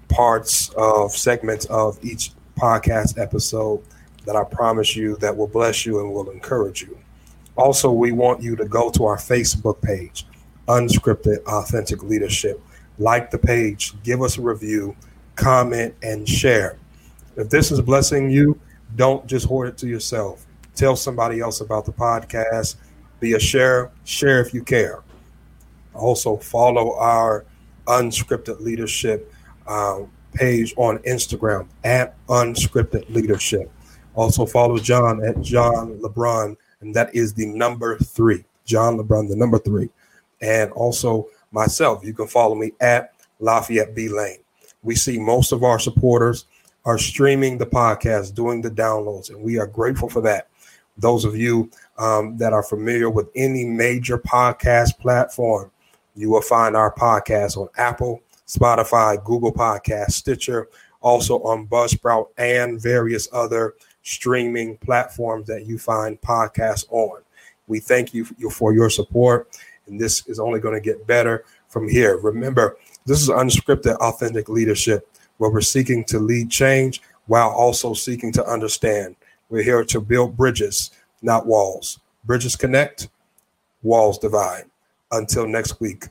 parts 0.09 0.69
of 0.77 1.13
segments 1.13 1.65
of 1.67 1.99
each 2.05 2.33
podcast 2.59 3.19
episode 3.19 3.83
that 4.25 4.37
I 4.37 4.45
promise 4.45 4.97
you 4.97 5.17
that 5.17 5.37
will 5.37 5.47
bless 5.47 5.85
you 5.85 6.01
and 6.01 6.13
will 6.13 6.31
encourage 6.31 6.83
you. 6.83 6.99
Also, 7.57 7.91
we 7.91 8.13
want 8.13 8.43
you 8.43 8.57
to 8.57 8.65
go 8.65 8.91
to 8.91 9.05
our 9.05 9.17
Facebook 9.17 9.81
page, 9.83 10.27
Unscripted 10.69 11.45
Authentic 11.45 12.03
Leadership. 12.03 12.61
Like 12.99 13.31
the 13.31 13.39
page, 13.39 13.95
give 14.03 14.23
us 14.23 14.39
a 14.39 14.43
review, 14.43 14.97
comment, 15.35 15.95
and 16.03 16.29
share. 16.29 16.79
If 17.37 17.51
this 17.51 17.71
is 17.71 17.81
blessing 17.81 18.31
you, 18.31 18.59
don't 18.97 19.27
just 19.27 19.47
hoard 19.47 19.69
it 19.69 19.79
to 19.79 19.89
yourself. 19.89 20.47
Tell 20.75 20.97
somebody 20.97 21.41
else 21.41 21.61
about 21.61 21.85
the 21.85 21.93
podcast. 21.93 22.77
Be 23.21 23.35
a 23.35 23.41
share. 23.41 23.91
Share 24.05 24.41
if 24.41 24.55
you 24.55 24.63
care. 24.63 25.03
Also, 25.95 26.37
follow 26.37 26.97
our 26.97 27.45
Unscripted 27.87 28.61
Leadership 28.61 29.33
um, 29.67 30.11
page 30.35 30.73
on 30.77 30.99
Instagram 31.01 31.67
at 31.85 32.15
Unscripted 32.29 33.09
Leadership. 33.11 33.71
Also, 34.15 34.45
follow 34.45 34.79
John 34.79 35.25
at 35.25 35.41
John 35.41 35.99
LeBron, 35.99 36.57
and 36.81 36.95
that 36.95 37.15
is 37.15 37.33
the 37.33 37.47
number 37.47 37.97
three. 37.99 38.45
John 38.65 38.99
LeBron, 38.99 39.29
the 39.29 39.37
number 39.37 39.59
three. 39.59 39.89
And 40.41 40.71
also 40.73 41.29
myself, 41.51 42.05
you 42.05 42.13
can 42.13 42.27
follow 42.27 42.55
me 42.55 42.73
at 42.81 43.13
La'Fayette 43.41 43.95
B 43.95 44.09
Lane. 44.09 44.39
We 44.83 44.97
see 44.97 45.19
most 45.19 45.53
of 45.53 45.63
our 45.63 45.79
supporters 45.79 46.47
are 46.85 46.99
streaming 46.99 47.59
the 47.59 47.67
podcast, 47.67 48.35
doing 48.35 48.61
the 48.61 48.71
downloads, 48.71 49.31
and 49.31 49.43
we 49.43 49.59
are 49.59 49.67
grateful 49.67 50.09
for 50.09 50.21
that. 50.23 50.49
Those 50.99 51.25
of 51.25 51.37
you 51.37 51.71
um, 51.97 52.37
that 52.37 52.53
are 52.53 52.63
familiar 52.63 53.09
with 53.09 53.31
any 53.35 53.65
major 53.65 54.19
podcast 54.19 54.99
platform, 54.99 55.71
you 56.15 56.29
will 56.31 56.43
find 56.43 56.77
our 56.77 56.93
podcast 56.95 57.57
on 57.57 57.69
Apple, 57.77 58.21
Spotify, 58.47 59.23
Google 59.25 59.53
Podcast, 59.53 60.13
Stitcher, 60.13 60.69
also 61.01 61.41
on 61.43 61.67
Buzzsprout, 61.67 62.27
and 62.37 62.81
various 62.81 63.29
other 63.33 63.75
streaming 64.03 64.77
platforms 64.79 65.47
that 65.47 65.67
you 65.67 65.79
find 65.79 66.21
podcasts 66.21 66.87
on. 66.91 67.21
We 67.67 67.81
thank 67.81 68.13
you 68.13 68.25
for 68.25 68.75
your 68.75 68.91
support, 68.91 69.49
and 69.87 70.01
this 70.01 70.27
is 70.27 70.39
only 70.39 70.61
going 70.61 70.75
to 70.75 70.81
get 70.81 71.07
better 71.07 71.45
from 71.69 71.89
here. 71.89 72.19
Remember, 72.19 72.77
this 73.07 73.23
is 73.23 73.29
unscripted, 73.29 73.97
authentic 73.97 74.49
leadership 74.49 75.09
where 75.39 75.51
we're 75.51 75.61
seeking 75.61 76.05
to 76.05 76.19
lead 76.19 76.51
change 76.51 77.03
while 77.27 77.51
also 77.51 77.95
seeking 77.95 78.33
to 78.33 78.45
understand. 78.47 79.17
We're 79.49 79.63
here 79.63 79.85
to 79.85 80.01
build 80.01 80.37
bridges, 80.37 80.91
not 81.23 81.47
walls. 81.47 82.01
Bridges 82.25 82.57
connect, 82.57 83.09
walls 83.83 84.19
divide. 84.19 84.65
Until 85.11 85.47
next 85.47 85.81
week, 85.81 86.05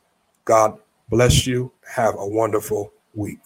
God 0.46 0.78
bless 1.10 1.48
you. 1.48 1.72
Have 1.88 2.16
a 2.18 2.28
wonderful 2.28 2.92
week. 3.14 3.40